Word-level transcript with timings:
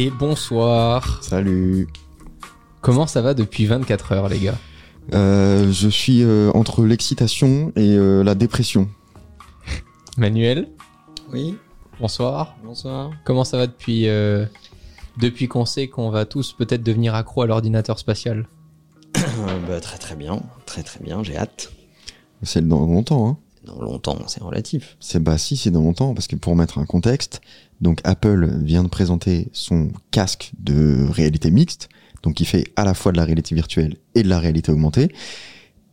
Et 0.00 0.10
bonsoir. 0.10 1.24
Salut. 1.24 1.88
Comment 2.82 3.08
ça 3.08 3.20
va 3.20 3.34
depuis 3.34 3.66
24 3.66 4.12
heures, 4.12 4.28
les 4.28 4.38
gars? 4.38 4.54
Euh, 5.12 5.72
je 5.72 5.88
suis 5.88 6.22
euh, 6.22 6.52
entre 6.54 6.84
l'excitation 6.84 7.72
et 7.74 7.96
euh, 7.96 8.22
la 8.22 8.36
dépression. 8.36 8.88
Manuel, 10.16 10.68
Oui, 11.32 11.56
bonsoir. 11.98 12.54
bonsoir. 12.62 13.10
Comment 13.24 13.42
ça 13.42 13.56
va 13.56 13.66
depuis, 13.66 14.06
euh, 14.06 14.46
depuis 15.16 15.48
qu'on 15.48 15.64
sait 15.64 15.88
qu'on 15.88 16.10
va 16.10 16.26
tous 16.26 16.52
peut-être 16.52 16.84
devenir 16.84 17.16
accro 17.16 17.42
à 17.42 17.48
l'ordinateur 17.48 17.98
spatial? 17.98 18.46
Bah, 19.66 19.80
très 19.80 19.98
très 19.98 20.14
bien, 20.14 20.40
très 20.64 20.84
très 20.84 21.02
bien, 21.02 21.24
j'ai 21.24 21.36
hâte. 21.36 21.72
C'est 22.44 22.66
dans 22.68 22.86
longtemps, 22.86 23.28
hein. 23.30 23.36
Dans 23.68 23.82
longtemps, 23.82 24.18
c'est 24.26 24.42
relatif. 24.42 24.96
C'est 24.98 25.22
bah 25.22 25.36
si, 25.36 25.56
c'est 25.56 25.70
dans 25.70 25.82
longtemps 25.82 26.14
parce 26.14 26.26
que 26.26 26.36
pour 26.36 26.56
mettre 26.56 26.78
un 26.78 26.86
contexte, 26.86 27.40
donc 27.80 28.00
Apple 28.04 28.48
vient 28.62 28.82
de 28.82 28.88
présenter 28.88 29.48
son 29.52 29.90
casque 30.10 30.52
de 30.58 31.06
réalité 31.10 31.50
mixte, 31.50 31.88
donc 32.22 32.34
qui 32.34 32.44
fait 32.44 32.72
à 32.76 32.84
la 32.84 32.94
fois 32.94 33.12
de 33.12 33.18
la 33.18 33.24
réalité 33.24 33.54
virtuelle 33.54 33.96
et 34.14 34.22
de 34.22 34.28
la 34.28 34.38
réalité 34.38 34.72
augmentée. 34.72 35.12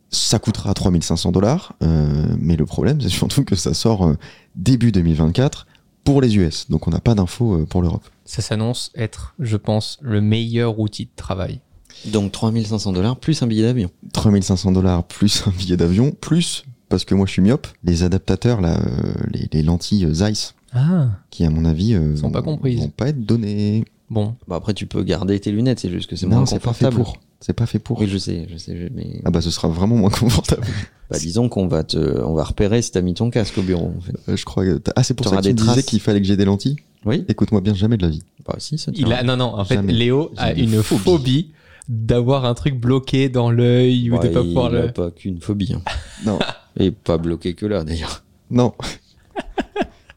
Ça 0.09 0.39
coûtera 0.39 0.73
3500 0.73 1.31
dollars, 1.31 1.73
euh, 1.83 2.25
mais 2.39 2.55
le 2.55 2.65
problème 2.65 3.01
c'est 3.01 3.09
surtout 3.09 3.43
que 3.43 3.55
ça 3.55 3.73
sort 3.73 4.05
euh, 4.05 4.17
début 4.55 4.91
2024 4.91 5.67
pour 6.05 6.21
les 6.21 6.37
US, 6.37 6.69
donc 6.69 6.87
on 6.87 6.91
n'a 6.91 7.01
pas 7.01 7.15
d'infos 7.15 7.55
euh, 7.55 7.65
pour 7.65 7.81
l'Europe. 7.81 8.05
Ça 8.23 8.41
s'annonce 8.41 8.91
être, 8.95 9.35
je 9.39 9.57
pense, 9.57 9.97
le 10.01 10.21
meilleur 10.21 10.79
outil 10.79 11.05
de 11.05 11.11
travail. 11.15 11.59
Donc 12.05 12.31
3500 12.31 12.93
dollars 12.93 13.17
plus 13.17 13.41
un 13.41 13.47
billet 13.47 13.63
d'avion. 13.63 13.89
3500 14.13 14.71
dollars 14.71 15.03
plus 15.03 15.43
un 15.47 15.51
billet 15.51 15.77
d'avion, 15.77 16.11
plus, 16.11 16.65
parce 16.89 17.05
que 17.05 17.15
moi 17.15 17.25
je 17.25 17.31
suis 17.31 17.41
myope, 17.41 17.67
les 17.83 18.03
adaptateurs, 18.03 18.61
là, 18.61 18.79
euh, 18.79 19.13
les, 19.33 19.47
les 19.51 19.63
lentilles 19.63 20.07
Zeiss, 20.13 20.55
Ah, 20.73 21.09
qui 21.31 21.45
à 21.45 21.49
mon 21.49 21.65
avis 21.65 21.93
euh, 21.93 22.15
Sont 22.15 22.31
pas 22.31 22.41
comprises. 22.41 22.79
vont 22.79 22.89
pas 22.89 23.09
être 23.09 23.25
données. 23.25 23.85
bon. 24.09 24.35
Bah, 24.47 24.55
après, 24.57 24.73
tu 24.73 24.85
peux 24.85 25.03
garder 25.03 25.39
tes 25.39 25.51
lunettes, 25.51 25.79
c'est 25.79 25.89
juste 25.89 26.09
que 26.09 26.15
c'est 26.15 26.27
Non, 26.27 26.37
moins 26.37 26.45
confortable. 26.45 26.95
pour. 26.97 27.17
C'est 27.41 27.53
pas 27.53 27.65
fait 27.65 27.79
pour. 27.79 27.99
Oui, 27.99 28.07
je 28.07 28.17
sais, 28.17 28.47
je 28.51 28.57
sais, 28.57 28.75
je- 28.77 28.87
mais 28.95 29.21
Ah 29.25 29.29
bah 29.29 29.41
ce 29.41 29.51
sera 29.51 29.67
vraiment 29.67 29.95
moins 29.97 30.09
confortable. 30.21 30.63
bah, 31.11 31.17
disons 31.19 31.47
qu'on 31.49 31.67
va 31.67 31.83
te, 31.83 31.97
on 32.23 32.33
va 32.33 32.43
repérer 32.43 32.81
si 32.81 32.91
t'as 32.91 33.01
mis 33.01 33.13
ton 33.13 33.29
casque 33.29 33.57
au 33.57 33.61
bureau. 33.61 33.93
En 33.97 34.01
fait. 34.01 34.13
Euh, 34.29 34.35
je 34.37 34.45
crois 34.45 34.65
que 34.65 34.77
t'as- 34.77 34.93
ah 34.95 35.03
c'est 35.03 35.13
pour 35.13 35.27
ça 35.27 35.37
que 35.37 35.41
tu 35.47 35.53
disais 35.53 35.83
qu'il 35.83 35.99
fallait 35.99 36.21
que 36.21 36.27
j'ai 36.27 36.37
des 36.37 36.45
lentilles. 36.45 36.77
Oui. 37.05 37.23
Écoute-moi 37.27 37.61
bien, 37.61 37.75
jamais 37.75 37.97
de 37.97 38.01
la 38.03 38.09
vie. 38.09 38.23
Bah 38.47 38.55
si, 38.57 38.77
ça 38.79 38.91
Il 38.95 39.11
a, 39.13 39.21
non, 39.21 39.37
non, 39.37 39.53
en 39.59 39.63
fait, 39.65 39.75
Jamais. 39.75 39.93
Léo 39.93 40.31
a 40.37 40.53
une 40.53 40.81
phobie, 40.81 41.51
d'avoir 41.87 42.45
un 42.45 42.55
truc 42.55 42.79
bloqué 42.79 43.29
dans 43.29 43.51
l'œil 43.51 44.09
ou 44.09 44.15
Bah, 44.17 44.23
de 44.23 44.29
pas 44.29 44.41
pouvoir 44.41 44.71
il 44.71 44.77
a 44.77 44.81
le. 44.87 44.91
pas 44.91 45.11
qu'une 45.11 45.39
phobie. 45.39 45.73
hein. 45.75 45.81
Non, 46.25 46.39
Et 46.79 46.91
pas 46.91 47.17
bloqué 47.17 47.53
que 47.53 47.65
là, 47.65 47.83
d'ailleurs. 47.83 48.23
non. 48.49 48.73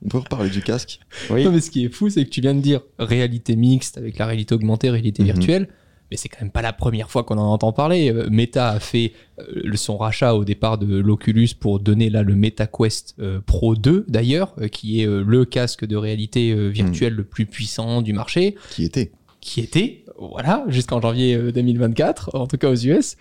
On 0.04 0.08
peut 0.08 0.19
reparler 0.19 0.48
du 0.48 0.62
casque. 0.62 1.00
Oui. 1.28 1.44
Non, 1.44 1.50
mais 1.50 1.60
ce 1.60 1.72
qui 1.72 1.84
est 1.84 1.88
fou, 1.92 2.08
c'est 2.08 2.24
que 2.24 2.30
tu 2.30 2.41
viens 2.41 2.54
de 2.54 2.60
dire 2.60 2.82
réalité 3.00 3.56
mixte 3.56 3.98
avec 3.98 4.16
la 4.19 4.26
réalité 4.26 4.54
augmentée, 4.54 4.91
réalité 4.91 5.22
Mhm. 5.24 5.28
virtuelle. 5.32 5.68
Mais 6.10 6.16
c'est 6.16 6.28
quand 6.28 6.41
même 6.41 6.52
pas 6.52 6.62
la 6.62 6.72
première 6.72 7.10
fois 7.10 7.24
qu'on 7.24 7.36
en 7.36 7.52
entend 7.52 7.72
parler. 7.72 8.10
Euh, 8.12 8.28
Meta 8.30 8.70
a 8.70 8.80
fait 8.80 9.12
euh, 9.41 9.74
son 9.74 9.98
rachat 9.98 10.34
au 10.36 10.44
départ 10.44 10.78
de 10.78 10.97
l'Oculus 10.98 11.48
pour 11.58 11.80
donner 11.80 12.08
là 12.10 12.22
le 12.22 12.34
MetaQuest 12.36 13.16
euh, 13.18 13.41
Pro 13.44 13.74
2 13.74 14.04
d'ailleurs, 14.08 14.54
euh, 14.60 14.68
qui 14.68 15.02
est 15.02 15.06
euh, 15.06 15.22
le 15.26 15.44
casque 15.44 15.84
de 15.84 15.97
réalité 15.97 16.52
euh, 16.52 16.68
virtuelle 16.68 17.14
le 17.14 17.24
plus 17.24 17.44
puissant 17.44 18.00
du 18.00 18.12
marché, 18.12 18.54
Qui 18.70 18.84
était 18.84 19.10
qui 19.41 19.60
était, 19.60 20.04
voilà, 20.18 20.64
jusqu'en 20.68 21.00
janvier 21.00 21.34
euh, 21.34 21.52
2024, 21.52 22.34
en 22.34 22.47
tout 22.47 22.56
cas 22.56 22.70
aux 22.70 22.74
US. 22.76 23.16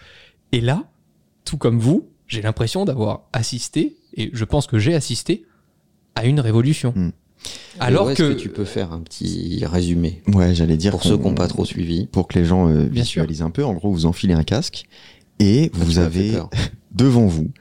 Et 0.51 0.61
là, 0.61 0.83
tout 1.43 1.57
comme 1.57 1.79
vous, 1.79 2.07
j'ai 2.27 2.41
l'impression 2.41 2.85
d'avoir 2.85 3.23
assisté, 3.33 3.97
et 4.15 4.29
je 4.33 4.45
pense 4.45 4.67
que 4.67 4.77
j'ai 4.77 4.93
assisté, 4.93 5.45
à 6.15 6.25
une 6.25 6.39
révolution. 6.39 6.93
Mhm. 6.95 7.11
Alors 7.79 8.13
que, 8.13 8.33
tu 8.33 8.49
peux 8.49 8.65
faire 8.65 8.91
un 8.91 8.99
petit 8.99 9.63
résumé 9.65 10.23
Ouais, 10.33 10.55
j'allais 10.55 10.77
dire 10.77 10.91
pour 10.91 11.03
ceux 11.03 11.17
qui 11.17 11.23
n'ont 11.23 11.35
pas 11.35 11.47
trop 11.47 11.65
suivi. 11.65 12.07
pour 12.07 12.27
que 12.27 12.37
les 12.39 12.45
gens 12.45 12.67
euh, 12.67 12.85
sûr. 12.85 12.91
visualisent 12.91 13.43
un 13.43 13.51
peu. 13.51 13.63
En 13.63 13.73
gros, 13.73 13.91
vous 13.91 14.05
enfilez 14.07 14.33
un 14.33 14.43
casque 14.43 14.85
et 15.39 15.69
vous 15.73 15.99
avez 15.99 16.33
devant 16.91 17.27
vous, 17.27 17.51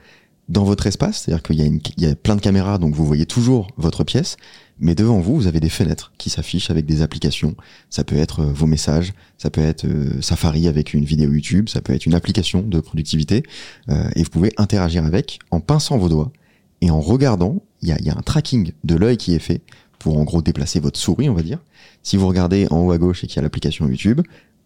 dans 0.49 0.65
votre 0.65 0.87
espace, 0.87 1.23
c'est-à-dire 1.23 1.43
qu'il 1.43 1.81
y 1.99 2.07
a 2.07 2.15
plein 2.15 2.37
de 2.37 2.41
caméras, 2.41 2.79
donc 2.79 2.95
vous 2.95 3.05
voyez 3.05 3.27
toujours 3.27 3.69
votre 3.77 4.05
pièce, 4.05 4.37
mais 4.79 4.95
devant 4.95 5.21
vous, 5.21 5.37
vous 5.37 5.47
avez 5.47 5.61
des 5.61 5.69
fenêtres 5.69 6.13
qui 6.19 6.31
s'affichent 6.31 6.71
avec 6.71 6.85
des 6.85 7.03
applications. 7.03 7.55
Ça 7.89 8.05
peut 8.05 8.17
être 8.17 8.41
euh, 8.41 8.53
vos 8.53 8.67
messages, 8.67 9.15
ça 9.39 9.51
peut 9.51 9.63
être 9.63 9.87
euh, 9.87 10.21
Safari 10.21 10.69
avec 10.69 10.93
une 10.93 11.05
vidéo 11.05 11.33
YouTube, 11.33 11.69
ça 11.69 11.81
peut 11.81 11.95
être 11.95 12.07
une 12.07 12.15
application 12.15 12.63
de 12.63 12.81
productivité, 12.81 13.43
euh, 13.89 14.09
et 14.15 14.23
vous 14.23 14.31
pouvez 14.31 14.53
interagir 14.57 15.05
avec 15.05 15.39
en 15.51 15.61
pinçant 15.61 15.97
vos 15.99 16.09
doigts 16.09 16.33
et 16.81 16.91
en 16.91 17.01
regardant. 17.01 17.63
Il 17.83 17.89
y 17.89 17.93
a, 17.93 17.99
il 17.99 18.07
y 18.07 18.11
a 18.11 18.17
un 18.17 18.23
tracking 18.23 18.73
de 18.85 18.95
l'œil 18.95 19.17
qui 19.17 19.35
est 19.35 19.39
fait 19.39 19.63
pour 19.99 20.19
en 20.19 20.25
gros 20.25 20.43
déplacer 20.43 20.81
votre 20.81 20.99
souris, 20.99 21.29
on 21.29 21.35
va 21.35 21.43
dire. 21.43 21.59
Si 22.03 22.17
vous 22.17 22.29
regardez 22.29 22.67
en 22.71 22.81
haut 22.81 22.93
à 22.93 22.99
gauche 22.99 23.25
et 23.25 23.27
qu'il 23.27 23.37
y 23.37 23.39
a 23.39 23.43
l'application 23.43 23.89
YouTube, 23.89 24.21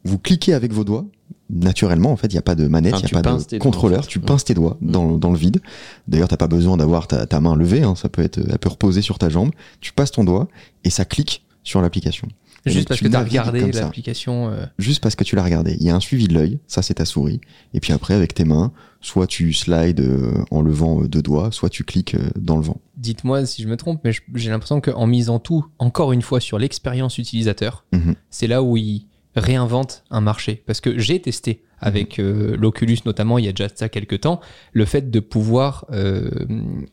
vous 0.05 0.19
cliquez 0.19 0.55
avec 0.55 0.73
vos 0.73 0.85
doigts. 0.85 1.07
Naturellement, 1.53 2.13
en 2.13 2.17
fait, 2.17 2.29
il 2.29 2.33
n'y 2.35 2.39
a 2.39 2.43
pas 2.43 2.55
de 2.55 2.69
manette, 2.69 2.93
il 3.01 3.05
Enfin, 3.07 3.07
n'y 3.13 3.19
a 3.19 3.23
pas 3.23 3.37
de 3.39 3.45
doigts, 3.45 3.59
contrôleur. 3.59 4.01
en 4.01 4.03
fait. 4.03 4.09
Tu 4.09 4.21
pinces 4.21 4.45
tes 4.45 4.55
doigts 4.55 4.77
dans, 4.81 5.17
dans 5.19 5.31
le 5.31 5.37
vide. 5.39 5.61
D'ailleurs, 6.09 6.29
t'as 6.29 6.37
pas 6.37 6.47
besoin 6.49 6.77
d'avoir 6.77 7.07
ta, 7.09 7.27
ta 7.27 7.41
main 7.41 7.57
levée. 7.57 7.83
hein, 7.83 7.95
ça 7.97 8.09
peut 8.09 8.23
être, 8.23 8.39
elle 8.39 8.59
peut 8.59 8.69
reposer 8.71 9.03
sur 9.03 9.19
ta 9.19 9.29
jambe. 9.29 9.51
Tu 9.81 9.93
passes 9.93 10.13
ton 10.13 10.25
doigt 10.25 10.49
et 10.85 10.91
ça 10.91 11.05
clique 11.05 11.45
sur 11.65 11.83
l'application. 11.83 12.29
Juste 12.67 12.89
parce 12.89 13.01
que 13.01 13.09
tu 13.09 13.17
as 13.17 13.21
regardé 13.25 13.73
l'application. 13.73 14.49
euh, 14.51 14.67
Juste 14.79 15.03
parce 15.03 15.15
que 15.15 15.25
tu 15.25 15.35
l'as 15.35 15.43
regardé. 15.43 15.77
Il 15.81 15.87
y 15.87 15.89
a 15.89 15.97
un 15.97 16.01
suivi 16.01 16.29
de 16.29 16.35
l'œil. 16.35 16.59
Ça, 16.67 16.83
c'est 16.83 16.95
ta 16.95 17.07
souris. 17.07 17.41
Et 17.73 17.81
puis 17.81 17.95
après, 17.95 18.13
avec 18.13 18.35
tes 18.35 18.45
mains, 18.45 18.71
soit 19.01 19.27
tu 19.27 19.55
slides 19.55 20.01
euh, 20.01 20.45
en 20.51 20.61
levant 20.61 21.03
euh, 21.03 21.09
deux 21.09 21.23
doigts, 21.23 21.51
soit 21.53 21.71
tu 21.71 21.85
cliques 21.85 22.17
dans 22.39 22.57
le 22.57 22.63
vent. 22.63 22.79
Dites-moi 22.99 23.47
si 23.47 23.63
je 23.63 23.69
me 23.69 23.79
trompe, 23.79 24.03
mais 24.05 24.13
j'ai 24.35 24.51
l'impression 24.51 24.83
qu'en 24.83 25.07
misant 25.07 25.39
tout, 25.39 25.65
encore 25.79 26.13
une 26.13 26.21
fois, 26.21 26.39
sur 26.39 26.59
l'expérience 26.59 27.17
utilisateur, 27.17 27.87
Mhm. 27.95 28.15
c'est 28.29 28.47
là 28.47 28.63
où 28.63 28.77
ils 28.77 29.07
réinventent 29.37 30.05
un 30.11 30.21
marché. 30.21 30.63
Parce 30.67 30.81
que 30.81 30.99
j'ai 30.99 31.21
testé 31.21 31.63
avec 31.79 32.19
euh, 32.19 32.57
l'Oculus 32.57 32.99
notamment, 33.07 33.39
il 33.39 33.47
y 33.47 33.49
a 33.49 33.53
déjà 33.53 33.69
ça 33.75 33.89
quelques 33.89 34.21
temps, 34.21 34.41
le 34.73 34.85
fait 34.85 35.11
de 35.11 35.21
pouvoir 35.21 35.87
euh, 35.93 36.31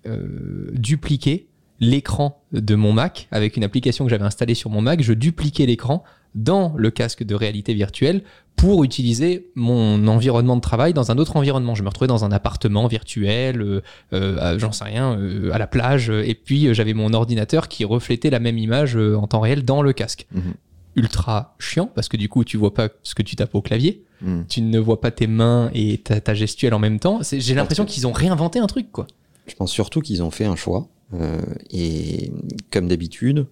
euh, 0.06 0.72
dupliquer 0.74 1.48
l'écran 1.80 2.42
de 2.54 2.76
mon 2.76 2.94
Mac 2.94 3.28
avec 3.32 3.58
une 3.58 3.64
application 3.64 4.06
que 4.06 4.10
j'avais 4.10 4.26
installée 4.26 4.56
sur 4.56 4.70
mon 4.70 4.82
Mac. 4.82 5.02
Je 5.02 5.14
dupliquais 5.14 5.66
l'écran 5.66 6.04
dans 6.36 6.74
le 6.78 6.92
casque 6.92 7.24
de 7.24 7.36
réalité 7.36 7.74
virtuelle 7.74 8.24
pour 8.56 8.84
utiliser 8.84 9.52
mon 9.54 10.08
environnement 10.08 10.56
de 10.56 10.62
travail 10.62 10.94
dans 10.94 11.12
un 11.12 11.18
autre 11.20 11.36
environnement. 11.36 11.76
Je 11.76 11.84
me 11.84 11.90
retrouvais 11.90 12.08
dans 12.08 12.26
un 12.26 12.32
appartement 12.32 12.88
virtuel, 12.88 13.82
euh, 14.14 14.60
j'en 14.60 14.72
sais 14.72 14.84
rien, 14.84 15.18
euh, 15.18 15.52
à 15.52 15.60
la 15.60 15.68
plage, 15.68 16.10
et 16.10 16.34
puis 16.34 16.74
j'avais 16.74 16.94
mon 16.94 17.14
ordinateur 17.14 17.68
qui 17.68 17.86
reflétait 17.86 18.32
la 18.32 18.40
même 18.40 18.58
image 18.58 18.96
en 18.98 19.28
temps 19.28 19.42
réel 19.42 19.64
dans 19.64 19.82
le 19.82 19.94
casque. 19.94 20.26
Mhm. 20.32 20.54
Ultra 20.98 21.56
chiant 21.60 21.90
parce 21.94 22.10
que 22.10 22.18
du 22.18 22.28
coup 22.28 22.44
tu 22.44 22.58
vois 22.58 22.74
pas 22.74 22.90
ce 23.04 23.16
que 23.16 23.22
tu 23.24 23.36
tapes 23.38 23.56
au 23.56 23.62
clavier, 23.62 24.04
Mm. 24.22 24.42
tu 24.50 24.62
ne 24.62 24.80
vois 24.80 25.00
pas 25.00 25.12
tes 25.12 25.28
mains 25.28 25.70
et 25.76 26.00
ta, 26.00 26.20
ta 26.20 26.34
gestuelle 26.34 26.74
en 26.74 26.80
même 26.80 27.00
temps. 27.00 27.22
C'est- 27.22 27.40
J'ai 27.40 27.54
l'impression 27.54 27.86
qu'ils 27.86 28.08
ont 28.08 28.12
réinventé 28.12 28.58
un 28.58 28.66
truc 28.68 28.92
quoi. 28.92 29.06
Je 29.48 29.54
pense 29.56 29.72
surtout 29.72 30.02
qu'ils 30.02 30.24
ont 30.24 30.32
fait 30.32 30.46
un 30.46 30.56
choix. 30.56 30.88
euh, 31.14 31.40
et 31.72 32.32
comme 32.72 32.88
d'habitude, 32.90 33.46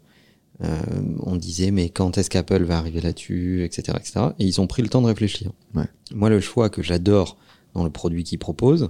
euh, 0.64 0.78
on 1.24 1.36
disait 1.38 1.72
mais 1.72 1.88
quand 1.90 2.18
est-ce 2.18 2.30
qu'Apple 2.30 2.64
va 2.64 2.78
arriver 2.78 3.00
là-dessus, 3.00 3.64
etc., 3.64 3.98
etc. 3.98 4.26
Et 4.40 4.46
ils 4.46 4.60
ont 4.60 4.68
pris 4.68 4.82
le 4.82 4.90
temps 4.90 5.02
de 5.02 5.08
réfléchir. 5.08 5.52
Ouais. 5.74 5.86
Moi, 6.14 6.30
le 6.30 6.40
choix 6.42 6.70
que 6.70 6.82
j'adore 6.82 7.38
dans 7.74 7.84
le 7.86 7.90
produit 7.90 8.24
qu'ils 8.26 8.40
proposent, 8.40 8.90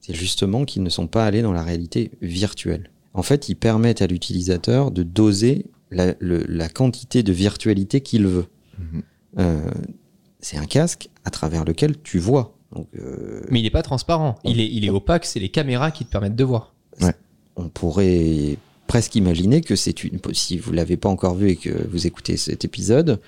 c'est 0.00 0.14
justement 0.14 0.64
qu'ils 0.64 0.82
ne 0.82 0.88
sont 0.88 1.06
pas 1.08 1.26
allés 1.26 1.42
dans 1.42 1.52
la 1.52 1.62
réalité 1.62 2.10
virtuelle. 2.22 2.90
En 3.14 3.22
fait, 3.22 3.48
ils 3.48 3.54
permettent 3.56 4.00
à 4.02 4.06
l'utilisateur 4.06 4.90
de 4.92 5.02
doser 5.02 5.66
la, 5.90 6.14
le- 6.18 6.44
la 6.48 6.68
quantité 6.68 7.22
de 7.22 7.32
virtualité 7.32 8.00
qu'il 8.00 8.26
veut. 8.26 8.46
Mhm. 8.78 9.02
Euh, 9.38 9.70
c'est 10.40 10.56
un 10.56 10.66
casque 10.66 11.08
à 11.24 11.30
travers 11.30 11.64
lequel 11.64 12.00
tu 12.02 12.18
vois. 12.18 12.56
Donc, 12.72 12.88
euh, 12.98 13.42
Mais 13.50 13.60
il 13.60 13.66
est 13.66 13.70
pas 13.70 13.82
transparent. 13.82 14.36
Il 14.44 14.60
est, 14.60 14.66
il 14.70 14.84
est 14.84 14.90
opaque. 14.90 15.24
C'est 15.24 15.40
les 15.40 15.48
caméras 15.50 15.90
qui 15.90 16.04
te 16.04 16.10
permettent 16.10 16.36
de 16.36 16.44
voir. 16.44 16.74
on 17.56 17.68
pourrait 17.70 18.58
presque 18.86 19.14
imaginer 19.14 19.60
que 19.62 19.76
c'est 19.76 20.04
une. 20.04 20.18
Si 20.32 20.58
vous 20.58 20.72
l'avez 20.72 20.96
pas 20.96 21.08
encore 21.08 21.34
vu 21.34 21.50
et 21.50 21.56
que 21.56 21.70
vous 21.90 22.06
écoutez 22.06 22.36
cet 22.36 22.64
épisode, 22.64 23.20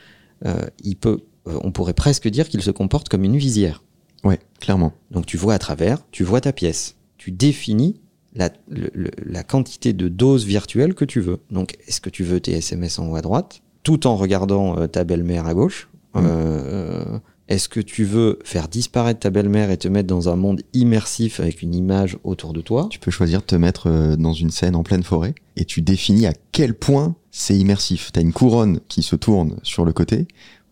euh, 0.45 0.67
il 0.85 0.97
peut, 0.97 1.21
euh, 1.47 1.59
on 1.65 1.73
pourrait 1.73 1.95
presque 1.95 2.29
dire 2.29 2.49
qu'il 2.49 2.63
se 2.63 2.71
comporte 2.71 3.09
comme 3.09 3.25
une 3.25 3.37
visière. 3.39 3.83
Ouais, 4.25 4.39
clairement. 4.61 4.93
Donc 5.11 5.25
tu 5.27 5.37
vois 5.37 5.55
à 5.55 5.59
travers, 5.59 5.99
tu 6.11 6.25
vois 6.25 6.41
ta 6.41 6.53
pièce, 6.53 6.97
tu 7.17 7.31
définis 7.31 8.01
la, 8.35 8.51
le- 8.69 8.91
le- 8.95 9.11
la 9.25 9.43
quantité 9.43 9.93
de 9.93 10.09
doses 10.09 10.45
virtuelles 10.45 10.95
que 10.95 11.05
tu 11.05 11.21
veux. 11.21 11.39
Donc 11.51 11.77
est-ce 11.87 12.01
que 12.01 12.11
tu 12.11 12.25
veux 12.25 12.41
tes 12.41 12.53
SMS 12.53 12.99
en 12.99 13.09
haut 13.11 13.17
à 13.17 13.23
droite, 13.23 13.63
tout 13.83 14.07
en 14.07 14.17
regardant 14.17 14.79
euh, 14.79 14.87
ta 14.87 15.05
belle-mère 15.05 15.47
à 15.47 15.55
gauche 15.55 15.89
Mhm. 16.15 16.25
Euh, 16.27 17.19
Est-ce 17.49 17.69
que 17.69 17.81
tu 17.81 18.05
veux 18.05 18.39
faire 18.45 18.69
disparaître 18.69 19.21
ta 19.21 19.31
belle-mère 19.31 19.71
et 19.71 19.77
te 19.79 19.89
mettre 19.89 20.07
dans 20.09 20.29
un 20.29 20.37
monde 20.37 20.61
immersif 20.75 21.39
avec 21.41 21.63
une 21.63 21.75
image 21.75 22.19
autour 22.25 22.53
de 22.53 22.61
toi? 22.63 22.89
Tu 22.91 22.99
peux 22.99 23.11
choisir 23.11 23.41
de 23.41 23.47
te 23.47 23.55
mettre 23.57 23.87
euh, 23.89 24.17
dans 24.17 24.33
une 24.33 24.51
scène 24.51 24.75
en 24.77 24.83
pleine 24.83 25.03
forêt 25.03 25.35
et 25.57 25.65
tu 25.65 25.81
définis 25.83 26.27
à 26.27 26.33
quel 26.53 26.75
point 26.75 27.15
c'est 27.31 27.57
immersif. 27.57 28.11
T'as 28.13 28.21
une 28.23 28.33
couronne 28.33 28.81
qui 28.89 29.03
se 29.03 29.17
tourne 29.17 29.57
sur 29.63 29.85
le 29.85 29.93
côté 29.93 30.27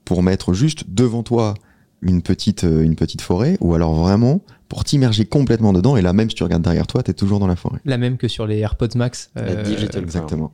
pour 0.05 0.23
mettre 0.23 0.53
juste 0.55 0.85
devant 0.89 1.23
toi 1.23 1.55
une 2.03 2.21
petite, 2.23 2.63
une 2.65 2.97
petite 2.97 3.21
forêt 3.23 3.57
ou 3.61 3.75
alors 3.75 3.95
vraiment 3.95 4.41
pour 4.69 4.85
t'immerger 4.85 5.25
complètement 5.27 5.73
dedans 5.73 5.97
et 5.97 6.03
là 6.03 6.13
même 6.13 6.29
si 6.29 6.37
tu 6.37 6.43
regardes 6.43 6.63
derrière 6.63 6.87
toi, 6.87 7.03
t'es 7.03 7.13
toujours 7.15 7.39
dans 7.39 7.47
la 7.47 7.57
forêt. 7.57 7.79
La 7.85 7.99
même 7.99 8.17
que 8.17 8.29
sur 8.29 8.47
les 8.47 8.59
AirPods 8.59 8.97
Max. 8.97 9.31
La 9.35 9.43
euh, 9.43 9.63
digital 9.63 10.03
Exactement. 10.03 10.53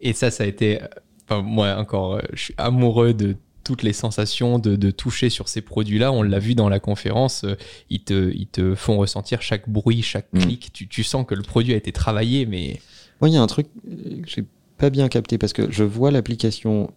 Et 0.00 0.12
ça, 0.12 0.30
ça 0.30 0.44
a 0.44 0.46
été. 0.46 0.80
Enfin, 1.28 1.40
moi, 1.42 1.76
encore, 1.78 2.14
euh, 2.16 2.20
je 2.34 2.42
suis 2.42 2.54
amoureux 2.58 3.14
de 3.14 3.36
toutes 3.62 3.82
les 3.82 3.94
sensations 3.94 4.58
de, 4.58 4.76
de 4.76 4.90
toucher 4.90 5.30
sur 5.30 5.48
ces 5.48 5.62
produits-là. 5.62 6.12
On 6.12 6.22
l'a 6.22 6.38
vu 6.38 6.54
dans 6.54 6.68
la 6.68 6.80
conférence. 6.80 7.44
euh, 7.44 7.54
Ils 7.88 8.00
te, 8.04 8.30
ils 8.34 8.46
te 8.48 8.74
font 8.74 8.98
ressentir 8.98 9.40
chaque 9.40 9.66
bruit, 9.70 10.02
chaque 10.02 10.26
Mm. 10.34 10.38
clic. 10.40 10.70
Tu, 10.74 10.86
tu 10.86 11.02
sens 11.02 11.24
que 11.26 11.34
le 11.34 11.42
produit 11.42 11.72
a 11.72 11.76
été 11.76 11.90
travaillé, 11.92 12.44
mais. 12.44 12.80
Moi, 13.22 13.30
il 13.30 13.34
y 13.34 13.38
a 13.38 13.40
un 13.42 13.46
truc 13.46 13.68
euh, 13.88 14.20
que 14.20 14.28
j'ai 14.28 14.44
pas 14.76 14.90
bien 14.90 15.08
capté 15.08 15.38
parce 15.38 15.54
que 15.54 15.70
je 15.70 15.84
vois 15.84 16.10
l'application 16.10 16.90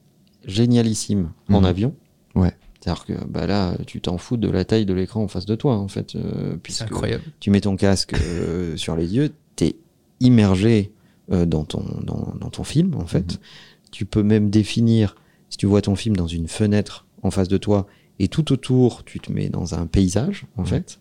génialissime 0.45 1.31
en 1.49 1.59
Mhm. 1.61 1.65
avion. 1.65 1.95
Ouais. 2.35 2.53
C'est-à-dire 2.87 3.05
que 3.05 3.25
bah 3.27 3.47
là, 3.47 3.75
tu 3.85 3.99
t'en 3.99 4.17
fous 4.17 4.37
de 4.37 4.49
la 4.49 4.63
taille 4.63 4.85
de 4.85 4.93
l'écran 4.93 5.21
en 5.23 5.27
face 5.27 5.45
de 5.45 5.55
toi, 5.55 5.75
en 5.75 5.89
fait. 5.89 6.15
euh, 6.15 6.55
puisque 6.63 6.83
incroyable. 6.83 7.23
Tu 7.41 7.49
mets 7.51 7.59
ton 7.59 7.75
casque 7.75 8.13
euh, 8.13 8.77
sur 8.77 8.95
les 8.95 9.13
yeux, 9.13 9.33
t'es 9.57 9.75
immergé 10.21 10.93
euh, 11.33 11.45
dans, 11.45 11.65
ton, 11.65 11.83
dans, 12.03 12.33
dans 12.39 12.49
ton 12.49 12.63
film, 12.63 12.95
en 12.95 13.05
fait. 13.05 13.33
Mhm. 13.33 13.37
Tu 13.91 14.05
peux 14.05 14.23
même 14.23 14.49
définir, 14.49 15.15
si 15.49 15.57
tu 15.57 15.65
vois 15.65 15.81
ton 15.81 15.95
film 15.97 16.15
dans 16.15 16.27
une 16.27 16.47
fenêtre 16.47 17.05
en 17.23 17.31
face 17.31 17.49
de 17.49 17.57
toi, 17.57 17.87
et 18.19 18.29
tout 18.29 18.51
autour, 18.53 19.03
tu 19.03 19.19
te 19.19 19.31
mets 19.33 19.49
dans 19.49 19.75
un 19.75 19.85
paysage, 19.85 20.45
en 20.55 20.61
Mhm. 20.61 20.67
fait. 20.67 20.99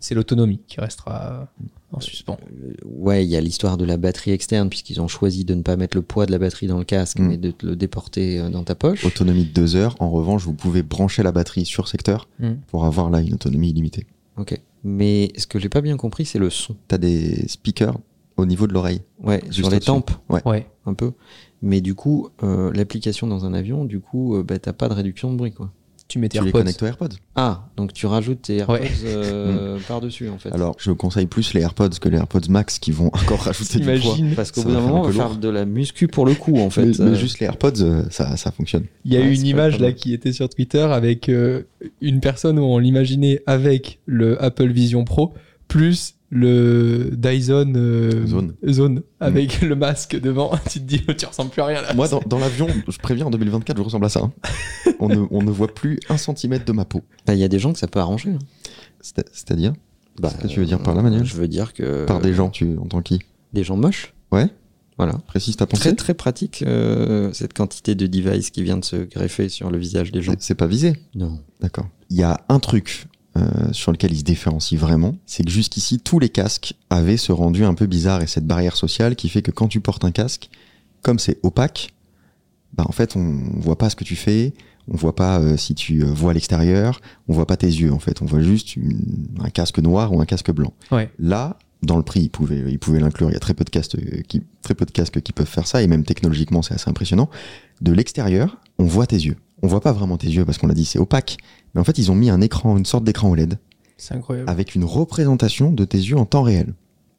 Euh, 0.00 0.02
C'est 0.02 0.14
l'autonomie 0.14 0.60
qui 0.66 0.80
restera 0.80 1.48
en 1.92 2.00
suspens. 2.00 2.38
euh, 2.52 2.72
ouais, 2.86 3.24
il 3.24 3.28
y 3.30 3.36
a 3.36 3.40
l'histoire 3.40 3.76
de 3.76 3.84
la 3.84 3.96
batterie 3.98 4.30
externe, 4.30 4.68
puisqu'ils 4.70 5.00
ont 5.00 5.08
choisi 5.08 5.44
de 5.44 5.54
ne 5.54 5.62
pas 5.62 5.76
mettre 5.76 5.96
le 5.96 6.02
poids 6.02 6.24
de 6.26 6.32
la 6.32 6.38
batterie 6.38 6.66
dans 6.66 6.78
le 6.78 6.84
casque, 6.84 7.18
Mm. 7.18 7.26
mais 7.28 7.36
de 7.36 7.50
te 7.50 7.66
le 7.66 7.76
déporter 7.76 8.38
euh, 8.40 8.48
dans 8.48 8.64
ta 8.64 8.74
poche. 8.74 9.04
Autonomie 9.04 9.44
de 9.44 9.52
deux 9.52 9.76
heures. 9.76 9.96
En 10.00 10.10
revanche, 10.10 10.42
vous 10.44 10.54
pouvez 10.54 10.82
brancher 10.82 11.22
la 11.22 11.32
batterie 11.32 11.64
sur 11.66 11.86
secteur 11.88 12.28
Mm. 12.38 12.52
pour 12.68 12.84
avoir 12.86 13.10
là 13.10 13.20
une 13.20 13.34
autonomie 13.34 13.70
illimitée. 13.70 14.06
Ok. 14.38 14.58
Mais 14.84 15.30
ce 15.36 15.46
que 15.46 15.58
j'ai 15.58 15.68
pas 15.68 15.82
bien 15.82 15.96
compris, 15.98 16.24
c'est 16.24 16.38
le 16.38 16.48
son. 16.48 16.74
T'as 16.88 16.96
des 16.98 17.46
speakers 17.48 17.98
au 18.38 18.46
niveau 18.46 18.66
de 18.66 18.72
l'oreille. 18.72 19.02
Ouais, 19.22 19.40
Juste 19.46 19.54
sur 19.58 19.70
les 19.70 19.80
tempes, 19.80 20.10
Ouais. 20.30 20.66
un 20.86 20.94
peu. 20.94 21.12
Mais 21.60 21.82
du 21.82 21.94
coup, 21.94 22.30
euh, 22.42 22.72
l'application 22.72 23.26
dans 23.26 23.44
un 23.44 23.52
avion, 23.52 23.84
du 23.84 24.00
coup, 24.00 24.34
euh, 24.36 24.42
bah, 24.42 24.58
t'as 24.58 24.72
pas 24.72 24.88
de 24.88 24.94
réduction 24.94 25.30
de 25.30 25.36
bruit, 25.36 25.52
quoi. 25.52 25.70
Tu 26.10 26.18
mets 26.18 26.28
tes 26.28 26.38
Tu 26.38 26.44
les 26.44 26.48
AirPods. 26.48 26.58
connectes 26.58 26.82
aux 26.82 26.86
AirPods. 26.86 27.14
Ah, 27.36 27.68
donc 27.76 27.92
tu 27.92 28.04
rajoutes 28.06 28.42
tes 28.42 28.56
AirPods 28.58 28.72
Ouais. 28.74 28.90
euh, 29.04 29.78
par-dessus, 29.88 30.28
en 30.28 30.38
fait. 30.38 30.50
Alors, 30.52 30.74
je 30.78 30.90
conseille 30.90 31.26
plus 31.26 31.54
les 31.54 31.60
AirPods 31.60 31.90
que 32.00 32.08
les 32.08 32.16
AirPods 32.18 32.48
Max 32.50 32.78
qui 32.80 32.90
vont 32.90 33.06
encore 33.14 33.38
rajouter 33.40 33.78
du 33.78 33.84
poids. 34.00 34.16
Parce 34.34 34.50
qu'au 34.50 34.62
bout 34.62 34.68
d'un 34.72 34.74
faire 34.80 34.82
moment, 34.88 35.00
on 35.02 35.08
va 35.08 35.12
faire 35.12 35.36
de 35.36 35.48
la 35.48 35.64
muscu 35.64 36.08
pour 36.08 36.26
le 36.26 36.34
coup, 36.34 36.58
en 36.58 36.68
fait. 36.68 36.84
mais, 36.98 37.10
mais 37.10 37.14
juste 37.14 37.38
les 37.38 37.46
AirPods, 37.46 37.80
euh, 37.80 38.02
ça, 38.10 38.36
ça 38.36 38.50
fonctionne. 38.50 38.84
Il 39.04 39.12
y 39.14 39.16
a 39.16 39.20
eu 39.20 39.32
une 39.32 39.46
image 39.46 39.78
là 39.78 39.92
qui 39.92 40.12
était 40.12 40.32
sur 40.32 40.48
Twitter 40.48 40.80
avec 40.82 41.28
euh, 41.28 41.62
une 42.00 42.18
personne 42.20 42.58
où 42.58 42.62
on 42.64 42.78
l'imaginait 42.78 43.40
avec 43.46 44.00
le 44.06 44.42
Apple 44.42 44.68
Vision 44.72 45.04
Pro 45.04 45.32
plus 45.68 46.16
le 46.30 47.10
Dyson 47.12 47.72
euh, 47.76 48.26
Zone. 48.26 48.54
Zone 48.68 49.02
avec 49.18 49.60
le 49.62 49.74
masque 49.76 50.18
devant. 50.20 50.52
tu 50.70 50.78
te 50.80 50.84
dis, 50.84 51.02
tu 51.16 51.26
ressembles 51.26 51.50
plus 51.50 51.60
à 51.62 51.66
rien 51.66 51.82
là. 51.82 51.92
Moi, 51.94 52.08
dans, 52.08 52.20
dans 52.26 52.38
l'avion, 52.38 52.68
je 52.88 52.98
préviens, 52.98 53.26
en 53.26 53.30
2024, 53.30 53.76
je 53.76 53.82
ressemble 53.82 54.06
à 54.06 54.08
ça. 54.08 54.20
hein. 54.20 54.32
on, 55.00 55.08
ne, 55.08 55.24
on 55.30 55.42
ne 55.42 55.50
voit 55.50 55.68
plus 55.74 55.98
un 56.08 56.16
centimètre 56.16 56.64
de 56.64 56.72
ma 56.72 56.84
peau. 56.84 57.02
bah, 57.26 57.34
il 57.34 57.40
y 57.40 57.44
a 57.44 57.48
des 57.48 57.58
gens 57.58 57.72
que 57.72 57.78
ça 57.78 57.88
peut 57.88 57.98
arranger. 58.00 58.30
hein. 58.30 58.38
C'est- 59.00 59.28
C'est-à-dire 59.32 59.72
Bah, 60.20 60.28
Qu'est-ce 60.30 60.42
que 60.42 60.48
tu 60.48 60.60
veux 60.60 60.66
dire 60.66 60.82
par 60.82 60.94
là, 60.94 61.02
Manuel 61.02 61.24
Je 61.24 61.34
veux 61.34 61.48
dire 61.48 61.72
que. 61.74 62.04
Par 62.04 62.20
des 62.20 62.32
gens, 62.34 62.50
tu 62.50 62.76
entends 62.78 63.02
qui 63.02 63.18
Des 63.52 63.64
gens 63.64 63.76
moches. 63.76 64.14
Ouais 64.30 64.46
Voilà. 64.96 65.14
Précise 65.26 65.56
ta 65.56 65.66
pensée 65.66 65.82
Très 65.82 65.94
très 65.94 66.14
pratique 66.14 66.62
euh, 66.66 67.32
cette 67.32 67.54
quantité 67.54 67.94
de 67.96 68.06
device 68.06 68.50
qui 68.50 68.62
vient 68.62 68.76
de 68.76 68.84
se 68.84 68.96
greffer 68.96 69.48
sur 69.48 69.70
le 69.70 69.78
visage 69.78 70.12
des 70.12 70.22
gens. 70.22 70.34
C'est 70.38 70.54
pas 70.54 70.66
visé. 70.68 70.92
Non. 71.16 71.40
D'accord. 71.60 71.88
Il 72.10 72.16
y 72.18 72.22
a 72.22 72.40
un 72.48 72.58
truc 72.60 73.06
euh, 73.40 73.72
sur 73.72 73.92
lequel 73.92 74.12
il 74.12 74.18
se 74.18 74.24
différencie 74.24 74.78
vraiment, 74.78 75.16
c'est 75.26 75.42
que 75.44 75.50
jusqu'ici, 75.50 75.98
tous 75.98 76.18
les 76.18 76.28
casques 76.28 76.74
avaient 76.90 77.16
ce 77.16 77.32
rendu 77.32 77.64
un 77.64 77.74
peu 77.74 77.86
bizarre 77.86 78.22
et 78.22 78.26
cette 78.26 78.46
barrière 78.46 78.76
sociale 78.76 79.16
qui 79.16 79.28
fait 79.28 79.42
que 79.42 79.50
quand 79.50 79.68
tu 79.68 79.80
portes 79.80 80.04
un 80.04 80.10
casque, 80.10 80.50
comme 81.02 81.18
c'est 81.18 81.38
opaque, 81.42 81.92
bah 82.74 82.84
en 82.88 82.92
fait, 82.92 83.16
on 83.16 83.38
voit 83.60 83.78
pas 83.78 83.90
ce 83.90 83.96
que 83.96 84.04
tu 84.04 84.16
fais, 84.16 84.52
on 84.88 84.96
voit 84.96 85.14
pas 85.16 85.40
euh, 85.40 85.56
si 85.56 85.74
tu 85.74 86.02
euh, 86.02 86.06
vois 86.12 86.32
l'extérieur, 86.34 87.00
on 87.28 87.32
voit 87.32 87.46
pas 87.46 87.56
tes 87.56 87.66
yeux 87.66 87.92
en 87.92 87.98
fait, 87.98 88.22
on 88.22 88.26
voit 88.26 88.40
juste 88.42 88.76
une- 88.76 89.28
un 89.42 89.50
casque 89.50 89.78
noir 89.78 90.12
ou 90.12 90.20
un 90.20 90.26
casque 90.26 90.50
blanc. 90.52 90.72
Ouais. 90.90 91.10
Là, 91.18 91.58
dans 91.82 91.96
le 91.96 92.02
prix, 92.02 92.20
ils 92.20 92.28
pouvaient, 92.30 92.64
ils 92.68 92.78
pouvaient 92.78 93.00
l'inclure. 93.00 93.30
Il 93.30 93.32
y 93.32 93.36
a 93.36 93.40
très 93.40 93.54
peu 93.54 93.64
de 93.64 93.70
casques 93.70 93.96
qui, 94.28 94.42
très 94.62 94.74
peu 94.74 94.84
de 94.84 94.90
casques 94.90 95.20
qui 95.22 95.32
peuvent 95.32 95.46
faire 95.48 95.66
ça, 95.66 95.82
et 95.82 95.86
même 95.86 96.04
technologiquement, 96.04 96.60
c'est 96.62 96.74
assez 96.74 96.90
impressionnant. 96.90 97.30
De 97.80 97.90
l'extérieur, 97.92 98.58
on 98.78 98.84
voit 98.84 99.06
tes 99.06 99.16
yeux. 99.16 99.36
On 99.62 99.66
voit 99.66 99.80
pas 99.80 99.92
vraiment 99.92 100.16
tes 100.18 100.26
yeux 100.28 100.44
parce 100.44 100.58
qu'on 100.58 100.66
l'a 100.66 100.74
dit, 100.74 100.84
c'est 100.84 100.98
opaque. 100.98 101.38
Mais 101.74 101.80
en 101.80 101.84
fait, 101.84 101.98
ils 101.98 102.10
ont 102.10 102.14
mis 102.14 102.30
un 102.30 102.40
écran, 102.40 102.76
une 102.76 102.84
sorte 102.86 103.04
d'écran 103.04 103.30
OLED 103.30 103.58
C'est 103.96 104.14
incroyable. 104.14 104.48
avec 104.50 104.74
une 104.74 104.84
représentation 104.84 105.70
de 105.72 105.84
tes 105.84 105.98
yeux 105.98 106.16
en 106.16 106.24
temps 106.26 106.42
réel. 106.42 106.74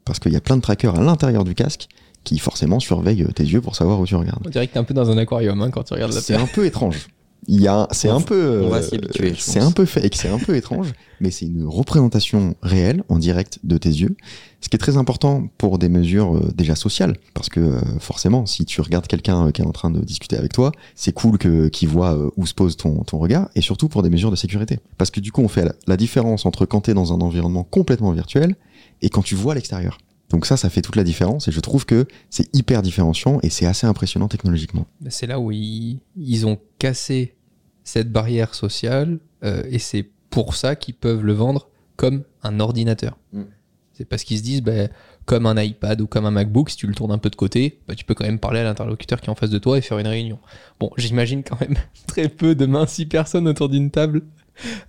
Parce 0.06 0.20
qu'il 0.20 0.32
y 0.34 0.36
a 0.36 0.42
plein 0.42 0.58
de 0.58 0.62
trackers 0.62 0.96
à 0.96 1.02
l'intérieur 1.02 1.44
du 1.44 1.56
casque 1.56 1.88
qui 2.24 2.38
forcément 2.40 2.80
surveillent 2.80 3.26
tes 3.34 3.44
yeux 3.44 3.62
pour 3.62 3.76
savoir 3.76 4.00
où 4.00 4.06
tu 4.06 4.16
regardes. 4.16 4.42
On 4.46 4.50
dirait 4.50 4.68
que 4.68 4.74
t'es 4.74 4.80
un 4.80 4.84
peu 4.84 4.94
dans 4.94 5.10
un 5.10 5.18
aquarium 5.18 5.62
hein, 5.62 5.70
quand 5.72 5.84
tu 5.84 5.94
regardes 5.94 6.14
la 6.14 6.22
C'est 6.22 6.36
un 6.36 6.48
peu 6.48 6.66
étrange. 6.66 7.08
Il 7.48 7.60
y 7.60 7.68
a, 7.68 7.88
c'est 7.92 8.08
un 8.08 8.22
peu, 8.22 8.62
on 8.64 8.70
va 8.70 8.84
s'y 8.84 8.96
habituer, 8.96 9.34
je 9.34 9.42
C'est 9.42 9.60
un 9.60 9.72
peu 9.72 9.86
fake, 9.86 10.16
c'est 10.16 10.30
un 10.30 10.38
peu 10.38 10.56
étrange, 10.56 10.94
mais 11.20 11.32
c'est 11.32 11.46
une 11.46 11.66
représentation 11.66 12.56
réelle, 12.62 13.04
en 13.10 13.18
direct 13.18 13.58
de 13.64 13.78
tes 13.80 13.90
yeux. 13.90 14.16
Ce 14.62 14.70
qui 14.70 14.76
est 14.76 14.80
très 14.80 14.96
important 14.96 15.48
pour 15.58 15.80
des 15.80 15.90
mesures 15.90 16.38
euh, 16.38 16.52
déjà 16.56 16.76
sociales, 16.76 17.18
parce 17.34 17.50
que 17.50 17.60
euh, 17.60 17.82
forcément, 18.00 18.46
si 18.46 18.64
tu 18.66 18.80
regardes 18.80 19.08
quelqu'un 19.08 19.48
euh, 19.48 19.52
qui 19.52 19.64
est 19.64 19.66
en 19.66 19.72
train 19.72 19.90
de 19.90 20.02
discuter 20.02 20.38
avec 20.38 20.54
toi, 20.54 20.72
c'est 20.94 21.14
cool 21.14 21.40
que 21.40 21.68
qu'il 21.70 21.90
voit 21.90 22.14
euh, 22.14 22.30
où 22.38 22.46
se 22.46 22.54
pose 22.54 22.78
ton, 22.78 23.04
ton 23.04 23.18
regard, 23.18 23.50
et 23.56 23.62
surtout 23.62 23.90
pour 23.90 24.04
des 24.04 24.12
mesures 24.12 24.30
de 24.30 24.36
sécurité. 24.36 24.80
Parce 25.00 25.10
que 25.10 25.20
du 25.20 25.32
coup, 25.32 25.42
on 25.42 25.48
fait 25.48 25.66
la, 25.66 25.74
la 25.88 25.98
différence 25.98 26.46
entre 26.46 26.68
quand 26.68 26.82
t'es 26.82 26.94
dans 26.94 27.12
un 27.12 27.22
environnement 27.22 27.64
complètement 27.64 28.12
virtuel 28.12 28.56
et 29.02 29.10
quand 29.10 29.24
tu 29.24 29.34
vois 29.34 29.56
l'extérieur. 29.56 29.98
Donc 30.30 30.46
ça, 30.46 30.56
ça 30.56 30.70
fait 30.70 30.82
toute 30.82 30.96
la 30.96 31.04
différence, 31.04 31.50
et 31.50 31.52
je 31.52 31.60
trouve 31.60 31.86
que 31.86 32.06
c'est 32.30 32.48
hyper 32.56 32.82
différenciant 32.84 33.40
et 33.44 33.50
c'est 33.50 33.66
assez 33.66 33.86
impressionnant 33.86 34.30
technologiquement. 34.30 34.86
C'est 35.10 35.28
là 35.28 35.42
où 35.42 35.52
ils, 35.52 36.00
ils 36.16 36.46
ont 36.46 36.58
cassé 36.80 37.34
cette 37.84 38.12
barrière 38.12 38.56
sociale 38.56 39.20
euh, 39.44 39.64
et 39.70 39.80
c'est 39.80 40.08
pour 40.30 40.56
ça 40.56 40.76
qu'ils 40.76 40.96
peuvent 40.96 41.24
le 41.24 41.34
vendre 41.34 41.70
comme 41.96 42.24
un 42.44 42.60
ordinateur. 42.60 43.18
Mm. 43.34 43.44
C'est 43.94 44.06
parce 44.06 44.24
qu'ils 44.24 44.38
se 44.38 44.44
disent, 44.44 44.62
bah, 44.64 44.88
comme 45.26 45.46
un 45.46 45.62
iPad 45.62 46.02
ou 46.02 46.08
comme 46.08 46.26
un 46.26 46.32
MacBook, 46.32 46.70
si 46.70 46.78
tu 46.78 46.88
le 46.88 46.96
tournes 46.96 47.12
un 47.12 47.18
peu 47.18 47.30
de 47.30 47.36
côté, 47.36 47.80
bah, 47.88 47.94
tu 47.94 48.06
peux 48.06 48.14
quand 48.14 48.26
même 48.26 48.40
parler 48.40 48.60
à 48.60 48.64
l'interlocuteur 48.64 49.22
qui 49.22 49.28
est 49.28 49.30
en 49.30 49.36
face 49.36 49.50
de 49.50 49.60
toi 49.60 49.78
et 49.78 49.82
faire 49.82 50.00
une 50.00 50.08
réunion. 50.08 50.40
Bon, 50.80 50.90
j'imagine 50.98 51.44
quand 51.44 51.60
même 51.62 51.76
très 52.08 52.30
peu 52.30 52.56
de 52.56 52.66
mains, 52.66 52.88
six 52.88 53.06
personnes 53.06 53.48
autour 53.48 53.70
d'une 53.70 53.92
table 53.92 54.24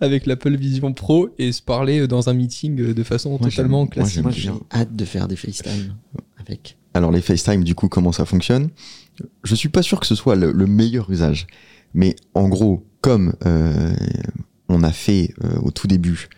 avec 0.01 0.27
l'Apple 0.27 0.57
Vision 0.57 0.93
Pro 0.93 1.31
et 1.39 1.53
se 1.53 1.63
parler 1.63 2.07
dans 2.07 2.29
un 2.29 2.35
meeting 2.35 2.95
de 2.95 3.03
façon 3.03 3.39
Moi, 3.39 3.51
totalement 3.51 3.87
classique. 3.87 4.23
Moi, 4.23 4.33
j'ai 4.33 4.51
hâte 4.73 4.95
de 4.95 5.05
faire 5.05 5.29
des 5.29 5.37
FaceTime 5.37 5.95
avec. 6.39 6.77
Alors 6.95 7.11
les 7.11 7.23
FaceTime, 7.23 7.65
du 7.65 7.75
coup, 7.75 7.89
comment 7.89 8.13
ça 8.13 8.25
fonctionne? 8.25 8.71
Je 9.45 9.55
suis 9.55 9.69
pas 9.69 9.83
sûr 9.83 10.01
que 10.01 10.07
ce 10.07 10.15
soit 10.15 10.37
le, 10.37 10.53
le 10.53 10.67
meilleur 10.67 11.11
usage, 11.11 11.47
mais 11.95 12.17
en 12.35 12.49
gros, 12.49 12.85
comme 13.01 13.35
euh, 13.47 13.95
on 14.69 14.83
a 14.83 14.93
fait 14.93 15.35
euh, 15.45 15.59
au 15.63 15.71
tout 15.71 15.87
début 15.87 16.29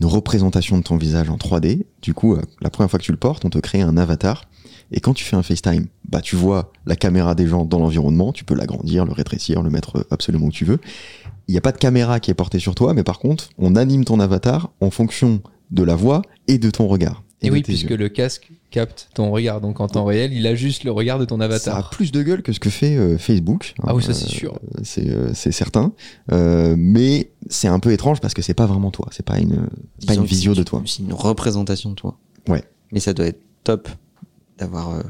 une 0.00 0.06
représentation 0.06 0.78
de 0.78 0.82
ton 0.82 0.96
visage 0.96 1.30
en 1.30 1.36
3D, 1.36 1.84
du 2.02 2.14
coup, 2.14 2.34
euh, 2.34 2.42
la 2.60 2.70
première 2.70 2.90
fois 2.90 2.98
que 2.98 3.04
tu 3.04 3.12
le 3.12 3.18
portes, 3.18 3.44
on 3.44 3.50
te 3.50 3.58
crée 3.58 3.80
un 3.80 3.96
avatar. 3.96 4.48
Et 4.90 5.00
quand 5.00 5.14
tu 5.14 5.24
fais 5.24 5.36
un 5.36 5.42
FaceTime, 5.42 5.86
bah 6.08 6.20
tu 6.20 6.36
vois 6.36 6.72
la 6.86 6.96
caméra 6.96 7.34
des 7.34 7.46
gens 7.46 7.64
dans 7.64 7.78
l'environnement, 7.78 8.32
tu 8.32 8.44
peux 8.44 8.54
l'agrandir, 8.54 9.04
le 9.04 9.12
rétrécir, 9.12 9.62
le 9.62 9.70
mettre 9.70 10.06
absolument 10.10 10.46
où 10.46 10.52
tu 10.52 10.64
veux. 10.64 10.78
Il 11.48 11.52
n'y 11.52 11.58
a 11.58 11.60
pas 11.60 11.72
de 11.72 11.78
caméra 11.78 12.20
qui 12.20 12.30
est 12.30 12.34
portée 12.34 12.58
sur 12.58 12.74
toi, 12.74 12.94
mais 12.94 13.02
par 13.02 13.18
contre, 13.18 13.50
on 13.58 13.76
anime 13.76 14.04
ton 14.04 14.20
avatar 14.20 14.70
en 14.80 14.90
fonction 14.90 15.40
de 15.70 15.82
la 15.82 15.94
voix 15.94 16.22
et 16.48 16.58
de 16.58 16.70
ton 16.70 16.86
regard. 16.86 17.22
Et 17.46 17.50
oui, 17.50 17.62
puisque 17.62 17.90
yeux. 17.90 17.96
le 17.96 18.08
casque 18.08 18.50
capte 18.70 19.08
ton 19.14 19.30
regard, 19.30 19.60
donc 19.60 19.80
en 19.80 19.86
temps 19.88 20.04
réel, 20.04 20.32
il 20.32 20.46
a 20.46 20.54
juste 20.54 20.84
le 20.84 20.90
regard 20.90 21.18
de 21.18 21.24
ton 21.24 21.38
Ça 21.38 21.42
a 21.42 21.46
avatar. 21.46 21.90
plus 21.90 22.10
de 22.12 22.22
gueule 22.22 22.42
que 22.42 22.52
ce 22.52 22.60
que 22.60 22.70
fait 22.70 22.96
euh, 22.96 23.18
Facebook. 23.18 23.74
Ah 23.82 23.94
oui, 23.94 24.02
ça, 24.02 24.12
c'est 24.14 24.26
Euh, 24.26 24.28
sûr. 24.28 24.58
C'est 24.82 25.08
euh, 25.08 25.32
c'est 25.34 25.52
certain. 25.52 25.92
Euh, 26.32 26.74
mais 26.76 27.30
c'est 27.48 27.68
un 27.68 27.78
peu 27.80 27.92
étrange 27.92 28.20
parce 28.20 28.34
que 28.34 28.42
c'est 28.42 28.54
pas 28.54 28.66
vraiment 28.66 28.90
toi. 28.90 29.06
C'est 29.12 29.24
pas 29.26 29.38
une, 29.38 29.68
pas 30.06 30.14
une 30.14 30.24
visio 30.24 30.54
de 30.54 30.62
toi. 30.62 30.82
C'est 30.86 31.02
une 31.02 31.12
représentation 31.12 31.90
de 31.90 31.94
toi. 31.94 32.16
Ouais. 32.48 32.64
Mais 32.92 33.00
ça 33.00 33.12
doit 33.12 33.26
être 33.26 33.40
top 33.62 33.88
d'avoir 34.58 34.90
euh, 34.90 35.02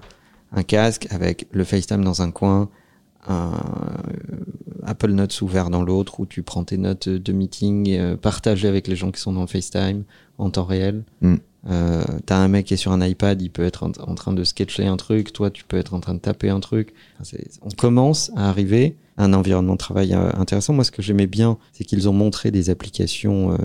un 0.53 0.63
casque 0.63 1.07
avec 1.11 1.47
le 1.53 1.65
FaceTime 1.65 2.05
dans 2.05 2.23
un 2.23 2.31
coin, 2.31 2.69
un 3.27 3.53
euh, 3.53 4.39
Apple 4.87 5.11
Notes 5.13 5.41
ouvert 5.43 5.71
dans 5.71 5.83
l'autre, 5.83 6.21
où 6.21 6.27
tu 6.27 6.43
prends 6.43 6.65
tes 6.65 6.77
notes 6.77 7.09
de 7.09 7.33
meeting 7.33 7.91
euh, 7.97 8.17
partagées 8.17 8.69
avec 8.69 8.87
les 8.87 8.97
gens 8.97 9.11
qui 9.11 9.21
sont 9.21 9.33
dans 9.33 9.47
FaceTime 9.47 10.05
en 10.39 10.51
temps 10.51 10.65
réel. 10.65 11.05
Mm. 11.23 11.37
Euh, 11.71 12.05
T'as 12.27 12.37
un 12.37 12.49
mec 12.49 12.67
qui 12.67 12.75
est 12.75 12.79
sur 12.79 12.93
un 12.93 13.05
iPad, 13.05 13.41
il 13.41 13.51
peut 13.51 13.65
être 13.65 13.85
en, 13.85 13.93
en 14.07 14.15
train 14.15 14.33
de 14.33 14.45
sketcher 14.45 14.87
un 14.87 14.97
truc, 14.97 15.33
toi 15.33 15.51
tu 15.51 15.65
peux 15.65 15.77
être 15.77 15.95
en 15.95 16.01
train 16.01 16.15
de 16.15 16.21
taper 16.21 16.51
un 16.51 16.61
truc. 16.61 16.93
Enfin, 17.21 17.39
on 17.63 17.71
commence 17.71 18.31
à 18.37 18.49
arriver 18.49 18.97
à 19.17 19.25
un 19.25 19.33
environnement 19.33 19.75
de 19.75 19.79
travail 19.79 20.13
euh, 20.15 20.31
intéressant. 20.35 20.73
Moi, 20.73 20.85
ce 20.85 20.91
que 20.91 21.03
j'aimais 21.03 21.27
bien, 21.27 21.59
c'est 21.73 21.85
qu'ils 21.85 22.09
ont 22.09 22.13
montré 22.13 22.51
des 22.51 22.69
applications 22.71 23.53
euh, 23.53 23.57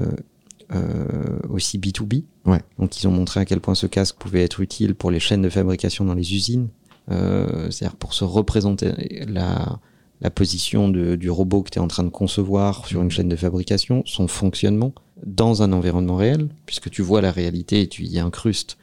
euh, 0.76 1.40
aussi 1.50 1.80
B2B. 1.80 2.24
Ouais. 2.46 2.62
Donc, 2.78 3.02
ils 3.02 3.08
ont 3.08 3.12
montré 3.12 3.40
à 3.40 3.46
quel 3.46 3.60
point 3.60 3.76
ce 3.76 3.88
casque 3.88 4.16
pouvait 4.18 4.44
être 4.44 4.60
utile 4.60 4.94
pour 4.96 5.12
les 5.12 5.20
chaînes 5.20 5.42
de 5.42 5.50
fabrication 5.50 6.06
dans 6.06 6.14
les 6.14 6.34
usines. 6.34 6.68
Euh, 7.12 7.72
C'est-à-dire 7.72 7.98
pour 7.98 8.14
se 8.14 8.24
représenter 8.24 9.26
la, 9.28 9.80
la 10.22 10.30
position 10.30 10.90
de- 10.90 11.16
du 11.16 11.30
robot 11.30 11.64
que 11.64 11.70
tu 11.70 11.80
es 11.80 11.82
en 11.82 11.88
train 11.88 12.04
de 12.04 12.10
concevoir 12.10 12.86
sur 12.88 13.02
une 13.02 13.10
chaîne 13.12 13.30
de 13.30 13.36
fabrication, 13.36 14.04
son 14.06 14.28
fonctionnement 14.28 14.94
dans 15.26 15.64
un 15.64 15.72
environnement 15.72 16.16
réel, 16.16 16.50
puisque 16.66 16.90
tu 16.90 17.02
vois 17.02 17.22
la 17.22 17.32
réalité 17.32 17.82
et 17.82 17.88
tu 17.88 18.04
y 18.04 18.20
incrustes 18.20 18.78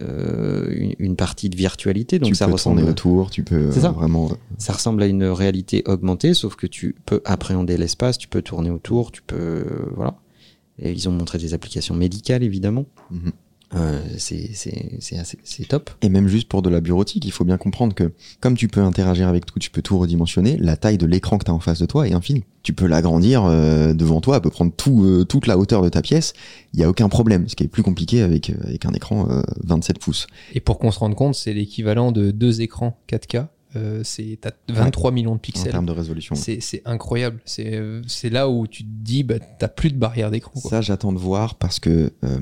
euh, 0.00 0.66
une, 0.74 0.94
une 0.98 1.16
partie 1.16 1.50
de 1.50 1.56
virtualité. 1.56 2.18
Donc 2.18 2.30
tu 2.30 2.34
ça 2.34 2.46
peux 2.46 2.52
ressemble, 2.52 2.82
autour, 2.84 3.30
tu 3.30 3.42
peux 3.44 3.70
ça. 3.70 3.88
euh, 3.88 3.92
vraiment. 3.92 4.30
ça 4.58 4.72
ressemble 4.72 5.02
à 5.02 5.06
une 5.06 5.24
réalité 5.24 5.82
augmentée, 5.86 6.32
sauf 6.34 6.56
que 6.56 6.66
tu 6.66 6.96
peux 7.04 7.20
appréhender 7.26 7.76
l'espace, 7.76 8.16
tu 8.16 8.28
peux 8.28 8.40
tourner 8.42 8.70
autour, 8.70 9.12
tu 9.12 9.20
peux 9.22 9.36
euh, 9.36 9.64
voilà. 9.94 10.14
Et 10.78 10.90
ils 10.90 11.08
ont 11.08 11.12
montré 11.12 11.38
des 11.38 11.54
applications 11.54 11.94
médicales 11.94 12.42
évidemment. 12.42 12.86
Mhm. 13.10 13.32
Euh, 13.74 14.00
c'est 14.18 14.50
c'est 14.54 14.92
c'est 15.00 15.18
assez- 15.18 15.38
c'est 15.44 15.66
top. 15.68 15.90
Et 16.02 16.08
même 16.08 16.28
juste 16.28 16.48
pour 16.48 16.62
de 16.62 16.70
la 16.70 16.80
bureautique, 16.80 17.24
il 17.24 17.32
faut 17.32 17.44
bien 17.44 17.56
comprendre 17.56 17.94
que 17.94 18.12
comme 18.40 18.56
tu 18.56 18.68
peux 18.68 18.80
interagir 18.80 19.28
avec 19.28 19.46
tout, 19.46 19.58
tu 19.58 19.70
peux 19.70 19.82
tout 19.82 19.98
redimensionner, 19.98 20.56
la 20.58 20.76
taille 20.76 20.98
de 20.98 21.06
l'écran 21.06 21.38
que 21.38 21.44
tu 21.44 21.50
as 21.50 21.54
en 21.54 21.60
face 21.60 21.80
de 21.80 21.86
toi 21.86 22.06
est 22.08 22.12
infinie. 22.12 22.44
Tu 22.62 22.72
peux 22.72 22.86
l'agrandir 22.86 23.44
euh, 23.44 23.92
devant 23.92 24.20
toi, 24.20 24.36
elle 24.36 24.42
peut 24.42 24.50
prendre 24.50 24.72
tout, 24.74 25.04
euh, 25.04 25.24
toute 25.24 25.46
la 25.46 25.58
hauteur 25.58 25.82
de 25.82 25.88
ta 25.88 26.02
pièce, 26.02 26.32
il 26.72 26.78
n'y 26.78 26.84
a 26.84 26.88
aucun 26.88 27.08
problème, 27.08 27.48
ce 27.48 27.56
qui 27.56 27.64
est 27.64 27.68
plus 27.68 27.82
compliqué 27.82 28.22
avec, 28.22 28.50
euh, 28.50 28.54
avec 28.64 28.86
un 28.86 28.92
écran 28.92 29.28
euh, 29.30 29.42
27 29.64 29.98
pouces. 29.98 30.26
Et 30.54 30.60
pour 30.60 30.78
qu'on 30.78 30.90
se 30.90 30.98
rende 30.98 31.14
compte, 31.14 31.34
c'est 31.34 31.52
l'équivalent 31.52 32.12
de 32.12 32.30
deux 32.30 32.60
écrans 32.62 32.96
4K. 33.08 33.46
Euh, 33.76 34.02
c'est 34.04 34.38
t'as 34.40 34.52
23 34.68 35.10
millions 35.10 35.30
de 35.32 35.34
En 35.36 35.38
pixels. 35.38 35.70
termes 35.72 35.86
de 35.86 35.92
résolution. 35.92 36.34
C'est 36.34 36.60
c'est 36.60 36.82
incroyable. 36.84 37.40
C'est 37.44 37.80
c'est 38.06 38.30
là 38.30 38.48
où 38.48 38.66
tu 38.66 38.82
te 38.84 38.88
dis, 38.88 39.22
bah, 39.24 39.36
t'as 39.58 39.68
plus 39.68 39.90
de 39.90 39.96
barrière 39.96 40.30
d'écran. 40.30 40.52
quoi. 40.60 40.70
Ça, 40.70 40.80
j'attends 40.80 41.12
de 41.12 41.18
voir 41.18 41.56
parce 41.56 41.80
que 41.80 42.12
euh, 42.24 42.38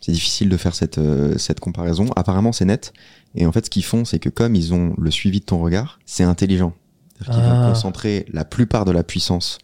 c'est 0.00 0.12
difficile 0.12 0.48
de 0.48 0.56
faire 0.56 0.74
cette, 0.74 0.98
euh, 0.98 1.36
cette 1.38 1.60
comparaison. 1.60 2.06
Apparemment, 2.16 2.52
c'est 2.52 2.64
net. 2.64 2.92
Et 3.34 3.46
en 3.46 3.52
fait, 3.52 3.66
ce 3.66 3.70
qu'ils 3.70 3.84
font, 3.84 4.04
c'est 4.04 4.18
que 4.18 4.28
comme 4.28 4.54
ils 4.54 4.72
ont 4.74 4.94
le 4.98 5.10
suivi 5.10 5.40
de 5.40 5.44
ton 5.44 5.60
regard, 5.60 5.98
c'est 6.06 6.24
intelligent. 6.24 6.72
C'est-à-dire 7.18 7.34
qu'ils 7.42 7.50
Ah. 7.52 7.62
vont 7.66 7.68
concentrer 7.72 8.26
la 8.32 8.44
plupart 8.44 8.84
de 8.84 8.92
la 8.92 9.02
puissance 9.04 9.58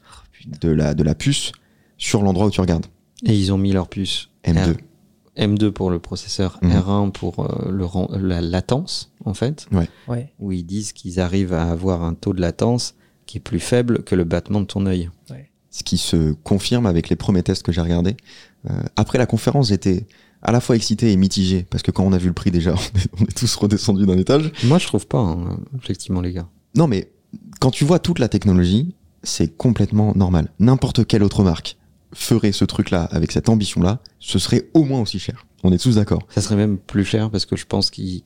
de 0.60 0.68
la, 0.70 0.94
de 0.94 1.02
la 1.02 1.14
puce 1.14 1.52
sur 1.98 2.22
l'endroit 2.22 2.46
où 2.46 2.50
tu 2.50 2.60
regardes. 2.60 2.86
Et 3.24 3.34
ils 3.34 3.52
ont 3.52 3.58
mis 3.58 3.72
leur 3.72 3.88
puce 3.88 4.28
M2. 4.44 4.76
R- 5.36 5.54
M2 5.54 5.70
pour 5.70 5.90
le 5.90 5.98
processeur, 5.98 6.58
Mhm. 6.62 6.70
R1 6.72 7.10
pour 7.12 7.40
euh, 7.40 7.70
le 7.70 7.86
la 8.28 8.40
latence 8.40 9.12
en 9.24 9.34
fait, 9.34 9.66
Ouais. 10.08 10.32
où 10.38 10.52
ils 10.52 10.64
disent 10.64 10.92
qu'ils 10.92 11.20
arrivent 11.20 11.52
à 11.52 11.70
avoir 11.70 12.02
un 12.02 12.14
taux 12.14 12.32
de 12.32 12.40
latence 12.40 12.94
qui 13.26 13.38
est 13.38 13.40
plus 13.40 13.60
faible 13.60 14.02
que 14.04 14.14
le 14.14 14.24
battement 14.24 14.60
de 14.60 14.66
ton 14.66 14.86
œil. 14.86 15.10
Ce 15.70 15.82
qui 15.84 15.98
se 15.98 16.32
confirme 16.32 16.86
avec 16.86 17.10
les 17.10 17.16
premiers 17.16 17.42
tests 17.42 17.62
que 17.62 17.70
j'ai 17.70 17.82
regardés. 17.82 18.16
Euh, 18.70 18.72
après 18.96 19.18
la 19.18 19.26
conférence, 19.26 19.68
j'étais 19.68 20.06
à 20.40 20.50
la 20.50 20.60
fois 20.60 20.74
excité 20.74 21.12
et 21.12 21.16
mitigé 21.18 21.66
parce 21.68 21.82
que 21.82 21.90
quand 21.90 22.02
on 22.04 22.14
a 22.14 22.18
vu 22.18 22.28
le 22.28 22.32
prix 22.32 22.50
déjà, 22.50 22.72
on 22.94 22.98
est, 22.98 23.08
on 23.20 23.24
est 23.24 23.36
tous 23.36 23.54
redescendus 23.56 24.06
d'un 24.06 24.16
étage. 24.16 24.52
Moi, 24.64 24.78
je 24.78 24.86
trouve 24.86 25.06
pas, 25.06 25.18
hein, 25.18 25.58
effectivement, 25.82 26.22
les 26.22 26.32
gars. 26.32 26.48
Non, 26.76 26.86
mais 26.86 27.10
quand 27.60 27.70
tu 27.70 27.84
vois 27.84 27.98
toute 27.98 28.20
la 28.20 28.28
technologie, 28.30 28.94
c'est 29.22 29.54
complètement 29.54 30.14
normal. 30.16 30.50
N'importe 30.60 31.06
quelle 31.06 31.22
autre 31.22 31.42
marque 31.44 31.76
ferait 32.16 32.52
ce 32.52 32.64
truc-là 32.64 33.04
avec 33.04 33.30
cette 33.32 33.48
ambition-là, 33.48 34.00
ce 34.20 34.38
serait 34.38 34.68
au 34.74 34.84
moins 34.84 35.00
aussi 35.02 35.18
cher. 35.18 35.46
On 35.64 35.72
est 35.72 35.78
tous 35.78 35.96
d'accord. 35.96 36.20
Ça 36.30 36.40
serait 36.40 36.56
même 36.56 36.78
plus 36.78 37.04
cher 37.04 37.30
parce 37.30 37.44
que 37.46 37.56
je 37.56 37.66
pense 37.66 37.90
qu'Apple 37.90 38.22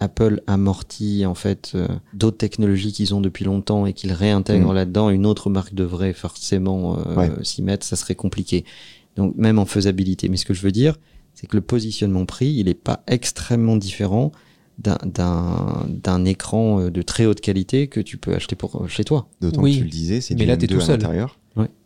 Apple 0.00 0.42
amortit 0.46 1.26
en 1.26 1.34
fait 1.34 1.72
euh, 1.74 1.86
d'autres 2.14 2.38
technologies 2.38 2.92
qu'ils 2.92 3.14
ont 3.14 3.20
depuis 3.20 3.44
longtemps 3.44 3.86
et 3.86 3.92
qu'ils 3.92 4.12
réintègrent 4.12 4.72
Mm. 4.72 4.76
là-dedans. 4.76 5.10
Une 5.10 5.26
autre 5.26 5.50
marque 5.50 5.74
devrait 5.74 6.12
forcément 6.14 6.98
euh, 6.98 7.14
Ouais. 7.14 7.30
s'y 7.42 7.62
mettre, 7.62 7.84
ça 7.86 7.96
serait 7.96 8.14
compliqué. 8.14 8.64
Donc 9.16 9.34
même 9.36 9.58
en 9.58 9.66
faisabilité. 9.66 10.28
Mais 10.28 10.36
ce 10.36 10.46
que 10.46 10.54
je 10.54 10.62
veux 10.62 10.72
dire, 10.72 10.96
c'est 11.34 11.46
que 11.46 11.56
le 11.56 11.62
positionnement 11.62 12.24
prix, 12.24 12.48
il 12.54 12.64
n'est 12.66 12.74
pas 12.74 13.02
extrêmement 13.06 13.76
différent 13.76 14.32
d'un- 14.78 16.24
écran 16.24 16.80
euh, 16.80 16.90
de 16.90 17.02
très 17.02 17.26
haute 17.26 17.40
qualité 17.40 17.88
que 17.88 18.00
tu 18.00 18.16
peux 18.16 18.34
acheter 18.34 18.56
pour 18.56 18.88
chez 18.88 19.04
toi. 19.04 19.28
D'autant 19.40 19.62
Oui. 19.62 19.72
que 19.74 19.78
tu 19.78 19.84
le 19.84 19.90
disais, 19.90 20.20
c'est 20.20 20.34
Mais 20.34 20.42
du 20.42 20.46
là, 20.46 20.56
t'es 20.56 20.66
M2 20.66 20.74
tout 20.76 20.80
à 20.82 20.86
seul. 20.86 20.98
l'intérieur. 21.00 21.38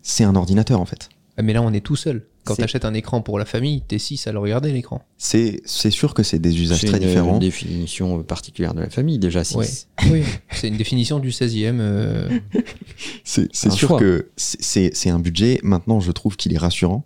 C'est 0.03 0.25
un 0.25 0.35
ordinateur 0.37 0.81
en 0.81 0.85
fait. 0.85 1.09
Ah, 1.39 1.43
Mais 1.43 1.53
là, 1.55 1.63
on 1.63 1.73
est 1.73 1.81
tout 1.81 1.97
seul. 1.97 2.27
Quand 2.45 2.57
C'est- 2.57 2.63
t'achètes 2.63 2.85
un 2.85 2.93
écran 2.93 3.23
pour 3.23 3.39
la 3.39 3.45
famille, 3.45 3.83
t'es 3.87 3.99
6 4.01 4.27
à 4.27 4.33
le 4.33 4.39
regarder 4.41 4.73
l'écran. 4.73 5.01
C'est 5.17 5.63
c'est 5.65 5.93
sûr 5.93 6.13
que 6.13 6.25
c'est 6.25 6.41
des 6.41 6.61
usages 6.61 6.81
C'est 6.81 6.89
très 6.89 6.97
une, 6.99 7.07
différents. 7.07 7.35
une 7.35 7.39
définition 7.39 8.19
euh, 8.19 8.23
particulière 8.25 8.75
de 8.75 8.81
la 8.81 8.91
famille, 8.91 9.19
déjà 9.21 9.45
6. 9.45 9.57
Ouais. 9.57 9.69
Oui. 10.11 10.23
C'est 10.51 10.67
une 10.69 10.77
définition 10.77 11.21
du 11.21 11.31
16e. 11.31 11.79
euh, 11.81 12.29
C'est 13.25 13.49
c'est 13.55 13.71
sûr 13.71 13.89
choix. 13.91 14.01
que 14.01 14.29
c'est- 14.37 14.61
c'est 14.63 14.91
c'est 14.95 15.11
un 15.11 15.21
budget. 15.21 15.61
Maintenant, 15.63 16.01
je 16.01 16.11
trouve 16.13 16.37
qu'il 16.37 16.53
est 16.53 16.59
rassurant 16.59 17.05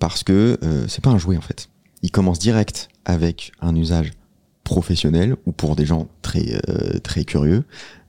parce 0.00 0.24
que 0.24 0.58
euh, 0.62 0.86
c'est 0.88 1.02
pas 1.02 1.10
un 1.10 1.18
jouet 1.18 1.36
en 1.36 1.40
fait. 1.42 1.68
Il 2.02 2.10
commence 2.10 2.40
direct 2.40 2.88
avec 3.04 3.52
un 3.60 3.76
usage 3.76 4.10
professionnel 4.64 5.36
ou 5.46 5.52
pour 5.52 5.76
des 5.76 5.86
gens 5.86 6.08
très 6.22 6.60
euh, 6.68 6.98
très 7.00 7.24
curieux 7.24 7.64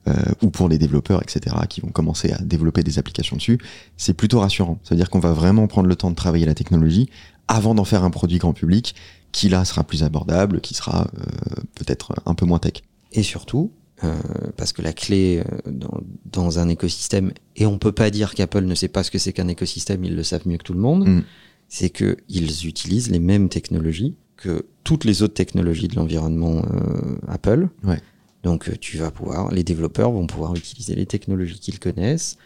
euh, 0.06 0.12
ou 0.42 0.50
pour 0.50 0.68
les 0.68 0.78
développeurs, 0.78 1.22
etc., 1.22 1.56
qui 1.68 1.80
vont 1.80 1.88
commencer 1.88 2.32
à 2.32 2.38
développer 2.42 2.82
des 2.82 2.98
applications 2.98 3.36
dessus. 3.36 3.58
C'est 3.96 4.14
plutôt 4.14 4.40
rassurant. 4.40 4.78
Ça 4.82 4.90
veut 4.90 4.98
dire 4.98 5.10
qu'on 5.10 5.20
va 5.20 5.32
vraiment 5.32 5.66
prendre 5.66 5.88
le 5.88 5.96
temps 5.96 6.10
de 6.10 6.16
travailler 6.16 6.46
la 6.46 6.54
technologie 6.54 7.08
avant 7.48 7.74
d'en 7.74 7.84
faire 7.84 8.04
un 8.04 8.10
produit 8.10 8.38
grand 8.38 8.52
public 8.52 8.94
qui 9.32 9.48
là 9.48 9.64
sera 9.64 9.82
plus 9.82 10.02
abordable, 10.02 10.60
qui 10.60 10.74
sera 10.74 11.08
euh, 11.18 11.62
peut-être 11.74 12.14
un 12.26 12.34
peu 12.34 12.46
moins 12.46 12.58
tech. 12.58 12.82
Et 13.12 13.22
surtout, 13.22 13.72
euh, 14.04 14.14
parce 14.56 14.72
que 14.72 14.82
la 14.82 14.92
clé 14.92 15.42
euh, 15.44 15.70
dans, 15.70 16.00
dans 16.26 16.58
un 16.58 16.68
écosystème, 16.68 17.32
et 17.56 17.66
on 17.66 17.78
peut 17.78 17.92
pas 17.92 18.10
dire 18.10 18.34
qu'Apple 18.34 18.64
ne 18.64 18.74
sait 18.74 18.88
pas 18.88 19.02
ce 19.02 19.10
que 19.10 19.18
c'est 19.18 19.32
qu'un 19.32 19.48
écosystème, 19.48 20.04
ils 20.04 20.14
le 20.14 20.22
savent 20.22 20.46
mieux 20.46 20.56
que 20.58 20.64
tout 20.64 20.74
le 20.74 20.80
monde, 20.80 21.08
Mm. 21.08 21.22
c'est 21.68 21.90
que 21.90 22.16
ils 22.28 22.66
utilisent 22.66 23.10
les 23.10 23.18
mêmes 23.18 23.48
technologies 23.48 24.14
que 24.44 24.66
toutes 24.84 25.04
les 25.04 25.22
autres 25.22 25.34
technologies 25.34 25.88
de 25.88 25.96
l'environnement 25.96 26.62
euh, 26.72 27.16
Apple. 27.28 27.68
Ouais. 27.84 27.98
Donc 28.42 28.68
euh, 28.68 28.74
tu 28.78 28.98
vas 28.98 29.10
pouvoir, 29.10 29.50
les 29.52 29.64
développeurs 29.64 30.10
vont 30.12 30.26
pouvoir 30.26 30.54
utiliser 30.54 30.94
les 30.94 31.06
technologies 31.06 31.58
qu'ils 31.58 31.78
connaissent. 31.80 32.36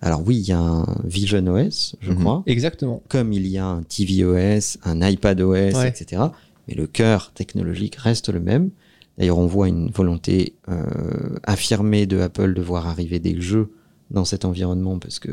Alors 0.00 0.22
oui, 0.24 0.36
il 0.36 0.48
y 0.48 0.52
a 0.52 0.60
un 0.60 0.86
Vision 1.04 1.44
OS, 1.48 1.96
je 2.00 2.12
Mhm. 2.12 2.18
crois, 2.20 2.42
Exactement. 2.46 3.02
comme 3.08 3.32
il 3.32 3.46
y 3.48 3.58
a 3.58 3.66
un 3.66 3.82
tvOS, 3.82 4.78
un 4.84 5.00
iPadOS, 5.02 5.74
Ouais. 5.76 5.88
etc. 5.88 6.22
Mais 6.68 6.74
le 6.74 6.86
cœur 6.86 7.32
technologique 7.32 7.96
reste 7.96 8.28
le 8.28 8.38
même. 8.40 8.70
D'ailleurs, 9.18 9.38
on 9.38 9.46
voit 9.46 9.66
une 9.68 9.90
volonté 9.90 10.54
euh, 10.68 10.84
affirmée 11.42 12.06
de 12.06 12.20
Apple 12.20 12.54
de 12.54 12.62
voir 12.62 12.86
arriver 12.86 13.18
des 13.18 13.40
jeux 13.40 13.72
dans 14.12 14.24
cet 14.24 14.44
environnement 14.44 15.00
parce 15.00 15.18
que 15.18 15.30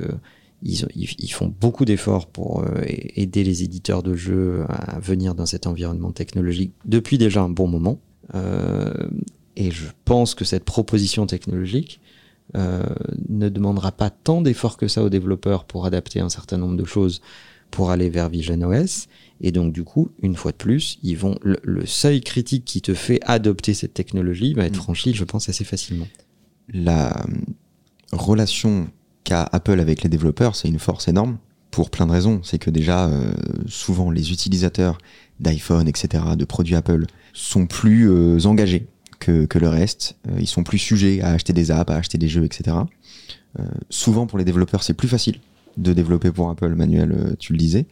ils, 0.66 1.32
font 1.32 1.54
beaucoup 1.62 1.86
d'efforts 1.86 2.28
pour 2.28 2.64
euh, 2.64 2.82
aider 2.88 3.44
les 3.44 3.64
éditeurs 3.64 4.02
de 4.02 4.16
jeux 4.16 4.66
à 4.68 5.00
venir 5.00 5.36
dans 5.36 5.46
cet 5.46 5.68
environnement 5.68 6.12
technologique 6.12 6.74
depuis 6.86 7.18
déjà 7.18 7.42
un 7.42 7.50
bon 7.50 7.68
moment. 7.68 8.00
Euh, 8.34 9.08
et 9.56 9.70
je 9.72 9.86
pense 10.06 10.34
que 10.34 10.44
cette 10.44 10.64
proposition 10.64 11.28
technologique 11.28 12.02
euh, 12.56 12.84
ne 13.30 13.50
demandera 13.50 13.92
pas 13.92 14.10
tant 14.10 14.42
d'efforts 14.42 14.78
que 14.78 14.88
ça 14.88 15.04
aux 15.04 15.10
développeurs 15.10 15.66
pour 15.66 15.86
adapter 15.86 16.20
un 16.20 16.30
certain 16.30 16.58
nombre 16.58 16.78
de 16.78 16.86
choses 16.86 17.22
pour 17.70 17.92
aller 17.92 18.10
vers 18.10 18.30
Vision 18.30 18.60
OS. 18.62 19.08
Et 19.42 19.52
donc, 19.52 19.72
du 19.72 19.84
coup, 19.84 20.10
une 20.22 20.36
fois 20.36 20.52
de 20.52 20.58
plus, 20.58 20.98
ils 21.04 21.18
vont, 21.18 21.38
le, 21.44 21.58
le 21.64 21.86
seuil 21.86 22.22
critique 22.22 22.66
qui 22.66 22.82
te 22.82 22.94
fait 22.94 23.20
adopter 23.24 23.74
cette 23.74 23.94
technologie 23.94 24.54
va 24.54 24.66
être 24.66 24.78
Mm. 24.78 24.82
franchi, 24.82 25.14
je 25.14 25.24
pense, 25.24 25.48
assez 25.50 25.64
facilement. 25.64 26.08
la 26.70 27.24
relation 28.12 28.88
qu'a 29.26 29.50
Apple 29.52 29.82
avec 29.82 30.04
les 30.04 30.10
développeurs, 30.10 30.56
c'est 30.56 30.70
une 30.70 30.80
force 30.80 31.10
énorme 31.10 31.38
pour 31.72 31.90
plein 31.90 32.08
de 32.08 32.12
raisons. 32.12 32.40
C'est 32.44 32.58
que 32.58 32.70
déjà, 32.70 33.08
euh, 33.08 33.34
souvent, 33.68 34.10
les 34.10 34.32
utilisateurs 34.32 34.98
d'iPhone, 35.42 35.90
etc., 35.90 36.24
de 36.38 36.46
produits 36.46 36.76
Apple, 36.76 37.06
sont 37.34 37.68
plus 37.68 38.10
euh, 38.10 38.40
engagés 38.46 38.88
que, 39.20 39.48
le 39.54 39.68
reste. 39.68 40.16
Euh, 40.30 40.38
ils 40.40 40.48
sont 40.48 40.64
plus 40.64 40.78
sujets 40.78 41.20
à 41.22 41.32
acheter 41.32 41.52
des 41.52 41.72
apps, 41.72 41.92
à 41.92 41.98
acheter 41.98 42.18
des 42.18 42.30
jeux, 42.30 42.46
etc. 42.46 42.78
Souvent, 43.90 44.28
pour 44.28 44.38
les 44.38 44.44
développeurs, 44.44 44.84
c'est 44.84 44.94
plus 44.94 45.08
facile 45.08 45.40
de 45.78 45.94
développer 45.94 46.30
pour 46.30 46.50
Apple, 46.50 46.76
Manuel, 46.76 47.38
tu 47.40 47.54
le 47.54 47.58
disais, 47.58 47.86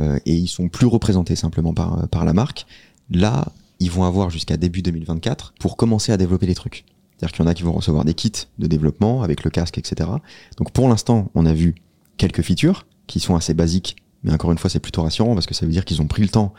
et 0.00 0.34
ils 0.34 0.48
sont 0.48 0.70
plus 0.70 0.86
représentés 0.86 1.36
simplement 1.36 1.74
par, 1.74 2.08
par 2.08 2.24
la 2.24 2.32
marque. 2.32 2.64
Là, 3.10 3.52
ils 3.80 3.90
vont 3.90 4.04
avoir 4.04 4.30
jusqu'à 4.30 4.56
début 4.56 4.80
2024 4.80 5.52
pour 5.60 5.76
commencer 5.76 6.10
à 6.10 6.16
développer 6.16 6.46
les 6.46 6.54
trucs. 6.54 6.86
C'est-à-dire 7.20 7.32
qu'il 7.36 7.44
y 7.44 7.48
en 7.48 7.50
a 7.50 7.54
qui 7.54 7.62
vont 7.64 7.72
recevoir 7.72 8.06
des 8.06 8.14
kits 8.14 8.32
de 8.58 8.66
développement 8.66 9.22
avec 9.22 9.44
le 9.44 9.50
casque, 9.50 9.76
etc. 9.76 10.08
Donc 10.56 10.72
pour 10.72 10.88
l'instant, 10.88 11.30
on 11.34 11.44
a 11.44 11.52
vu 11.52 11.74
quelques 12.16 12.40
features 12.40 12.86
qui 13.06 13.20
sont 13.20 13.36
assez 13.36 13.52
basiques, 13.52 13.96
mais 14.22 14.32
encore 14.32 14.52
une 14.52 14.56
fois, 14.58 14.70
c'est 14.70 14.80
plutôt 14.80 15.02
rassurant 15.02 15.34
parce 15.34 15.46
que 15.46 15.52
ça 15.52 15.66
veut 15.66 15.72
dire 15.72 15.84
qu'ils 15.84 16.00
ont 16.00 16.06
pris 16.06 16.22
le 16.22 16.28
temps 16.30 16.54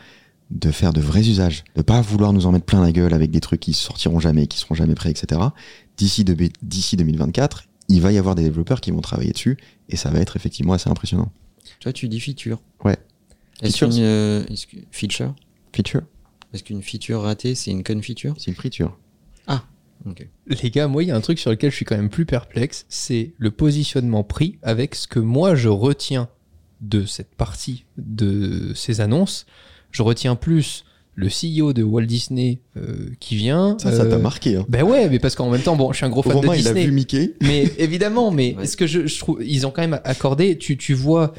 de 0.52 0.70
faire 0.70 0.92
de 0.92 1.00
vrais 1.00 1.26
usages, 1.28 1.64
de 1.74 1.82
pas 1.82 2.00
vouloir 2.00 2.32
nous 2.32 2.46
en 2.46 2.52
mettre 2.52 2.64
plein 2.66 2.80
la 2.80 2.92
gueule 2.92 3.12
avec 3.12 3.32
des 3.32 3.40
trucs 3.40 3.58
qui 3.58 3.72
sortiront 3.72 4.20
jamais, 4.20 4.46
qui 4.46 4.58
seront 4.58 4.74
jamais 4.76 4.94
prêts, 4.94 5.10
etc. 5.10 5.40
D'ici 5.96 6.22
de- 6.22 6.36
d'ici 6.62 6.96
2024, 6.96 7.64
il 7.88 8.00
va 8.00 8.12
y 8.12 8.18
avoir 8.18 8.36
des 8.36 8.44
développeurs 8.44 8.80
qui 8.80 8.92
vont 8.92 9.00
travailler 9.00 9.32
dessus 9.32 9.56
et 9.88 9.96
ça 9.96 10.10
va 10.10 10.20
être 10.20 10.36
effectivement 10.36 10.74
assez 10.74 10.88
impressionnant. 10.90 11.32
Toi, 11.80 11.92
tu 11.92 12.08
dis 12.08 12.20
feature. 12.20 12.60
Ouais. 12.84 12.96
Est-ce 13.62 13.78
qu'une 13.78 13.92
euh, 13.98 14.44
que- 14.44 14.76
feature? 14.92 15.34
Feature, 15.74 16.02
Est-ce 16.52 16.62
qu'une 16.62 16.82
feature 16.82 17.22
ratée, 17.22 17.54
c'est 17.56 17.72
une 17.72 17.82
conne 17.82 18.02
feature 18.02 18.34
c'est 18.38 18.50
une 18.52 18.56
friture. 18.56 18.96
Les 20.46 20.70
gars, 20.70 20.88
moi, 20.88 21.02
il 21.02 21.08
y 21.08 21.12
a 21.12 21.16
un 21.16 21.20
truc 21.20 21.38
sur 21.38 21.50
lequel 21.50 21.70
je 21.70 21.76
suis 21.76 21.84
quand 21.84 21.96
même 21.96 22.10
plus 22.10 22.26
perplexe, 22.26 22.86
c'est 22.88 23.32
le 23.38 23.50
positionnement 23.50 24.24
pris 24.24 24.58
avec 24.62 24.94
ce 24.94 25.06
que 25.06 25.18
moi 25.20 25.54
je 25.54 25.68
retiens 25.68 26.28
de 26.80 27.04
cette 27.04 27.34
partie 27.34 27.84
de 27.96 28.72
ces 28.74 29.00
annonces. 29.00 29.46
Je 29.90 30.02
retiens 30.02 30.34
plus 30.36 30.84
le 31.14 31.28
CEO 31.28 31.72
de 31.74 31.82
Walt 31.82 32.06
Disney 32.06 32.60
euh, 32.78 33.10
qui 33.20 33.36
vient. 33.36 33.76
Ça, 33.78 33.92
ça 33.92 34.06
t'a 34.06 34.16
euh, 34.16 34.18
marqué. 34.18 34.56
Hein. 34.56 34.64
Ben 34.68 34.82
ouais, 34.82 35.08
mais 35.10 35.18
parce 35.18 35.34
qu'en 35.34 35.50
même 35.50 35.60
temps, 35.60 35.76
bon, 35.76 35.92
je 35.92 35.98
suis 35.98 36.06
un 36.06 36.08
gros 36.10 36.22
fan 36.22 36.32
Romain, 36.32 36.52
de 36.54 36.58
il 36.58 36.66
a 36.66 36.72
Disney. 36.72 36.86
vu 36.86 36.92
Mickey. 36.92 37.34
Mais 37.42 37.70
évidemment, 37.78 38.30
mais 38.30 38.54
Ouais. 38.58 38.66
ce 38.66 38.76
que 38.76 38.86
je, 38.86 39.06
je 39.06 39.18
trouve, 39.18 39.44
ils 39.44 39.66
ont 39.66 39.70
quand 39.70 39.82
même 39.82 40.00
accordé. 40.04 40.56
Tu, 40.56 40.76
tu 40.78 40.94
vois, 40.94 41.34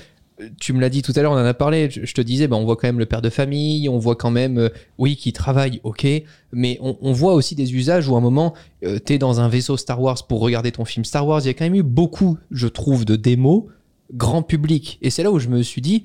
tu 0.60 0.74
me 0.74 0.82
l'as 0.82 0.90
dit 0.90 1.02
tout 1.02 1.14
à 1.16 1.22
l'heure, 1.22 1.32
on 1.32 1.36
en 1.36 1.46
a 1.46 1.54
parlé. 1.54 1.90
Je, 1.92 2.14
te 2.14 2.22
disais, 2.22 2.48
ben, 2.48 2.58
on 2.58 2.66
voit 2.66 2.76
quand 2.76 2.88
même 2.88 3.00
le 3.00 3.06
père 3.06 3.22
de 3.22 3.30
famille, 3.30 3.88
on 3.90 4.00
voit 4.00 4.16
quand 4.16 4.32
même, 4.32 4.58
euh, 4.58 4.70
oui, 4.98 5.16
qui 5.16 5.32
travaille, 5.34 5.80
ok, 5.84 6.06
mais 6.52 6.78
on, 6.82 6.98
on 7.02 7.12
voit 7.14 7.34
aussi 7.34 7.56
des 7.56 7.74
usages 7.76 8.08
où 8.08 8.16
à 8.16 8.18
un 8.18 8.22
moment, 8.22 8.54
euh, 8.84 9.00
t'es 9.00 9.18
dans 9.18 9.40
un 9.42 9.48
vaisseau 9.48 9.78
Star 9.78 10.02
Wars 10.02 10.26
pour 10.28 10.40
regarder 10.42 10.72
ton 10.72 10.86
film 10.86 11.06
Star 11.06 11.28
Wars. 11.28 11.42
Il 11.42 11.48
y 11.48 11.50
a 11.50 11.54
quand 11.54 11.66
même 11.66 11.76
eu 11.76 11.84
beaucoup, 11.84 12.38
je 12.52 12.68
trouve, 12.68 13.06
de 13.06 13.16
démos 13.16 13.64
grand 14.14 14.42
public. 14.44 15.00
Et 15.02 15.10
c'est 15.10 15.24
là 15.24 15.32
où 15.32 15.40
je 15.40 15.48
me 15.50 15.62
suis 15.64 15.82
dit, 15.82 16.04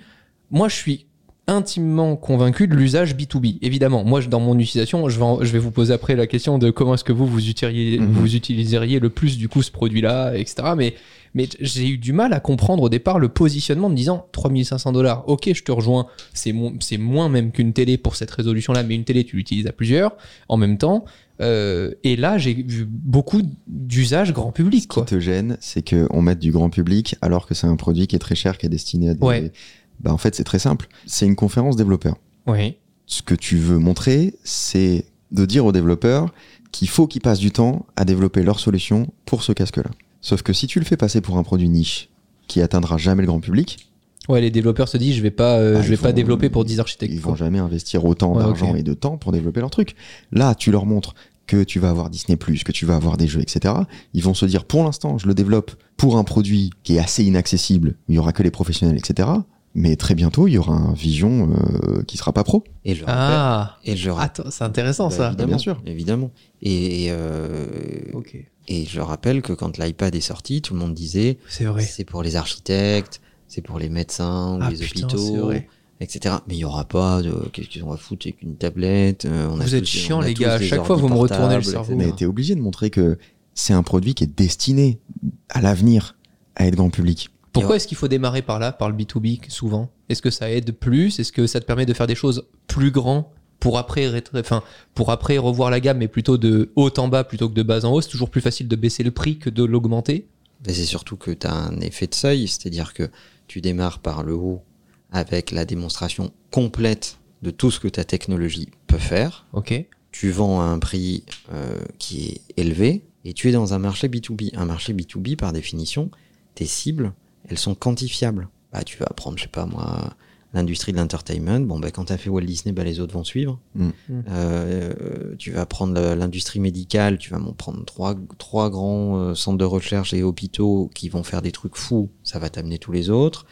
moi, 0.51 0.69
je 0.69 0.77
suis 0.77 1.07
intimement 1.47 2.15
convaincu 2.17 2.69
de 2.69 2.75
l'usage 2.75 3.15
B2B. 3.17 3.57
Évidemment, 3.63 4.05
moi, 4.05 4.21
dans 4.23 4.39
mon 4.41 4.59
utilisation, 4.59 5.09
je 5.09 5.17
vais, 5.19 5.25
en- 5.25 5.43
je 5.43 5.51
vais 5.51 5.59
vous 5.59 5.71
poser 5.71 5.95
après 5.95 6.15
la 6.15 6.27
question 6.27 6.59
de 6.59 6.71
comment 6.71 6.93
est-ce 6.95 7.05
que 7.05 7.13
vous, 7.13 7.27
vous, 7.27 7.49
utiliseriez, 7.49 7.99
Mhm. 7.99 8.13
vous 8.13 8.37
utiliseriez 8.37 9.01
le 9.01 9.09
plus, 9.09 9.39
du 9.39 9.49
coup, 9.49 9.63
ce 9.63 9.71
produit-là, 9.71 10.35
etc. 10.37 10.57
Mais, 10.77 10.95
mais 11.35 11.49
j'ai 11.61 11.89
eu 11.89 11.99
du 11.99 12.13
mal 12.13 12.33
à 12.33 12.41
comprendre 12.41 12.83
au 12.83 12.89
départ 12.89 13.19
le 13.19 13.29
positionnement 13.29 13.87
en 13.87 13.91
me 13.91 13.97
disant 13.97 14.27
3500 14.33 14.93
dollars, 14.93 15.29
ok, 15.29 15.51
je 15.55 15.63
te 15.63 15.73
rejoins, 15.73 16.07
c'est 16.35 16.53
mo- 16.53 16.73
c'est 16.81 16.99
moins 16.99 17.29
même 17.29 17.53
qu'une 17.53 17.73
télé 17.73 17.97
pour 17.99 18.17
cette 18.17 18.31
résolution-là, 18.31 18.83
mais 18.83 18.95
une 18.95 19.05
télé, 19.05 19.25
tu 19.25 19.37
l'utilises 19.37 19.67
à 19.67 19.73
plusieurs 19.73 20.17
en 20.49 20.57
même 20.57 20.79
temps. 20.79 21.05
Euh, 21.41 21.93
et 22.03 22.17
là, 22.17 22.37
j'ai 22.39 22.53
vu 22.55 22.85
beaucoup 22.89 23.43
d'usages 23.69 24.33
grand 24.33 24.51
public, 24.53 24.83
Ce 24.83 24.89
qui 24.89 24.95
quoi. 24.95 25.05
te 25.05 25.21
gêne, 25.21 25.57
c'est 25.61 25.89
qu'on 25.89 26.21
mette 26.23 26.41
du 26.41 26.51
grand 26.51 26.69
public 26.71 27.15
alors 27.23 27.47
que 27.47 27.55
c'est 27.55 27.67
un 27.69 27.77
produit 27.77 28.07
qui 28.09 28.17
est 28.17 28.21
très 28.21 28.35
cher, 28.35 28.59
qui 28.59 28.67
est 28.67 28.71
destiné 28.71 29.11
à 29.11 29.15
des. 29.15 29.23
Ouais. 29.25 29.53
Bah, 30.01 30.13
en 30.13 30.19
fait, 30.19 30.35
c'est 30.35 30.45
très 30.45 30.59
simple. 30.59 30.89
C'est 31.07 31.27
une 31.27 31.37
conférence 31.37 31.77
développeur. 31.77 32.17
Oui. 32.47 32.77
Ce 33.07 33.23
que 33.23 33.35
tu 33.35 33.57
veux 33.57 33.79
montrer, 33.79 34.35
c'est 34.45 35.07
de 35.31 35.45
dire 35.47 35.65
aux 35.65 35.73
développeurs 35.73 36.33
qu'il 36.73 36.89
faut 36.89 37.07
qu'ils 37.07 37.21
passent 37.23 37.39
du 37.39 37.51
temps 37.53 37.87
à 37.97 38.05
développer 38.05 38.43
leur 38.43 38.59
solution 38.61 39.07
pour 39.25 39.43
ce 39.43 39.53
casque-là. 39.53 39.91
Sauf 40.21 40.43
que 40.43 40.53
si 40.53 40.67
tu 40.67 40.79
le 40.79 40.85
fais 40.85 40.97
passer 40.97 41.21
pour 41.21 41.37
un 41.39 41.43
produit 41.43 41.69
niche 41.69 42.09
qui 42.49 42.61
atteindra 42.61 42.97
jamais 42.99 43.23
le 43.23 43.27
grand 43.29 43.41
public, 43.41 43.85
Ouais, 44.29 44.43
les 44.43 44.51
développeurs 44.51 44.89
se 44.89 44.99
disent, 44.99 45.17
je 45.17 45.23
vais 45.23 45.31
pas, 45.31 45.57
euh, 45.57 45.77
bah, 45.77 45.83
je 45.83 45.89
vais 45.89 45.97
pas 45.97 46.13
développer 46.13 46.51
pour 46.51 46.67
10 46.67 46.81
architectes. 46.81 47.15
Ils 47.15 47.23
quoi. 47.23 47.31
vont 47.33 47.37
jamais 47.37 47.59
investir 47.61 48.05
autant 48.05 48.35
Ouais, 48.35 48.43
d'argent 48.43 48.75
et 48.75 48.83
de 48.83 48.93
temps 48.93 49.17
pour 49.17 49.33
développer 49.33 49.61
leur 49.61 49.71
truc. 49.71 49.95
Là, 50.33 50.55
tu 50.55 50.71
leur 50.71 50.85
montres 50.85 51.15
que 51.47 51.65
tu 51.65 51.81
vas 51.81 51.89
avoir 51.89 52.11
Disney+, 52.11 52.37
que 52.37 52.73
tu 52.73 52.85
vas 52.85 52.95
avoir 52.95 53.17
des 53.17 53.27
jeux, 53.27 53.41
etc. 53.41 53.73
Ils 54.13 54.23
vont 54.23 54.35
se 54.35 54.45
dire, 54.45 54.67
pour 54.67 54.85
l'instant, 54.85 55.17
je 55.17 55.27
le 55.29 55.33
développe 55.33 55.71
pour 55.97 56.19
un 56.19 56.25
produit 56.25 56.69
qui 56.83 56.97
est 56.97 56.99
assez 56.99 57.25
inaccessible, 57.25 57.95
où 58.07 58.13
il 58.13 58.15
y 58.17 58.19
aura 58.19 58.33
que 58.35 58.43
les 58.43 58.51
professionnels, 58.51 58.99
etc. 58.99 59.31
Mais 59.75 59.97
très 59.97 60.15
bientôt, 60.15 60.47
il 60.47 60.53
y 60.53 60.59
aura 60.59 60.75
un 60.75 60.93
Vision 60.93 61.49
euh, 61.89 62.03
qui 62.03 62.19
sera 62.19 62.35
pas 62.35 62.45
pro. 62.45 62.65
Et 62.85 62.95
je 62.95 63.01
le 63.01 63.07
rappelle. 63.07 63.25
Ah, 63.31 63.79
Et 63.87 63.97
je 63.97 64.11
rappelle. 64.11 64.45
c'est 64.51 64.65
intéressant 64.65 65.09
Bah, 65.09 65.15
ça. 65.17 65.27
évidemment, 65.29 65.49
bien 65.49 65.59
sûr. 65.59 65.81
Évidemment. 65.87 66.31
Et, 66.61 67.07
euh, 67.09 67.65
Ok, 68.13 68.37
et 68.69 68.85
je 68.85 69.01
rappelle 69.01 69.43
que 69.43 69.53
quand 69.53 69.79
l'iPad 69.79 70.15
est 70.15 70.21
sorti, 70.21 70.63
tout 70.63 70.75
le 70.75 70.81
monde 70.81 70.95
disait 70.95 71.39
c'est 71.49 71.65
vrai. 71.65 71.83
c'est 71.83 72.05
pour 72.05 72.23
les 72.23 72.37
architectes, 72.37 73.21
c'est 73.49 73.63
pour 73.63 73.79
les 73.79 73.89
médecins 73.89 74.57
ou 74.57 74.61
Ah, 74.63 74.71
les 74.71 74.77
putain, 74.77 75.07
hôpitaux, 75.07 75.53
etc. 76.01 76.37
Mais 76.47 76.55
il 76.55 76.59
y 76.61 76.65
aura 76.65 76.85
pas 76.85 77.23
de 77.23 77.33
qu'est-ce 77.53 77.69
qu'ils 77.69 77.83
ont 77.85 77.93
à 77.93 77.97
foutre 77.97 78.27
avec 78.27 78.43
une 78.43 78.57
tablette. 78.57 79.25
euh, 79.25 79.49
on 79.51 79.59
a 79.61 79.65
Vous 79.65 79.75
êtes 79.75 79.85
tous- 79.85 79.91
chiants, 79.91 80.19
on 80.19 80.23
a 80.23 80.27
les 80.27 80.35
gars. 80.35 80.55
À 80.55 80.61
chaque 80.61 80.85
fois, 80.85 80.97
vous 80.97 81.09
me 81.09 81.15
retournez 81.15 81.57
le 81.57 81.63
cerveau. 81.63 81.93
etc. 81.95 82.07
Mais 82.11 82.15
tu 82.17 82.25
es 82.25 82.27
obligé 82.27 82.55
de 82.55 82.61
montrer 82.61 82.91
que 82.91 83.19
c'est 83.55 83.73
un 83.73 83.83
produit 83.83 84.15
qui 84.15 84.25
est 84.25 84.37
destiné 84.39 85.01
à 85.49 85.61
l'avenir 85.61 86.17
à 86.55 86.67
être 86.67 86.77
grand 86.77 86.91
public. 86.91 87.31
Pourquoi 87.53 87.77
est-ce 87.77 87.89
qu'il 87.89 87.97
faut 87.97 88.07
démarrer 88.09 88.43
par 88.43 88.59
là, 88.61 88.71
par 88.73 88.89
le 88.91 88.95
B2B 88.97 89.41
souvent? 89.49 89.91
Est-ce 90.09 90.23
que 90.23 90.31
ça 90.31 90.51
aide 90.51 90.73
plus? 90.73 91.19
Est-ce 91.19 91.33
que 91.33 91.47
ça 91.47 91.59
te 91.61 91.65
permet 91.65 91.87
de 91.87 91.93
faire 91.95 92.07
des 92.07 92.15
choses 92.15 92.45
plus 92.69 92.91
grands? 92.93 93.33
Pour 93.61 93.79
après, 93.79 94.09
enfin, 94.35 94.63
pour 94.95 95.11
après 95.11 95.39
revoir 95.39 95.71
la 95.71 95.81
gamme, 95.81 95.99
mais 95.99 96.09
plutôt 96.09 96.39
de 96.39 96.71
haut 96.77 96.91
en 96.99 97.09
bas 97.09 97.25
plutôt 97.25 97.49
que 97.49 97.55
de 97.55 97.63
bas 97.63 97.85
en 97.85 97.93
haut 97.93 98.01
C'est 98.01 98.09
toujours 98.09 98.31
plus 98.31 98.41
facile 98.41 98.69
de 98.69 98.77
baisser 98.77 99.03
le 99.03 99.11
prix 99.11 99.39
que 99.39 99.51
de 99.51 99.65
l'augmenter 99.65 100.29
Mais 100.67 100.73
c'est 100.73 100.85
surtout 100.85 101.17
que 101.17 101.31
tu 101.31 101.47
as 101.47 101.55
un 101.55 101.81
effet 101.81 102.07
de 102.07 102.15
seuil, 102.15 102.47
c'est-à-dire 102.49 102.95
que 102.95 103.11
tu 103.47 103.61
démarres 103.61 103.99
par 103.99 104.23
le 104.23 104.35
haut 104.35 104.63
avec 105.11 105.51
la 105.51 105.65
démonstration 105.65 106.33
complète 106.51 107.19
de 107.43 107.51
tout 107.51 107.71
ce 107.71 107.81
que 107.81 107.89
ta 107.89 108.05
technologie 108.05 108.69
peut 108.87 108.99
faire. 108.99 109.47
Ok. 109.53 109.75
Tu 110.11 110.31
vends 110.31 110.61
à 110.61 110.65
un 110.65 110.79
prix 110.79 111.25
euh, 111.53 111.79
qui 111.99 112.29
est 112.29 112.61
élevé 112.61 113.05
et 113.25 113.33
tu 113.33 113.49
es 113.49 113.53
dans 113.53 113.75
un 113.75 113.79
marché 113.79 114.09
B2B. 114.09 114.57
Un 114.57 114.65
marché 114.65 114.93
B2B, 114.93 115.37
par 115.37 115.53
définition, 115.53 116.11
tes 116.55 116.67
cibles, 116.67 117.13
elles 117.49 117.59
sont 117.59 117.75
quantifiables. 117.75 118.49
Bah, 118.73 118.83
tu 118.85 118.99
vas 118.99 119.07
prendre, 119.07 119.39
je 119.39 119.45
sais 119.45 119.49
pas 119.49 119.67
moi, 119.67 120.11
l'industrie 120.55 120.93
de 120.93 120.97
l'entertainment. 120.97 121.61
Bon, 121.61 121.79
bah, 121.79 121.91
quand 121.91 122.07
tu 122.07 122.13
as 122.13 122.17
fait 122.19 122.31
Walt 122.31 122.43
Disney, 122.47 122.73
bah, 122.73 122.85
les 122.85 123.01
autres 123.01 123.13
vont 123.15 123.25
suivre. 123.25 123.59
Mm. 123.75 123.89
Mm. 124.09 124.23
Euh, 124.31 125.35
tu 125.39 125.51
vas 125.53 125.67
prendre 125.67 126.01
l'industrie 126.15 126.59
médicale, 126.61 127.19
tu 127.19 127.31
vas 127.31 127.39
m'en 127.39 127.53
prendre 127.53 127.85
trois, 127.85 128.15
trois 128.39 128.71
grands 128.71 129.19
euh, 129.19 129.35
centres 129.35 129.59
de 129.59 129.65
recherche 129.65 130.15
et 130.15 130.23
hôpitaux 130.23 130.91
qui 130.95 131.09
vont 131.11 131.23
faire 131.23 131.43
des 131.43 131.53
trucs 131.53 131.77
fous, 131.77 132.09
ça 132.25 132.39
va 132.39 132.49
t'amener 132.51 132.79
tous 132.79 132.93
les 132.93 133.11
autres. 133.11 133.45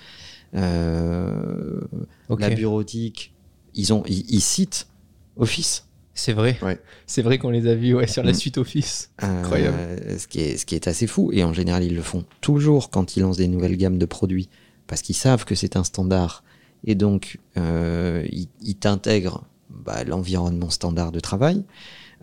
Euh, 0.55 1.81
Ok. 2.29 2.41
La 2.41 2.51
bureautique, 2.51 3.33
ils, 3.75 3.93
ont, 3.93 4.03
ils, 4.07 4.25
ils 4.31 4.41
citent 4.41 4.89
Office. 5.37 5.85
C'est 6.15 6.33
vrai. 6.33 6.57
Ouais. 6.63 6.81
C'est 7.07 7.21
vrai 7.21 7.37
qu'on 7.39 7.51
les 7.51 7.67
a 7.67 7.75
vus 7.75 7.95
ouais, 7.95 8.07
sur 8.07 8.23
la 8.23 8.33
Mm. 8.33 8.35
suite 8.35 8.59
Office. 8.59 9.11
Euh, 9.23 9.41
Incroyable. 9.43 10.19
ce, 10.19 10.27
qui 10.27 10.41
est, 10.41 10.57
ce 10.57 10.65
qui 10.65 10.75
est 10.75 10.89
assez 10.89 11.07
fou. 11.07 11.31
Et 11.33 11.45
en 11.45 11.53
général, 11.53 11.85
ils 11.85 11.95
le 11.95 12.01
font 12.03 12.25
toujours 12.41 12.89
quand 12.91 13.17
ils 13.17 13.21
lancent 13.21 13.37
des 13.37 13.49
nouvelles 13.49 13.77
gammes 13.77 13.99
de 13.99 14.07
produits, 14.07 14.49
parce 14.87 15.03
qu'ils 15.03 15.15
savent 15.15 15.45
que 15.45 15.55
c'est 15.55 15.77
un 15.77 15.85
standard. 15.85 16.43
Et 16.85 16.95
donc, 16.95 17.39
euh, 17.57 18.27
ils 18.61 18.77
t'intègrent 18.77 19.45
bah, 19.71 20.05
l'environnement 20.05 20.71
standard 20.71 21.12
de 21.12 21.21
travail. 21.21 21.65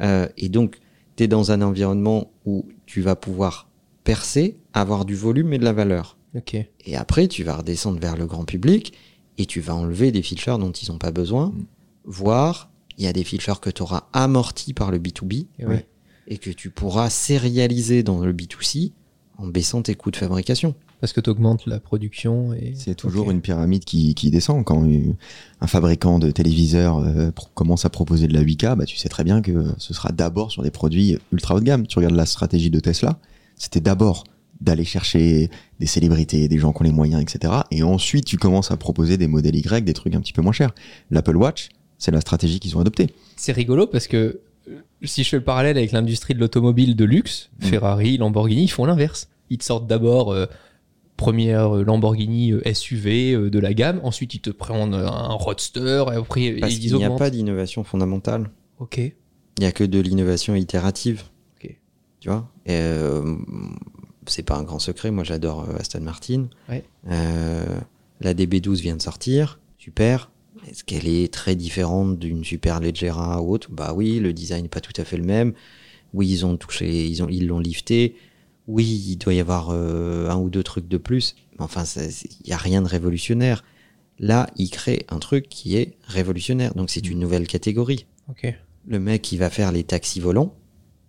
Euh, 0.01 0.27
et 0.37 0.49
donc, 0.49 0.79
tu 1.15 1.23
es 1.23 1.27
dans 1.27 1.51
un 1.51 1.61
environnement 1.61 2.31
où 2.45 2.65
tu 2.85 3.01
vas 3.01 3.15
pouvoir 3.15 3.67
percer, 4.03 4.57
avoir 4.73 5.05
du 5.05 5.15
volume 5.15 5.53
et 5.53 5.57
de 5.59 5.63
la 5.65 5.73
valeur. 5.73 6.17
Et 6.85 6.95
après, 6.97 7.27
tu 7.27 7.43
vas 7.43 7.57
redescendre 7.57 7.99
vers 7.99 8.17
le 8.17 8.25
grand 8.25 8.45
public 8.45 8.93
et 9.37 9.45
tu 9.45 9.59
vas 9.61 9.75
enlever 9.75 10.11
des 10.11 10.21
features 10.21 10.57
dont 10.57 10.71
ils 10.71 10.91
n'ont 10.91 10.97
pas 10.97 11.11
besoin, 11.11 11.47
Mm. 11.49 11.65
voire 12.05 12.69
il 12.97 13.03
y 13.03 13.07
a 13.07 13.13
des 13.13 13.23
features 13.23 13.59
que 13.59 13.69
tu 13.69 13.81
auras 13.81 14.07
amortis 14.13 14.73
par 14.73 14.91
le 14.91 14.99
B2B 14.99 15.47
Et 15.59 15.65
ouais. 15.65 15.87
et 16.27 16.37
que 16.37 16.49
tu 16.51 16.69
pourras 16.69 17.09
sérialiser 17.09 18.03
dans 18.03 18.19
le 18.23 18.33
B2C 18.33 18.91
en 19.37 19.47
baissant 19.47 19.81
tes 19.81 19.95
coûts 19.95 20.11
de 20.11 20.15
fabrication. 20.17 20.75
Parce 21.03 21.11
que 21.11 21.19
tu 21.19 21.29
augmentes 21.29 21.65
la 21.65 21.81
production. 21.81 22.53
et 22.53 22.75
C'est 22.77 22.95
toujours 22.95 23.29
une 23.29 23.41
pyramide 23.41 23.83
qui, 23.83 24.15
qui 24.15 24.31
descend. 24.31 24.63
Quand 24.63 24.87
un 25.59 25.67
fabricant 25.67 26.17
de 26.17 26.31
téléviseurs 26.31 26.99
euh, 26.99 27.29
commence 27.55 27.83
à 27.83 27.89
proposer 27.89 28.25
de 28.29 28.33
la 28.33 28.41
8K, 28.41 28.77
bah, 28.77 28.85
tu 28.85 28.95
sais 28.95 29.09
très 29.09 29.25
bien 29.25 29.41
que 29.41 29.65
ce 29.77 29.93
sera 29.93 30.13
d'abord 30.13 30.53
sur 30.53 30.63
des 30.63 30.71
produits 30.71 31.17
ultra 31.33 31.55
haut 31.55 31.59
de 31.59 31.65
gamme. 31.65 31.87
Tu 31.87 31.99
regardes 31.99 32.15
la 32.15 32.25
stratégie 32.25 32.69
de 32.69 32.79
Tesla, 32.79 33.19
c'était 33.57 33.81
d'abord 33.81 34.23
d'aller 34.61 34.85
chercher 34.85 35.49
des 35.81 35.87
célébrités, 35.87 36.47
des 36.47 36.57
gens 36.57 36.71
qui 36.71 36.79
ont 36.83 36.85
les 36.85 36.93
moyens, 36.93 37.21
etc. 37.21 37.53
Et 37.69 37.83
ensuite, 37.83 38.23
tu 38.23 38.37
commences 38.37 38.71
à 38.71 38.77
proposer 38.77 39.17
des 39.17 39.27
modèles 39.27 39.57
Y, 39.57 39.83
des 39.83 39.91
trucs 39.91 40.15
un 40.15 40.21
petit 40.21 40.31
peu 40.31 40.41
moins 40.41 40.53
chers. 40.53 40.71
L'Apple 41.11 41.35
Watch, 41.35 41.67
c'est 41.97 42.11
la 42.11 42.21
stratégie 42.21 42.61
qu'ils 42.61 42.77
ont 42.77 42.79
adoptée. 42.79 43.13
C'est 43.35 43.51
rigolo 43.51 43.87
parce 43.87 44.07
que 44.07 44.39
euh, 44.69 44.79
si 45.03 45.25
je 45.25 45.29
fais 45.31 45.37
le 45.37 45.43
parallèle 45.43 45.77
avec 45.77 45.91
l'industrie 45.91 46.33
de 46.33 46.39
l'automobile 46.39 46.95
de 46.95 47.03
luxe, 47.03 47.49
Mm. 47.59 47.65
Ferrari, 47.65 48.17
Lamborghini, 48.17 48.63
ils 48.63 48.71
font 48.71 48.85
l'inverse. 48.85 49.27
Ils 49.49 49.57
te 49.57 49.65
sortent 49.65 49.87
d'abord 49.87 50.31
euh, 50.31 50.45
première 51.23 51.77
euh, 51.77 51.83
Lamborghini 51.85 52.51
euh, 52.51 52.73
SUV 52.73 53.31
euh, 53.33 53.49
de 53.49 53.57
la 53.57 53.73
gamme, 53.73 54.01
ensuite 54.03 54.33
ils 54.33 54.41
te 54.41 54.49
prennent 54.49 54.93
un 54.93 55.33
Roadster, 55.33 56.03
et 56.11 56.17
après 56.17 56.57
Parce 56.59 56.73
ils 56.73 56.79
qu'il 56.81 56.95
n'y 56.97 57.05
a 57.05 57.11
pas 57.11 57.29
d'innovation 57.29 57.85
fondamentale. 57.85 58.49
Ok. 58.79 58.97
Il 58.97 59.13
n'y 59.61 59.65
a 59.65 59.71
que 59.71 59.85
de 59.85 59.99
l'innovation 59.99 60.53
itérative. 60.53 61.23
Ok. 61.55 61.77
Tu 62.19 62.27
vois? 62.27 62.51
Et, 62.65 62.73
euh, 62.73 63.37
C'est 64.27 64.43
pas 64.43 64.57
un 64.57 64.63
grand 64.63 64.79
secret. 64.79 65.11
Moi, 65.11 65.23
j'adore 65.23 65.65
Aston 65.79 66.01
Martin. 66.01 66.47
Ouais. 66.67 66.83
Euh, 67.09 67.63
la 68.19 68.33
DB12 68.33 68.81
vient 68.81 68.97
de 68.97 69.01
sortir. 69.01 69.59
Super. 69.77 70.29
Est-ce 70.69 70.83
qu'elle 70.83 71.07
est 71.07 71.33
très 71.33 71.55
différente 71.55 72.19
d'une 72.19 72.43
Super 72.43 72.81
Leggera 72.81 73.41
ou 73.41 73.53
autre? 73.53 73.69
Bah 73.71 73.93
oui, 73.95 74.19
le 74.19 74.33
design 74.33 74.63
n'est 74.63 74.69
pas 74.69 74.81
tout 74.81 74.93
à 74.97 75.05
fait 75.05 75.17
le 75.17 75.23
même. 75.23 75.53
Oui, 76.13 76.27
ils 76.27 76.45
ont 76.45 76.57
touché, 76.57 77.07
ils 77.07 77.23
ont, 77.23 77.29
ils 77.29 77.47
l'ont 77.47 77.59
lifté. 77.59 78.15
Oui, 78.67 78.85
il 78.85 79.17
doit 79.17 79.33
y 79.33 79.39
avoir 79.39 79.69
euh, 79.71 80.29
un 80.29 80.37
ou 80.37 80.49
deux 80.49 80.63
trucs 80.63 80.87
de 80.87 80.97
plus. 80.97 81.35
Mais 81.57 81.65
enfin, 81.65 81.83
il 81.83 82.47
n'y 82.47 82.53
a 82.53 82.57
rien 82.57 82.81
de 82.81 82.87
révolutionnaire. 82.87 83.63
Là, 84.19 84.49
il 84.55 84.69
crée 84.69 85.05
un 85.09 85.19
truc 85.19 85.49
qui 85.49 85.75
est 85.75 85.97
révolutionnaire. 86.03 86.73
Donc 86.75 86.89
c'est 86.89 87.07
une 87.07 87.19
nouvelle 87.19 87.47
catégorie. 87.47 88.05
Le 88.87 88.99
mec 88.99 89.21
qui 89.21 89.37
va 89.37 89.49
faire 89.49 89.71
les 89.71 89.83
taxis 89.83 90.19
volants 90.19 90.55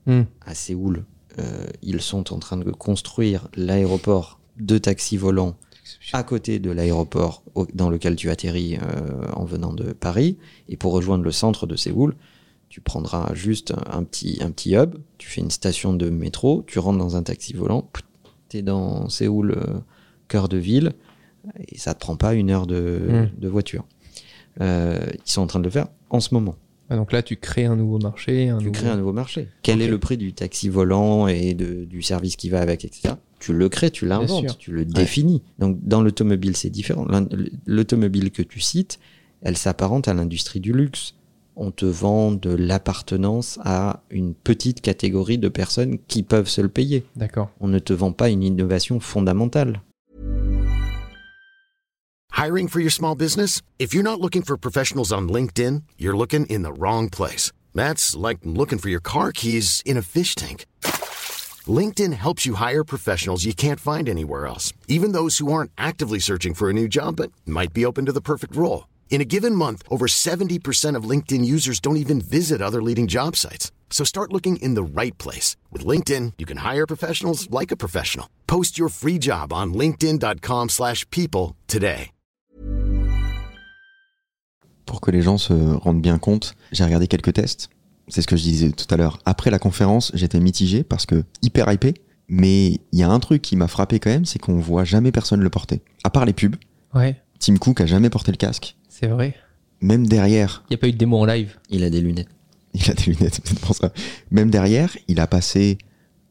Hmm. 0.06 0.24
à 0.44 0.54
Séoul, 0.54 1.06
euh, 1.38 1.66
ils 1.82 2.02
sont 2.02 2.34
en 2.34 2.38
train 2.38 2.58
de 2.58 2.70
construire 2.70 3.48
l'aéroport 3.56 4.38
de 4.60 4.76
taxis 4.76 5.16
volants 5.16 5.56
à 6.12 6.22
côté 6.22 6.58
de 6.58 6.70
l'aéroport 6.70 7.42
dans 7.72 7.88
lequel 7.88 8.14
tu 8.14 8.28
atterris 8.28 8.76
euh, 8.76 9.26
en 9.32 9.46
venant 9.46 9.72
de 9.72 9.94
Paris. 9.94 10.36
Et 10.68 10.76
pour 10.76 10.92
rejoindre 10.92 11.24
le 11.24 11.30
centre 11.32 11.66
de 11.66 11.74
Séoul, 11.74 12.16
tu 12.74 12.80
prendras 12.80 13.32
juste 13.34 13.72
un, 13.88 14.02
petit, 14.02 14.38
un 14.40 14.50
petit 14.50 14.74
hub, 14.74 14.96
tu 15.16 15.28
fais 15.28 15.40
une 15.40 15.52
station 15.52 15.92
de 15.94 16.10
métro, 16.10 16.64
tu 16.66 16.80
rentres 16.80 16.98
dans 16.98 17.14
un 17.14 17.22
taxi 17.22 17.52
volant, 17.52 17.88
tu 18.48 18.56
es 18.56 18.62
dans 18.62 19.08
Séoul, 19.08 19.52
euh, 19.52 19.78
cœur 20.26 20.48
de 20.48 20.56
ville, 20.56 20.90
et 21.68 21.78
ça 21.78 21.94
te 21.94 22.00
prend 22.00 22.16
pas 22.16 22.34
une 22.34 22.50
heure 22.50 22.66
de, 22.66 23.28
Mm. 23.36 23.40
de 23.40 23.48
voiture. 23.48 23.84
Euh, 24.60 24.98
ils 25.24 25.30
sont 25.30 25.42
en 25.42 25.46
train 25.46 25.60
de 25.60 25.64
le 25.66 25.70
faire 25.70 25.86
en 26.10 26.18
ce 26.18 26.34
moment. 26.34 26.56
Ah, 26.90 26.96
donc 26.96 27.12
là, 27.12 27.22
tu 27.22 27.36
crées 27.36 27.64
un 27.64 27.76
nouveau 27.76 28.00
marché. 28.00 28.48
Un 28.48 28.58
Tu 28.58 28.64
nouveau... 28.64 28.72
crées 28.80 28.88
un 28.88 28.96
nouveau 28.96 29.12
marché. 29.12 29.46
Quel 29.62 29.80
est 29.80 29.86
le 29.86 29.98
prix 30.00 30.16
du 30.16 30.32
taxi 30.32 30.68
volant 30.68 31.28
et 31.28 31.54
de- 31.54 31.84
du 31.84 32.02
service 32.02 32.34
qui 32.34 32.48
va 32.50 32.60
avec, 32.60 32.84
etc. 32.84 33.14
Tu 33.38 33.52
le 33.52 33.68
crées, 33.68 33.92
tu 33.92 34.04
l'inventes, 34.04 34.58
tu 34.58 34.72
le 34.72 34.84
définis. 34.84 35.42
Donc 35.60 35.78
dans 35.84 36.02
l'automobile, 36.02 36.56
c'est 36.56 36.70
différent. 36.70 37.06
L'automobile 37.66 38.32
que 38.32 38.42
tu 38.42 38.58
cites, 38.58 38.98
elle 39.42 39.56
s'apparente 39.56 40.08
à 40.08 40.14
l'industrie 40.14 40.58
du 40.58 40.72
luxe. 40.72 41.14
On 41.56 41.70
te 41.70 41.86
vend 41.86 42.32
de 42.32 42.50
l'appartenance 42.50 43.58
à 43.64 44.02
une 44.10 44.34
petite 44.34 44.80
catégorie 44.80 45.38
de 45.38 45.48
personnes 45.48 45.98
qui 46.08 46.22
peuvent 46.22 46.48
se 46.48 46.60
le 46.60 46.68
payer. 46.68 47.06
D'accord. 47.16 47.50
On 47.60 47.68
ne 47.68 47.78
te 47.78 47.92
vend 47.92 48.12
pas 48.12 48.30
une 48.30 48.42
innovation 48.42 49.00
fondamentale. 49.00 49.80
Hiring 52.32 52.66
for 52.68 52.80
your 52.80 52.90
small 52.90 53.14
business? 53.14 53.62
If 53.78 53.94
you're 53.94 54.02
not 54.02 54.20
looking 54.20 54.42
for 54.42 54.56
professionals 54.56 55.12
on 55.12 55.28
LinkedIn, 55.28 55.84
you're 55.96 56.16
looking 56.16 56.46
in 56.46 56.62
the 56.62 56.72
wrong 56.72 57.08
place. 57.08 57.52
That's 57.74 58.16
like 58.16 58.38
looking 58.44 58.78
for 58.78 58.88
your 58.88 59.00
car 59.00 59.30
keys 59.32 59.82
in 59.86 59.96
a 59.96 60.02
fish 60.02 60.34
tank. 60.34 60.66
LinkedIn 61.66 62.12
helps 62.12 62.44
you 62.44 62.54
hire 62.54 62.84
professionals 62.84 63.44
you 63.44 63.54
can't 63.54 63.80
find 63.80 64.08
anywhere 64.08 64.46
else, 64.46 64.72
even 64.88 65.12
those 65.12 65.38
who 65.38 65.52
aren't 65.52 65.70
actively 65.78 66.18
searching 66.18 66.54
for 66.54 66.68
a 66.68 66.72
new 66.72 66.88
job 66.88 67.16
but 67.16 67.30
might 67.46 67.72
be 67.72 67.86
open 67.86 68.04
to 68.06 68.12
the 68.12 68.20
perfect 68.20 68.56
role. 68.56 68.86
In 69.14 69.20
a 69.20 69.24
given 69.24 69.54
month, 69.54 69.84
over 69.88 70.06
70% 70.08 70.96
of 70.98 71.08
LinkedIn 71.08 71.44
users 71.44 71.78
don't 71.78 71.96
even 71.98 72.20
visit 72.20 72.60
other 72.60 72.82
leading 72.82 73.06
job 73.06 73.36
sites. 73.36 73.70
So 73.88 74.02
start 74.04 74.32
looking 74.32 74.56
in 74.56 74.74
the 74.74 74.82
right 74.82 75.16
place. 75.18 75.54
With 75.70 75.86
LinkedIn, 75.86 76.32
you 76.36 76.44
can 76.44 76.56
hire 76.56 76.84
professionals 76.84 77.48
like 77.48 77.70
a 77.70 77.76
professional. 77.76 78.26
Post 78.48 78.76
your 78.76 78.88
free 78.90 79.20
job 79.20 79.52
on 79.52 79.72
linkedin.com/people 79.72 80.68
slash 80.68 81.08
people 81.10 81.54
today. 81.68 82.10
Pour 84.84 85.00
que 85.00 85.12
les 85.12 85.22
gens 85.22 85.38
se 85.38 85.54
rendent 85.54 86.02
bien 86.02 86.18
compte, 86.18 86.56
j'ai 86.72 86.82
regardé 86.82 87.06
quelques 87.06 87.34
tests. 87.34 87.68
C'est 88.08 88.20
ce 88.20 88.26
que 88.26 88.36
je 88.36 88.42
disais 88.42 88.72
tout 88.72 88.92
à 88.92 88.96
l'heure. 88.96 89.20
Après 89.24 89.52
la 89.52 89.60
conférence, 89.60 90.10
j'étais 90.14 90.40
mitigé 90.40 90.82
parce 90.82 91.06
que 91.06 91.22
hyper 91.40 91.70
hypé. 91.70 91.94
Mais 92.26 92.80
il 92.90 92.98
y 92.98 93.04
a 93.04 93.08
un 93.08 93.20
truc 93.20 93.42
qui 93.42 93.54
m'a 93.54 93.68
frappé 93.68 94.00
quand 94.00 94.10
même, 94.10 94.24
c'est 94.24 94.40
qu'on 94.40 94.58
voit 94.58 94.84
jamais 94.84 95.12
personne 95.12 95.40
le 95.40 95.50
porter. 95.50 95.82
À 96.02 96.10
part 96.10 96.24
les 96.24 96.32
pubs. 96.32 96.56
Ouais, 96.94 97.22
Tim 97.44 97.58
Cook 97.58 97.80
a 97.82 97.86
jamais 97.86 98.08
porté 98.10 98.32
le 98.32 98.38
casque. 98.38 98.74
C'est 98.94 99.08
vrai. 99.08 99.34
Même 99.80 100.06
derrière, 100.06 100.62
Il 100.70 100.72
n'y 100.72 100.76
a 100.76 100.78
pas 100.78 100.88
eu 100.88 100.92
de 100.92 100.96
démo 100.98 101.18
en 101.18 101.24
live. 101.24 101.56
Il 101.68 101.82
a 101.84 101.90
des 101.90 102.00
lunettes. 102.00 102.28
il 102.74 102.88
a 102.90 102.94
des 102.94 103.12
lunettes, 103.12 103.34
c'est 103.34 103.44
peut-être 103.44 103.60
pour 103.60 103.74
ça. 103.74 103.92
Même 104.30 104.50
derrière, 104.50 104.96
il 105.08 105.18
a 105.20 105.26
passé 105.26 105.78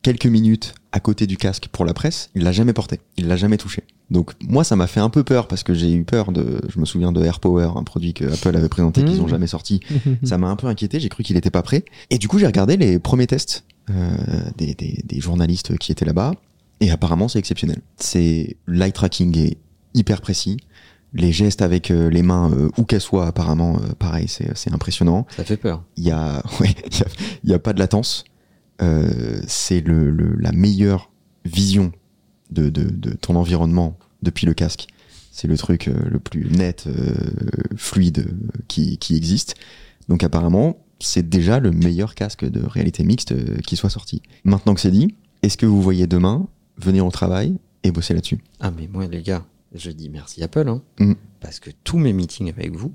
quelques 0.02 0.26
minutes 0.26 0.74
à 0.92 1.00
côté 1.00 1.28
du 1.28 1.38
casque 1.38 1.68
pour 1.72 1.84
la 1.86 1.94
presse. 1.94 2.30
Il 2.36 2.44
l'a 2.44 2.52
jamais 2.54 2.74
porté. 2.74 3.00
Il 3.18 3.28
l'a 3.28 3.36
jamais 3.36 3.58
touché. 3.58 3.84
Donc 4.10 4.32
moi, 4.42 4.64
ça 4.64 4.76
m'a 4.76 4.88
fait 4.88 5.00
un 5.02 5.10
peu 5.10 5.24
peur 5.24 5.48
parce 5.48 5.64
que 5.64 5.74
j'ai 5.74 5.92
eu 5.92 6.04
peur 6.06 6.32
de. 6.32 6.62
Je 6.70 6.80
me 6.80 6.86
souviens 6.86 7.12
de 7.12 7.22
AirPower, 7.24 7.72
un 7.76 7.84
produit 7.84 8.14
que 8.14 8.26
Apple 8.26 8.56
avait 8.56 8.70
présenté 8.70 9.04
qu'ils 9.04 9.18
Mmh. 9.18 9.24
ont 9.24 9.28
jamais 9.28 9.48
sorti. 9.48 9.82
ça 10.24 10.38
m'a 10.38 10.48
un 10.48 10.56
peu 10.56 10.68
inquiété. 10.68 11.00
J'ai 11.00 11.10
cru 11.10 11.24
qu'il 11.24 11.36
était 11.36 11.52
pas 11.52 11.64
prêt. 11.64 11.84
Et 12.10 12.18
du 12.18 12.28
coup, 12.28 12.40
j'ai 12.40 12.48
regardé 12.48 12.78
les 12.78 12.98
premiers 13.00 13.28
tests 13.28 13.66
euh, 13.90 14.16
des, 14.58 14.74
des, 14.74 15.02
des 15.04 15.20
journalistes 15.20 15.78
qui 15.78 15.92
étaient 15.92 16.06
là-bas. 16.06 16.34
Et 16.80 16.92
apparemment, 16.92 17.28
c'est 17.28 17.40
exceptionnel. 17.40 17.82
C'est 17.98 18.56
l'eye 18.68 18.92
tracking 18.94 19.38
est 19.38 19.58
hyper 19.94 20.22
précis. 20.22 20.58
Les 21.14 21.32
gestes 21.32 21.62
avec 21.62 21.92
euh, 21.92 22.10
les 22.10 22.24
mains, 22.24 22.52
euh, 22.52 22.70
où 22.78 22.84
qu'elles 22.84 23.02
soient, 23.02 23.28
apparemment, 23.28 23.78
euh, 23.78 23.94
pareil, 24.00 24.28
c'est 24.28 24.74
impressionnant 24.74 25.28
Ça 25.36 25.44
fait 25.44 25.58
peur. 25.58 25.84
il 25.98 26.04
y 26.06 26.12
a, 26.12 26.42
ouais, 26.60 26.74
il 26.92 26.98
y 26.98 27.02
a, 27.04 27.06
y 27.44 27.54
a 27.54 27.60
pas 27.60 27.74
de 27.74 27.80
latence. 27.80 28.24
C'est 29.48 29.80
le, 29.82 30.10
le- 30.10 30.36
la 30.40 30.52
meilleure 30.52 31.10
vision 31.46 31.92
de, 32.52 32.70
de, 32.70 32.84
de 32.84 33.12
ton 33.12 33.36
environnement 33.36 33.98
depuis 34.24 34.46
le 34.46 34.54
casque. 34.54 34.88
C'est 35.32 35.48
le 35.48 35.58
truc 35.58 35.86
le 35.86 36.20
plus 36.20 36.50
net, 36.50 36.88
fluide 37.76 38.36
qui, 38.68 38.98
qui 38.98 39.16
existe. 39.16 39.56
Donc 40.10 40.24
apparemment, 40.24 40.78
c'est 41.00 41.28
déjà 41.30 41.60
le 41.60 41.72
meilleur 41.72 42.16
casque 42.16 42.46
de 42.46 42.62
réalité 42.66 43.04
mixte 43.04 43.34
qui 43.64 43.76
soit 43.76 43.90
sorti. 43.90 44.22
Maintenant 44.44 44.74
que 44.74 44.82
c'est 44.82 44.92
dit, 44.92 45.16
est-ce 45.44 45.58
que 45.58 45.66
vous 45.66 45.82
voyez 45.82 46.08
demain 46.08 46.48
venir 46.78 47.06
au 47.06 47.12
travail 47.12 47.56
et 47.84 47.92
bosser 47.92 48.14
là-dessus? 48.14 48.40
Ah 48.60 48.72
mais 48.76 48.88
moi 48.92 49.08
les 49.08 49.22
gars, 49.22 49.46
je 49.74 49.92
dis 49.92 50.10
merci 50.10 50.44
Apple, 50.44 50.68
hein, 50.68 50.82
Mm. 51.00 51.14
parce 51.40 51.60
que 51.60 51.70
tous 51.84 51.98
mes 51.98 52.14
meetings 52.14 52.50
avec 52.50 52.76
vous, 52.76 52.94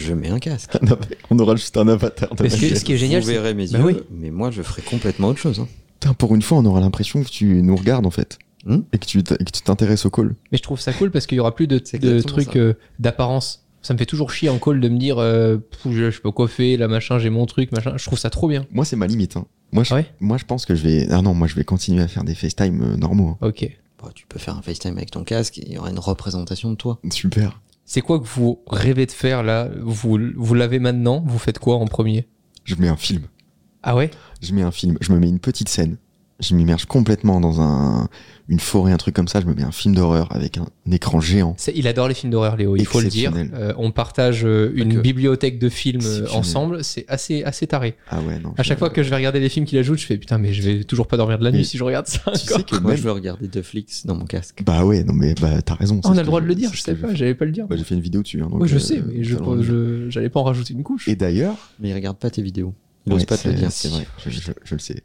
je 0.00 0.12
mets 0.12 0.28
un 0.28 0.38
casque. 0.38 0.76
On 1.30 1.38
aura 1.38 1.56
juste 1.56 1.76
un 1.76 1.88
avatar. 1.88 2.34
de 2.34 2.42
Mais 2.42 2.48
ce, 2.50 2.56
qui, 2.56 2.68
gueule. 2.68 2.76
ce 2.78 2.84
qui 2.84 2.92
est 2.92 2.96
génial, 2.98 3.20
Vous 3.22 3.28
verrez 3.28 3.54
mes 3.54 3.66
Bah 3.68 3.78
yeux, 3.78 3.84
oui. 3.84 3.96
mais 4.10 4.30
moi 4.30 4.50
je 4.50 4.62
ferai 4.62 4.82
complètement 4.82 5.28
autre 5.28 5.38
chose. 5.40 5.60
hein. 5.60 5.68
Putain, 6.00 6.14
pour 6.14 6.34
une 6.34 6.42
fois, 6.42 6.58
on 6.58 6.64
aura 6.66 6.80
l'impression 6.80 7.22
que 7.22 7.28
tu 7.28 7.62
nous 7.62 7.76
regardes 7.76 8.06
en 8.06 8.10
fait. 8.10 8.38
Hmm 8.66 8.80
et 8.92 8.98
que 8.98 9.06
tu 9.06 9.22
que 9.22 9.34
t'intéresses 9.64 10.04
au 10.04 10.10
call. 10.10 10.34
Mais 10.50 10.58
je 10.58 10.62
trouve 10.64 10.80
ça 10.80 10.92
cool 10.92 11.10
parce 11.12 11.26
qu'il 11.26 11.36
y 11.36 11.40
aura 11.40 11.54
plus 11.54 11.66
de, 11.68 11.78
de 11.98 12.20
trucs 12.22 12.56
euh, 12.56 12.74
d'apparence. 12.98 13.64
Ça 13.82 13.94
me 13.94 13.98
fait 13.98 14.04
toujours 14.06 14.32
chier 14.32 14.48
en 14.48 14.58
call 14.58 14.80
de 14.80 14.88
me 14.88 14.98
dire 14.98 15.18
euh, 15.18 15.58
je, 15.86 16.10
je 16.10 16.16
sais 16.16 16.20
pas 16.20 16.32
quoi 16.32 16.48
faire, 16.48 16.76
là 16.78 16.88
machin, 16.88 17.18
j'ai 17.20 17.30
mon 17.30 17.46
truc, 17.46 17.70
machin. 17.70 17.94
Je 17.96 18.04
trouve 18.04 18.18
ça 18.18 18.30
trop 18.30 18.48
bien. 18.48 18.66
Moi, 18.72 18.84
c'est 18.84 18.96
ma 18.96 19.06
limite. 19.06 19.36
hein. 19.36 19.46
Moi, 19.70 19.84
je, 19.84 19.94
Ouais? 19.94 20.06
moi, 20.20 20.38
je 20.38 20.44
pense 20.44 20.66
que 20.66 20.74
je 20.74 20.82
vais. 20.82 21.06
Ah 21.10 21.22
non, 21.22 21.34
moi, 21.34 21.46
je 21.46 21.54
vais 21.54 21.62
continuer 21.64 22.02
à 22.02 22.08
faire 22.08 22.24
des 22.24 22.34
FaceTime 22.34 22.82
euh, 22.82 22.96
normaux. 22.96 23.36
hein. 23.40 23.46
Ok. 23.46 23.78
Bon, 23.98 24.10
tu 24.14 24.26
peux 24.26 24.38
faire 24.38 24.56
un 24.56 24.62
FaceTime 24.62 24.96
avec 24.96 25.10
ton 25.10 25.24
casque 25.24 25.58
et 25.58 25.66
il 25.66 25.72
y 25.72 25.78
aura 25.78 25.90
une 25.90 25.98
représentation 25.98 26.70
de 26.70 26.76
toi. 26.76 27.00
Super. 27.10 27.60
C'est 27.84 28.00
quoi 28.00 28.20
que 28.20 28.26
vous 28.26 28.60
rêvez 28.68 29.06
de 29.06 29.12
faire 29.12 29.42
là? 29.42 29.68
Vous, 29.80 30.18
vous 30.36 30.54
l'avez 30.54 30.78
maintenant? 30.78 31.24
Vous 31.26 31.38
faites 31.38 31.58
quoi 31.58 31.76
en 31.76 31.86
premier? 31.86 32.28
Je 32.64 32.74
mets 32.76 32.88
un 32.88 32.96
film. 32.96 33.24
Ah 33.82 33.96
ouais? 33.96 34.10
Je 34.40 34.52
mets 34.52 34.62
un 34.62 34.70
film. 34.70 34.98
Je 35.00 35.12
me 35.12 35.18
mets 35.18 35.28
une 35.28 35.40
petite 35.40 35.68
scène. 35.68 35.96
Je 36.40 36.54
m'immerge 36.54 36.84
complètement 36.86 37.40
dans 37.40 37.60
un, 37.60 38.08
une 38.48 38.60
forêt, 38.60 38.92
un 38.92 38.96
truc 38.96 39.12
comme 39.16 39.26
ça. 39.26 39.40
Je 39.40 39.46
me 39.46 39.54
mets 39.54 39.64
un 39.64 39.72
film 39.72 39.92
d'horreur 39.96 40.28
avec 40.30 40.56
un, 40.56 40.68
écran 40.88 41.20
géant. 41.20 41.54
C'est- 41.58 41.72
Il 41.74 41.88
adore 41.88 42.06
les 42.06 42.14
films 42.14 42.30
d'horreur, 42.30 42.56
Léo, 42.56 42.76
il 42.76 42.86
faut 42.86 43.00
le 43.00 43.08
dire. 43.08 43.30
Exceptionnel. 43.30 43.60
Euh, 43.60 43.74
on 43.76 43.90
partage 43.90 44.44
euh, 44.44 44.70
une 44.76 44.94
que- 44.94 45.00
bibliothèque 45.00 45.58
de 45.58 45.68
films 45.68 46.00
euh, 46.04 46.26
ensemble, 46.32 46.84
c'est 46.84 47.04
assez, 47.08 47.42
assez 47.42 47.66
taré. 47.66 47.96
Ah 48.08 48.20
ouais, 48.20 48.38
non. 48.38 48.54
À 48.56 48.62
chaque 48.62 48.78
fois 48.78 48.88
que 48.88 49.02
je 49.02 49.10
vais 49.10 49.16
regarder 49.16 49.40
les 49.40 49.48
films 49.48 49.66
qu'il 49.66 49.78
ajoute, 49.78 49.98
je 49.98 50.06
fais 50.06 50.16
putain, 50.16 50.38
mais 50.38 50.52
je 50.52 50.62
vais 50.62 50.84
toujours 50.84 51.08
pas 51.08 51.16
dormir 51.16 51.40
de 51.40 51.44
la 51.44 51.50
Mais 51.50 51.58
nuit 51.58 51.64
si 51.64 51.76
je 51.76 51.82
regarde 51.82 52.06
ça. 52.06 52.20
Tu 52.20 52.28
encore. 52.28 52.38
sais 52.58 52.62
que 52.62 52.76
Moi 52.76 52.92
même. 52.92 52.96
je 52.98 53.02
veux 53.02 53.10
regarder 53.12 53.42
Netflix 53.46 54.06
dans 54.06 54.14
mon 54.14 54.24
casque. 54.24 54.62
Bah 54.64 54.84
ouais, 54.84 55.02
non, 55.02 55.14
mais 55.14 55.34
bah, 55.40 55.60
t'as 55.60 55.74
raison. 55.74 56.00
on 56.04 56.12
a 56.16 56.20
le 56.20 56.22
droit 56.26 56.40
de 56.40 56.46
le 56.46 56.54
dire, 56.54 56.70
je 56.72 56.80
sais 56.80 56.94
pas, 56.94 57.12
j'allais 57.14 57.34
pas 57.34 57.46
le 57.46 57.50
dire. 57.50 57.66
Bah, 57.66 57.74
j'ai 57.76 57.82
fait 57.82 57.96
une 57.96 58.00
vidéo 58.00 58.22
dessus. 58.22 58.40
hein, 58.42 58.48
donc, 58.48 58.62
oui, 58.62 58.68
je 58.68 58.76
euh, 58.76 58.78
sais, 58.78 59.02
mais 59.04 59.24
je- 59.24 60.06
j'allais 60.08 60.28
pas 60.28 60.38
en 60.38 60.44
rajouter 60.44 60.72
une 60.72 60.84
couche. 60.84 61.08
Et 61.08 61.16
d'ailleurs. 61.16 61.56
Mais 61.80 61.88
il 61.88 61.94
regarde 61.94 62.16
pas 62.16 62.30
tes 62.30 62.42
vidéos. 62.42 62.74
Il 63.06 63.12
ouais, 63.12 63.18
ose 63.20 63.24
pas 63.24 63.36
te 63.38 63.48
le 63.48 63.54
c'est- 63.54 63.60
dire. 63.60 63.72
C'est 63.72 63.88
vrai, 63.88 64.06
je, 64.24 64.30
je- 64.30 64.52
je 64.64 64.74
le 64.74 64.78
sais. 64.80 65.02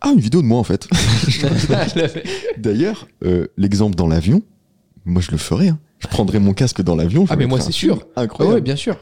Ah, 0.00 0.10
une 0.12 0.20
vidéo 0.20 0.40
de 0.42 0.46
moi 0.46 0.58
en 0.58 0.64
fait. 0.64 0.88
D'ailleurs, 2.58 3.08
euh, 3.24 3.46
l'exemple 3.56 3.96
dans 3.96 4.06
l'avion, 4.06 4.42
moi 5.04 5.20
je 5.22 5.30
le 5.30 5.36
ferais. 5.38 5.68
hein. 5.68 5.78
Je 5.98 6.06
prendrais 6.06 6.38
mon 6.40 6.54
casque 6.54 6.80
dans 6.82 6.96
l'avion. 6.96 7.26
je 7.26 7.32
Ah, 7.32 7.36
mais 7.36 7.46
moi, 7.46 7.60
c'est 7.60 7.72
sûr. 7.72 8.06
Ah 8.16 8.22
Incroyable. 8.22 8.54
ouais, 8.54 8.60
bien 8.62 8.76
sûr. 8.76 8.96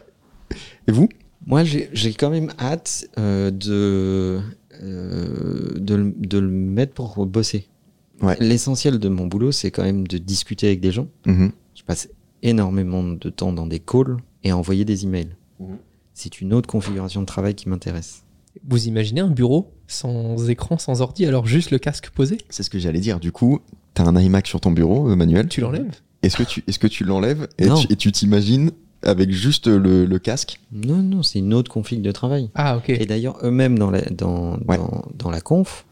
Et 0.89 0.93
vous? 0.93 1.09
Moi 1.47 1.63
j'ai 1.65 2.13
quand 2.15 2.31
même 2.31 2.51
hâte 2.59 3.07
euh, 3.19 3.51
de, 3.51 4.41
euh, 4.83 5.79
de, 5.79 5.95
le- 5.95 6.15
de 6.19 6.39
le 6.39 6.49
mettre 6.51 6.93
pour 6.95 7.25
bosser. 7.27 7.69
Ouais. 8.21 8.37
L'essentiel 8.41 8.99
de 8.99 9.09
mon 9.09 9.27
boulot 9.27 9.53
c'est 9.53 9.71
quand 9.71 9.85
même 9.85 10.07
de 10.09 10.19
discuter 10.19 10.67
avec 10.67 10.81
des 10.81 10.91
gens. 10.91 11.07
Mhm. 11.27 11.53
Je 11.75 11.83
passe 11.85 12.09
énormément 12.43 13.03
de 13.05 13.31
temps 13.31 13.53
dans 13.53 13.67
des 13.67 13.79
calls 13.79 14.17
et 14.43 14.51
à 14.51 14.57
envoyer 14.57 14.85
des 14.85 15.05
emails. 15.05 15.37
Mhm. 15.61 15.79
C'est 16.13 16.41
une 16.41 16.53
autre 16.53 16.69
configuration 16.69 17.21
de 17.21 17.27
travail 17.27 17.55
qui 17.55 17.69
m'intéresse. 17.69 18.25
Vous 18.67 18.87
imaginez 18.89 19.21
un 19.21 19.29
bureau 19.31 19.73
sans 19.87 20.49
écran, 20.51 20.79
sans 20.79 21.01
ordi, 21.01 21.25
alors 21.27 21.47
juste 21.47 21.71
le 21.71 21.79
casque 21.79 22.11
posé 22.11 22.39
C'est 22.51 22.63
ce 22.63 22.71
que 22.71 22.79
j'allais 22.79 23.01
dire. 23.01 23.21
Du 23.21 23.33
coup, 23.33 23.61
t'as 23.95 24.05
un 24.05 24.17
iMac 24.21 24.47
sur 24.47 24.61
ton 24.61 24.71
bureau, 24.71 25.09
euh, 25.11 25.17
Manuel. 25.17 25.49
Tu 25.49 25.61
l'enlèves 25.61 25.95
Est-ce 26.23 26.37
que 26.37 26.43
tu 26.43 26.63
est-ce 26.67 26.79
que 26.79 26.87
tu 26.87 27.05
l'enlèves 27.05 27.49
et 27.59 27.67
Non. 27.67 27.77
tu- 27.77 27.87
et 27.93 27.97
tu 27.97 28.11
t'imagines 28.13 28.71
avec 29.03 29.31
juste 29.31 29.69
le, 29.69 30.05
le 30.05 30.19
casque 30.19 30.61
Non, 30.73 30.97
non, 30.97 31.23
c'est 31.23 31.39
une 31.39 31.55
autre 31.55 31.71
config 31.71 32.03
de 32.03 32.11
travail. 32.11 32.51
Ah, 32.57 32.77
ok. 32.77 32.89
Et 32.91 33.07
d'ailleurs, 33.07 33.39
eux-mêmes, 33.45 33.79
dans 33.79 33.91
la, 33.93 34.01
dans, 34.11 34.59
Ouais. 34.67 34.77
dans, 34.77 35.05
dans 35.15 35.31
la 35.31 35.41
conf, 35.41 35.87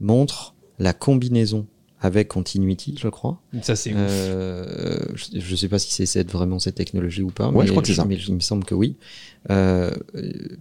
montrent 0.00 0.54
la 0.78 0.92
combinaison 0.92 1.66
avec 2.00 2.28
Continuity, 2.28 2.96
je 3.00 3.08
crois. 3.08 3.40
Ça, 3.62 3.74
c'est 3.76 3.90
ouf. 3.92 3.96
Euh, 3.98 5.04
je, 5.14 5.40
je 5.40 5.56
sais 5.56 5.68
pas 5.68 5.78
si 5.78 5.92
c'est 5.92 6.06
cette, 6.06 6.30
vraiment 6.30 6.58
cette 6.58 6.76
technologie 6.76 7.22
ou 7.22 7.30
pas. 7.30 7.48
Ouais, 7.48 7.60
mais 7.60 7.66
je 7.66 7.70
crois 7.72 7.82
que 7.82 7.88
c'est 7.88 7.94
ça. 7.94 8.04
Mais 8.04 8.16
il 8.16 8.34
me 8.34 8.40
semble 8.40 8.64
que 8.64 8.74
oui. 8.74 8.96
Euh, 9.50 9.90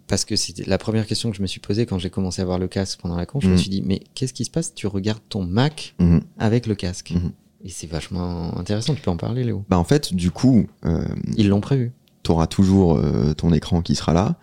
parce 0.07 0.25
que 0.25 0.35
c'était 0.35 0.63
la 0.65 0.77
première 0.77 1.05
question 1.05 1.29
que 1.31 1.37
je 1.37 1.41
me 1.41 1.47
suis 1.47 1.59
posée 1.59 1.85
quand 1.85 1.99
j'ai 1.99 2.09
commencé 2.09 2.41
à 2.41 2.45
voir 2.45 2.57
le 2.59 2.67
casque 2.67 2.99
pendant 3.01 3.15
la 3.17 3.25
conf. 3.25 3.43
Je 3.43 3.49
me 3.49 3.53
Mhm. 3.53 3.59
suis 3.59 3.69
dit, 3.69 3.83
mais 3.85 4.01
qu'est-ce 4.15 4.33
qui 4.33 4.45
se 4.45 4.49
passe? 4.49 4.67
Si 4.67 4.73
tu 4.73 4.87
regardes 4.87 5.21
ton 5.29 5.43
Mac 5.45 5.95
Mhm. 5.99 6.21
avec 6.39 6.65
le 6.67 6.75
casque 6.75 7.11
Mhm. 7.11 7.31
Et 7.65 7.69
c'est 7.69 7.87
vachement 7.87 8.57
intéressant, 8.57 8.93
tu 8.95 9.01
peux 9.01 9.11
en 9.11 9.17
parler, 9.17 9.43
Léo. 9.43 9.65
Bah 9.69 9.77
en 9.79 9.83
fait, 9.83 10.13
du 10.13 10.29
coup, 10.31 10.67
euh, 10.85 11.03
Ils 11.37 11.49
l'ont 11.49 11.59
prévu. 11.61 11.91
tu 12.23 12.31
auras 12.31 12.47
toujours 12.47 12.97
euh, 12.97 13.33
ton 13.33 13.51
écran 13.51 13.81
qui 13.81 13.95
sera 13.95 14.13
là, 14.13 14.37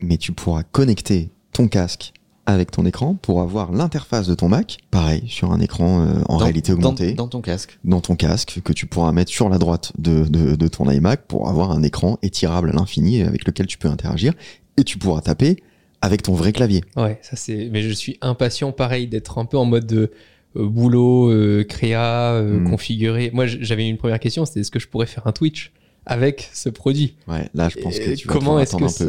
mais 0.00 0.16
tu 0.16 0.32
pourras 0.32 0.62
connecter 0.62 1.30
ton 1.52 1.66
casque 1.68 2.12
avec 2.46 2.70
ton 2.70 2.86
écran 2.86 3.14
pour 3.14 3.40
avoir 3.40 3.72
l'interface 3.72 4.26
de 4.26 4.34
ton 4.34 4.48
Mac, 4.48 4.78
pareil, 4.90 5.24
sur 5.28 5.52
un 5.52 5.60
écran 5.60 6.00
euh, 6.00 6.14
en 6.28 6.34
Dans- 6.38 6.44
réalité 6.44 6.72
augmentée, 6.72 7.12
Dans, 7.14 7.28
ton 7.28 7.40
casque. 7.40 7.78
dans 7.84 8.00
ton 8.00 8.14
casque, 8.16 8.60
que 8.64 8.72
tu 8.72 8.86
pourras 8.86 9.12
mettre 9.12 9.30
sur 9.32 9.48
la 9.48 9.58
droite 9.58 9.92
de, 9.98 10.24
de, 10.24 10.54
de 10.56 10.68
ton 10.68 10.88
iMac 10.90 11.26
pour 11.26 11.48
avoir 11.48 11.70
un 11.72 11.82
écran 11.82 12.18
étirable 12.22 12.70
à 12.70 12.72
l'infini 12.72 13.22
avec 13.22 13.44
lequel 13.46 13.66
tu 13.66 13.78
peux 13.78 13.88
interagir, 13.88 14.32
et 14.76 14.84
tu 14.84 14.98
pourras 14.98 15.20
taper 15.22 15.56
avec 16.02 16.22
ton 16.22 16.34
vrai 16.34 16.52
clavier. 16.52 16.82
Ouais, 16.96 17.18
ça 17.22 17.36
c'est. 17.36 17.68
Mais 17.72 17.82
je 17.82 17.90
suis 17.90 18.18
impatient, 18.20 18.70
pareil, 18.70 19.08
d'être 19.08 19.38
un 19.38 19.44
peu 19.44 19.56
en 19.56 19.64
mode 19.64 19.86
de 19.86 20.10
euh, 20.56 20.66
boulot, 20.68 21.30
euh, 21.30 21.64
créa, 21.64 22.32
euh, 22.34 22.60
Mm. 22.60 22.70
configuré. 22.70 23.30
Moi, 23.34 23.46
j'avais 23.46 23.88
une 23.88 23.96
première 23.96 24.20
question, 24.20 24.44
c'était 24.46 24.60
est-ce 24.60 24.70
que 24.70 24.78
je 24.78 24.88
pourrais 24.88 25.06
faire 25.06 25.26
un 25.26 25.32
Twitch? 25.32 25.72
Avec 26.06 26.48
ce 26.52 26.68
produit 26.68 27.14
Ouais, 27.28 27.48
là 27.54 27.68
je 27.68 27.78
pense 27.80 27.98
que 27.98 28.14
tu 28.14 28.28
vas 28.28 28.34
Comment 28.34 28.58
est-ce 28.60 28.70
que 28.76 29.04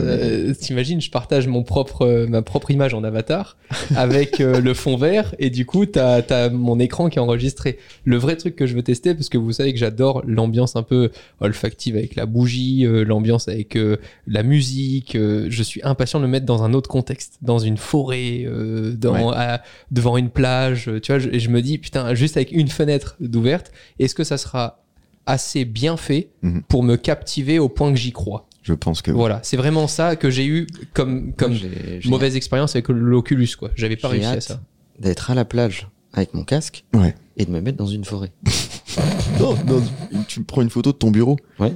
euh, 0.50 0.54
T'imagines, 0.54 1.00
je 1.00 1.12
partage 1.12 1.48
mon 1.48 1.64
propre, 1.64 2.02
euh, 2.06 2.28
ma 2.28 2.42
propre 2.42 2.72
image 2.72 2.94
en 2.94 3.04
avatar 3.04 3.56
avec 3.96 4.42
euh, 4.42 4.60
le 4.62 4.74
fond 4.74 4.98
vert 4.98 5.36
et 5.40 5.50
du 5.50 5.66
coup, 5.66 5.86
t'as 5.86 6.22
as 6.30 6.50
mon 6.50 6.80
écran 6.80 7.10
qui 7.10 7.20
est 7.20 7.22
enregistré. 7.22 7.78
Le 8.04 8.18
vrai 8.18 8.36
truc 8.36 8.56
que 8.56 8.66
je 8.66 8.76
veux 8.76 8.84
tester, 8.84 9.14
parce 9.14 9.30
que 9.30 9.38
vous 9.38 9.52
savez 9.52 9.74
que 9.74 9.80
j'adore 9.80 10.24
l'ambiance 10.26 10.76
un 10.76 10.84
peu 10.84 11.12
olfactive 11.40 11.96
avec 11.96 12.16
la 12.16 12.26
bougie, 12.26 12.86
euh, 12.86 13.04
l'ambiance 13.04 13.48
avec 13.48 13.78
la 14.26 14.44
musique. 14.44 15.16
euh, 15.16 15.48
je 15.50 15.64
suis 15.64 15.82
impatient 15.84 16.20
de 16.20 16.26
le 16.26 16.32
mettre 16.32 16.46
dans 16.46 16.64
un 16.64 16.74
autre 16.74 16.90
contexte, 16.90 17.38
dans 17.42 17.60
une 17.60 17.78
forêt, 17.78 18.44
euh, 18.46 18.94
à- 19.34 19.62
devant 19.92 20.18
une 20.18 20.30
plage. 20.30 20.90
Tu 21.04 21.12
vois, 21.12 21.20
je- 21.20 21.30
et 21.30 21.40
je 21.40 21.50
me 21.50 21.62
dis, 21.62 21.78
putain, 21.78 22.14
juste 22.16 22.38
avec 22.38 22.52
une 22.52 22.68
fenêtre 22.70 23.16
d'ouverte, 23.20 23.72
est-ce 24.00 24.16
que 24.16 24.24
ça 24.24 24.38
sera 24.38 24.84
assez 25.28 25.66
bien 25.66 25.98
fait 25.98 26.30
Mhm. 26.42 26.64
pour 26.68 26.82
me 26.84 26.96
captiver 26.96 27.60
au 27.60 27.70
point 27.70 27.92
que 27.92 27.98
j'y 28.00 28.12
crois 28.12 28.48
Je 28.64 28.74
pense 28.74 29.02
que. 29.02 29.12
voilà, 29.12 29.40
c'est 29.44 29.58
vraiment 29.58 29.88
ça 29.88 30.16
que 30.16 30.30
j'ai 30.32 30.46
eu 30.48 30.66
comme, 30.94 31.34
comme 31.34 31.54
J'ai- 31.54 32.00
j'ai 32.02 32.10
mauvaise 32.10 32.36
expérience 32.36 32.76
avec 32.76 32.88
l'Oculus, 32.90 33.50
quoi. 33.60 33.70
J'avais 33.76 33.96
pas 33.96 34.10
J'ai 34.10 34.16
réussi 34.20 34.38
à 34.38 34.42
ça. 34.42 34.62
D'être 35.00 35.30
à 35.30 35.36
la 35.36 35.46
plage 35.46 35.88
avec 36.14 36.34
mon 36.34 36.44
casque 36.44 36.84
Ouais. 36.96 37.14
et 37.38 37.46
de 37.46 37.52
me 37.52 37.62
mettre 37.62 37.78
dans 37.78 37.86
une 37.88 38.06
forêt. 38.06 38.32
Non, 39.40 39.56
non, 39.68 39.84
tu 40.28 40.42
prends 40.42 40.64
une 40.64 40.72
photo 40.72 40.92
de 40.92 40.98
ton 40.98 41.12
bureau. 41.12 41.38
ça 41.60 41.70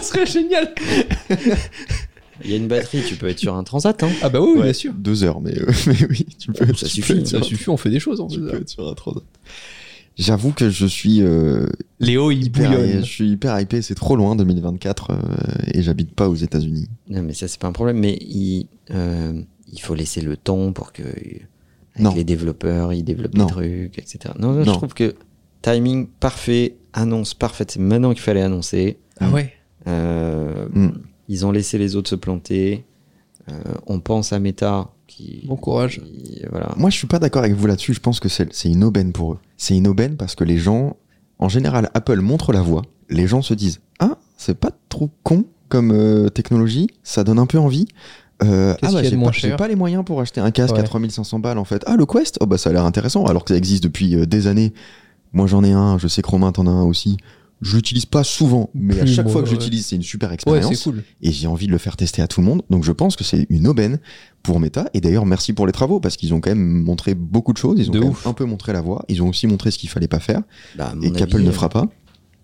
serait 0.00 0.26
génial. 0.26 0.72
Il 2.44 2.50
y 2.50 2.54
a 2.54 2.56
une 2.56 2.68
batterie, 2.68 3.02
tu 3.06 3.16
peux 3.16 3.28
être 3.28 3.38
sur 3.38 3.54
un 3.56 3.64
transat. 3.64 4.00
Hein. 4.02 4.10
Ah 4.22 4.28
bah 4.28 4.40
oui, 4.40 4.58
Ouais, 4.58 4.62
bien 4.64 4.72
sûr. 4.72 4.92
Deux 4.92 5.24
heures, 5.24 5.40
mais, 5.40 5.56
euh, 5.58 5.66
mais 5.86 6.06
oui, 6.08 6.26
tu 6.38 6.52
peux. 6.52 6.66
Ça 6.74 6.86
tu 6.86 6.96
suffit, 6.96 7.14
peux 7.14 7.18
être 7.20 7.26
Ça 7.26 7.38
sur- 7.38 7.46
suffit, 7.46 7.68
on 7.70 7.76
fait 7.76 7.90
des 7.90 8.00
choses 8.00 8.20
en 8.20 8.28
tu 8.28 8.38
deux 8.38 8.46
peux 8.48 8.54
heures. 8.54 8.60
être 8.62 8.68
sur 8.68 8.88
un 8.88 8.94
transat. 8.94 9.22
J'avoue 10.16 10.52
que 10.52 10.70
je 10.70 10.86
suis 10.86 11.22
euh, 11.22 11.66
Léo, 11.98 12.30
il 12.30 12.44
hyper, 12.44 12.70
bouillonne. 12.70 13.00
je 13.00 13.04
suis 13.04 13.30
hyper 13.30 13.58
hypé. 13.60 13.82
C'est 13.82 13.94
trop 13.96 14.14
loin 14.16 14.36
2024 14.36 15.10
euh, 15.10 15.16
et 15.72 15.82
j'habite 15.82 16.14
pas 16.14 16.28
aux 16.28 16.34
États-Unis. 16.36 16.88
Non, 17.08 17.22
mais 17.22 17.34
ça, 17.34 17.48
c'est 17.48 17.58
pas 17.60 17.66
un 17.68 17.72
problème. 17.72 17.98
Mais 17.98 18.16
il, 18.20 18.68
euh, 18.92 19.42
il 19.72 19.80
faut 19.80 19.94
laisser 19.94 20.20
le 20.20 20.36
temps 20.36 20.72
pour 20.72 20.92
que 20.92 21.02
avec 21.02 21.48
Non. 21.98 22.14
les 22.14 22.22
développeurs, 22.24 22.92
ils 22.92 23.02
développent 23.02 23.34
Non. 23.34 23.46
des 23.46 23.52
trucs, 23.52 23.98
etc. 23.98 24.18
Non, 24.38 24.52
non, 24.52 24.62
je 24.64 24.70
trouve 24.70 24.94
que 24.94 25.14
timing 25.62 26.06
parfait, 26.06 26.76
annonce 26.92 27.34
parfaite. 27.34 27.72
C'est 27.72 27.80
maintenant 27.80 28.10
qu'il 28.12 28.22
fallait 28.22 28.42
annoncer. 28.42 28.98
Ah 29.18 29.30
ouais. 29.30 29.52
Euh, 29.88 30.68
Mm. 30.72 30.90
Ils 31.28 31.44
ont 31.46 31.50
laissé 31.52 31.78
les 31.78 31.96
autres 31.96 32.10
se 32.10 32.14
planter. 32.14 32.84
Euh, 33.50 33.52
on 33.86 33.98
pense 34.00 34.32
à 34.32 34.38
Meta. 34.38 34.90
Qui, 35.06 35.44
Bon 35.46 35.56
courage. 35.56 36.00
qui- 36.00 36.42
voilà. 36.50 36.72
Moi, 36.76 36.90
je 36.90 36.96
suis 36.96 37.06
pas 37.06 37.18
d'accord 37.18 37.42
avec 37.42 37.54
vous 37.54 37.66
là-dessus. 37.66 37.94
Je 37.94 38.00
pense 38.00 38.20
que 38.20 38.28
c'est 38.28 38.48
une 38.64 38.84
aubaine 38.84 39.12
pour 39.12 39.34
eux. 39.34 39.38
C'est 39.56 39.76
une 39.76 39.86
aubaine 39.86 40.16
parce 40.16 40.34
que 40.34 40.44
les 40.44 40.58
gens, 40.58 40.96
en 41.38 41.48
général, 41.48 41.90
Apple 41.94 42.20
montre 42.20 42.52
la 42.52 42.62
voie. 42.62 42.82
Les 43.10 43.26
gens 43.26 43.42
se 43.42 43.52
disent 43.54 43.80
Ah, 44.00 44.16
c'est 44.36 44.58
pas 44.58 44.70
trop 44.88 45.10
con 45.22 45.44
comme 45.68 45.92
euh, 45.92 46.28
technologie. 46.30 46.86
Ça 47.02 47.22
donne 47.24 47.38
un 47.38 47.46
peu 47.46 47.58
envie. 47.58 47.86
Euh, 48.42 48.74
ah 48.82 48.90
bah 48.92 48.98
a 48.98 49.02
j'ai 49.04 49.14
moins 49.16 49.30
pas, 49.30 49.56
pas 49.56 49.68
les 49.68 49.76
moyens 49.76 50.04
pour 50.04 50.20
acheter 50.20 50.40
un 50.40 50.50
casque 50.50 50.74
à 50.74 50.78
Ouais. 50.78 50.82
3500 50.84 51.38
balles 51.38 51.56
en 51.58 51.64
fait. 51.64 51.82
Ah 51.86 51.94
le 51.96 52.04
Quest, 52.04 52.36
oh 52.40 52.46
bah 52.46 52.58
ça 52.58 52.70
a 52.70 52.72
l'air 52.72 52.84
intéressant 52.84 53.24
alors 53.26 53.44
que 53.44 53.54
ça 53.54 53.56
existe 53.56 53.84
depuis 53.84 54.16
euh, 54.16 54.26
des 54.26 54.48
années. 54.48 54.72
Moi 55.32 55.46
j'en 55.46 55.62
ai 55.62 55.70
un, 55.72 55.98
je 55.98 56.08
sais 56.08 56.20
que 56.20 56.26
Romain 56.28 56.50
t'en 56.50 56.66
as 56.66 56.70
un 56.70 56.82
aussi. 56.82 57.16
Je 57.62 57.76
l'utilise 57.76 58.04
pas 58.04 58.24
souvent, 58.24 58.68
mais 58.74 59.00
à 59.00 59.06
chaque 59.06 59.28
fois 59.28 59.42
que 59.42 59.48
ouais. 59.48 59.54
j'utilise 59.54 59.86
c'est 59.86 59.96
une 59.96 60.02
super 60.02 60.32
expérience 60.32 60.74
c'est 60.74 60.82
cool. 60.82 61.02
et 61.22 61.32
j'ai 61.32 61.46
envie 61.46 61.66
de 61.66 61.72
le 61.72 61.78
faire 61.78 61.96
tester 61.96 62.20
à 62.20 62.26
tout 62.26 62.40
le 62.40 62.46
monde. 62.46 62.62
Donc 62.68 62.84
je 62.84 62.92
pense 62.92 63.16
que 63.16 63.24
c'est 63.24 63.46
une 63.48 63.66
aubaine 63.66 64.00
pour 64.42 64.60
Meta. 64.60 64.88
Et 64.94 65.00
d'ailleurs, 65.00 65.24
merci 65.24 65.52
pour 65.52 65.66
les 65.66 65.72
travaux 65.72 66.00
parce 66.00 66.16
qu'ils 66.16 66.34
ont 66.34 66.40
quand 66.40 66.50
même 66.50 66.82
montré 66.82 67.14
beaucoup 67.14 67.52
de 67.52 67.58
choses. 67.58 67.78
Ils 67.78 67.88
ont 67.90 67.92
De 67.92 68.00
quand 68.00 68.06
même 68.06 68.16
un 68.26 68.32
peu 68.32 68.44
montré 68.44 68.72
la 68.72 68.80
voie. 68.80 69.04
Ils 69.08 69.22
ont 69.22 69.28
aussi 69.28 69.46
montré 69.46 69.70
ce 69.70 69.78
qu'il 69.78 69.88
fallait 69.88 70.08
pas 70.08 70.20
faire 70.20 70.42
Bah, 70.76 70.94
et 71.02 71.10
qu'Apple 71.10 71.40
ne 71.40 71.48
euh, 71.48 71.52
fera 71.52 71.68
pas. 71.68 71.86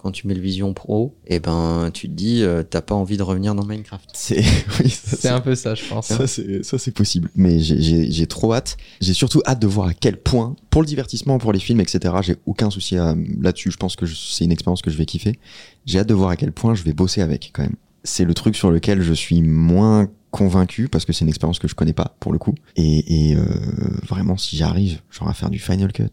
Quand 0.03 0.11
tu 0.13 0.27
mets 0.27 0.35
le 0.35 0.41
Vision 0.41 0.73
Pro, 0.73 1.15
et 1.27 1.41
ben, 1.41 1.91
tu 1.93 2.09
te 2.09 2.15
dis, 2.15 2.43
euh, 2.43 2.63
t'as 2.63 2.81
pas 2.81 2.95
envie 2.95 3.17
de 3.17 3.23
revenir 3.23 3.55
dans 3.55 3.65
Minecraft. 3.67 4.09
C'est 4.15 4.39
oui, 4.83 4.89
ça, 4.91 5.17
C'est 5.17 5.29
un 5.29 5.41
peu 5.41 5.55
ça, 5.55 5.75
je 5.75 5.85
pense. 5.89 6.07
ça, 6.07 6.27
c'est 6.27 6.63
ça 6.65 6.79
c'est 6.79 6.91
possible. 6.93 7.31
Mais 7.35 7.59
j'ai- 7.61 7.81
j'ai 7.83 8.11
j'ai 8.11 8.27
trop 8.27 8.55
hâte. 8.55 8.77
J'ai 9.01 9.13
surtout 9.15 9.43
hâte 9.47 9.61
de 9.61 9.67
voir 9.67 9.89
à 9.89 9.95
quel 9.95 10.17
point, 10.17 10.57
pour 10.71 10.81
le 10.83 10.87
divertissement, 10.87 11.39
pour 11.39 11.53
les 11.53 11.61
films, 11.61 11.81
etc. 11.81 12.15
J'ai 12.23 12.37
aucun 12.47 12.71
souci 12.71 12.97
à- 12.97 13.15
là-dessus. 13.41 13.71
Je 13.71 13.77
pense 13.77 13.95
que 13.97 14.07
c'est 14.07 14.45
une 14.45 14.53
expérience 14.53 14.83
que 14.83 14.91
je 14.91 14.97
vais 14.97 15.05
kiffer. 15.07 15.39
J'ai 15.87 15.99
hâte 15.99 16.09
de 16.09 16.15
voir 16.15 16.31
à 16.31 16.37
quel 16.37 16.53
point 16.53 16.75
je 16.75 16.83
vais 16.83 16.93
bosser 16.95 17.21
avec 17.21 17.51
quand 17.53 17.63
même. 17.63 17.77
C'est 18.03 18.25
le 18.25 18.33
truc 18.33 18.57
sur 18.57 18.71
lequel 18.71 19.03
je 19.03 19.13
suis 19.13 19.43
moins 19.43 20.09
convaincu 20.31 20.89
parce 20.89 21.05
que 21.05 21.13
c'est 21.13 21.23
une 21.25 21.29
expérience 21.29 21.59
que 21.59 21.69
je 21.69 21.75
connais 21.75 21.93
pas 21.93 22.17
pour 22.21 22.33
le 22.33 22.39
coup. 22.39 22.55
Et, 22.77 23.31
et, 23.33 23.37
euh, 23.37 23.45
vraiment, 24.09 24.37
si 24.39 24.57
j'arrive, 24.57 25.01
genre 25.11 25.29
à 25.29 25.35
faire 25.35 25.51
du 25.51 25.59
Final 25.59 25.93
Cut. 25.93 26.09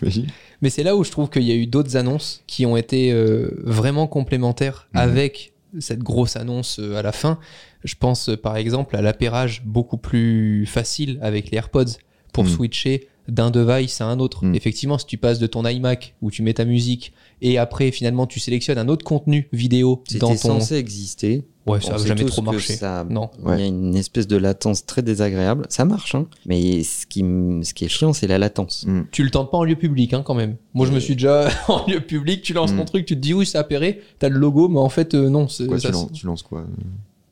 T'imagines 0.00 0.26
Mais 0.62 0.70
c'est 0.70 0.82
là 0.82 0.96
où 0.96 1.04
je 1.04 1.10
trouve 1.10 1.30
qu'il 1.30 1.42
y 1.44 1.52
a 1.52 1.54
eu 1.54 1.66
d'autres 1.66 1.96
annonces 1.96 2.42
qui 2.46 2.66
ont 2.66 2.76
été 2.76 3.12
euh, 3.12 3.50
vraiment 3.64 4.06
complémentaires 4.06 4.88
Mhm. 4.94 5.00
avec 5.00 5.52
cette 5.78 6.00
grosse 6.00 6.34
annonce 6.36 6.80
euh, 6.80 6.96
à 6.96 7.02
la 7.02 7.12
fin. 7.12 7.38
Je 7.84 7.94
pense 7.94 8.28
euh, 8.28 8.36
par 8.36 8.56
exemple 8.56 8.96
à 8.96 9.02
l'appairage 9.02 9.62
beaucoup 9.64 9.96
plus 9.98 10.66
facile 10.66 11.18
avec 11.22 11.50
les 11.50 11.58
AirPods 11.58 11.96
pour 12.32 12.44
Mhm. 12.44 12.50
switcher 12.50 13.08
d'un 13.30 13.50
device 13.50 14.00
à 14.00 14.06
un 14.06 14.18
autre. 14.18 14.44
Mhm. 14.44 14.54
Effectivement, 14.54 14.98
si 14.98 15.06
tu 15.06 15.16
passes 15.16 15.38
de 15.38 15.46
ton 15.46 15.64
iMac 15.66 16.14
où 16.22 16.30
tu 16.30 16.42
mets 16.42 16.54
ta 16.54 16.64
musique 16.64 17.12
et 17.42 17.58
après 17.58 17.90
finalement 17.90 18.26
tu 18.26 18.38
sélectionnes 18.40 18.78
un 18.78 18.88
autre 18.88 19.04
contenu 19.04 19.48
vidéo 19.52 20.02
dans 20.18 20.28
C'était 20.28 20.48
ton... 20.48 20.60
censé 20.60 20.74
exister. 20.76 21.42
Ouais, 21.66 21.80
ça 21.80 21.92
n'a 21.92 21.98
jamais 21.98 22.24
trop 22.24 22.42
marché. 22.42 22.72
ça- 22.74 23.06
Non. 23.08 23.30
Il 23.46 23.60
y 23.60 23.62
a 23.62 23.66
une 23.66 23.94
espèce 23.94 24.26
de 24.26 24.36
latence 24.36 24.86
très 24.86 25.02
désagréable. 25.02 25.66
Ça 25.68 25.84
marche, 25.84 26.14
hein. 26.14 26.26
Mais 26.46 26.82
ce 26.82 27.06
qui, 27.06 27.20
m- 27.20 27.62
ce 27.62 27.74
qui 27.74 27.84
est 27.84 27.88
chiant, 27.88 28.12
c'est 28.12 28.26
la 28.26 28.38
latence. 28.38 28.84
Mm. 28.88 29.02
Tu 29.12 29.22
le 29.22 29.30
tentes 29.30 29.50
pas 29.50 29.58
en 29.58 29.64
lieu 29.64 29.76
public 29.76 30.12
hein, 30.14 30.22
quand 30.24 30.34
même. 30.34 30.56
Moi 30.74 30.86
je 30.86 30.92
me 30.92 30.96
Et- 30.96 31.00
suis 31.00 31.14
déjà 31.14 31.48
en 31.68 31.86
lieu 31.86 32.00
public, 32.00 32.42
tu 32.42 32.54
lances 32.54 32.72
Mhm. 32.72 32.78
ton 32.78 32.84
truc, 32.86 33.06
tu 33.06 33.14
te 33.14 33.20
dis 33.20 33.34
oui 33.34 33.46
c'est 33.46 33.58
appairé, 33.58 34.00
t'as 34.18 34.28
le 34.28 34.38
logo, 34.38 34.68
mais 34.68 34.80
en 34.80 34.88
fait 34.88 35.14
euh, 35.14 35.28
non. 35.28 35.48
c'est- 35.48 35.66
Quoi, 35.66 35.78
ça, 35.78 35.88
tu, 35.88 35.92
lances, 35.94 36.12
tu 36.12 36.26
lances 36.26 36.42
quoi 36.42 36.66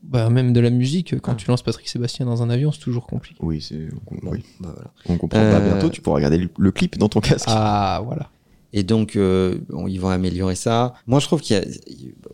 Bah, 0.08 0.30
même 0.30 0.52
de 0.54 0.60
la 0.60 0.70
musique, 0.70 1.20
quand 1.20 1.32
Ah. 1.32 1.36
tu 1.36 1.48
lances 1.48 1.62
Patrick 1.62 1.86
Sébastien 1.88 2.24
dans 2.26 2.42
un 2.42 2.48
avion, 2.50 2.72
c'est 2.72 2.80
toujours 2.80 3.06
compliqué. 3.06 3.36
Oui, 3.42 3.60
c'est. 3.60 3.88
on- 4.10 4.30
oui. 4.30 4.42
Bah, 4.58 4.70
voilà. 4.74 4.90
On 5.08 5.18
comprend 5.18 5.38
Euh, 5.40 5.52
pas 5.52 5.60
bientôt. 5.60 5.90
Tu 5.90 6.00
pourras 6.00 6.16
regarder 6.16 6.38
le, 6.38 6.48
le 6.58 6.72
clip 6.72 6.96
dans 6.98 7.08
ton 7.10 7.20
casque. 7.20 7.44
Ah, 7.48 8.00
voilà. 8.04 8.30
Et 8.74 8.82
donc, 8.82 9.16
euh, 9.16 9.58
bon, 9.70 9.86
ils 9.86 9.98
vont 9.98 10.08
améliorer 10.10 10.54
ça. 10.54 10.94
Moi, 11.06 11.20
je 11.20 11.26
trouve 11.26 11.40
qu'il 11.40 11.56
y 11.56 11.58
a 11.60 11.64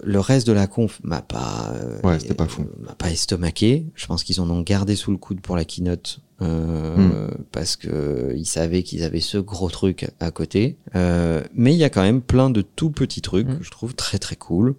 le 0.03 0.21
reste 0.21 0.47
de 0.47 0.53
la 0.53 0.67
conf 0.67 1.01
m'a 1.05 1.23
pas, 1.23 1.73
euh, 1.75 2.01
Ouais, 2.03 2.19
c'était 2.19 2.35
pas 2.35 2.47
fou. 2.49 2.65
m'a 2.81 2.95
pas 2.95 3.11
estomaqué. 3.11 3.87
Je 3.95 4.07
pense 4.07 4.25
qu'ils 4.25 4.41
en 4.41 4.51
ont 4.51 4.61
gardé 4.63 4.97
sous 4.97 5.11
le 5.13 5.17
coude 5.17 5.41
pour 5.41 5.55
la 5.57 5.65
keynote 5.65 6.21
euh, 6.43 6.97
Hmm. 6.97 7.31
parce 7.53 7.77
que 7.77 8.33
ils 8.37 8.45
savaient 8.47 8.83
qu'ils 8.83 9.03
avaient 9.05 9.21
ce 9.21 9.39
gros 9.39 9.71
truc 9.71 10.09
à 10.21 10.31
côté. 10.31 10.77
Euh, 10.97 11.43
mais 11.55 11.73
il 11.73 11.79
y 11.79 11.85
a 11.85 11.91
quand 11.91 12.03
même 12.03 12.21
plein 12.23 12.51
de 12.51 12.63
tout 12.63 12.91
petits 12.91 13.21
trucs 13.23 13.47
Hmm. 13.49 13.59
que 13.59 13.65
je 13.65 13.71
trouve 13.71 13.95
très 13.95 14.19
très 14.19 14.37
cool 14.37 14.75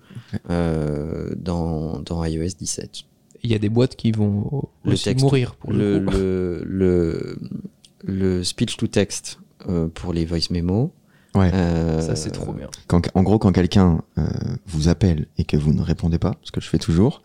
euh, 0.49 1.33
dans 1.37 1.99
dans 1.99 2.23
iOS 2.23 2.55
17. 2.59 3.03
Il 3.43 3.51
y 3.51 3.55
a 3.55 3.59
des 3.59 3.69
boîtes 3.69 3.95
qui 3.95 4.11
vont 4.11 4.63
Le 4.83 4.93
aussi 4.93 5.03
texte. 5.05 5.23
mourir 5.23 5.55
pour 5.55 5.71
le, 5.71 5.99
Le 5.99 6.05
coup. 6.05 6.11
le, 6.13 6.63
le 6.65 7.39
le 8.03 8.43
speech 8.43 8.77
to 8.77 8.87
text 8.87 9.39
euh, 9.69 9.87
pour 9.87 10.13
les 10.13 10.25
voice 10.25 10.49
memos. 10.51 10.91
Ouais. 11.35 11.51
Euh, 11.53 11.99
Ça, 12.01 12.15
c'est 12.15 12.29
trop 12.31 12.53
bien. 12.53 12.69
Quand, 12.87 13.07
en 13.13 13.23
gros, 13.23 13.39
quand 13.39 13.51
quelqu'un 13.51 14.01
euh, 14.17 14.23
vous 14.67 14.87
appelle 14.87 15.27
et 15.37 15.43
que 15.43 15.57
vous 15.57 15.73
ne 15.73 15.81
répondez 15.81 16.17
pas, 16.17 16.35
ce 16.43 16.51
que 16.51 16.61
je 16.61 16.69
fais 16.69 16.77
toujours, 16.77 17.21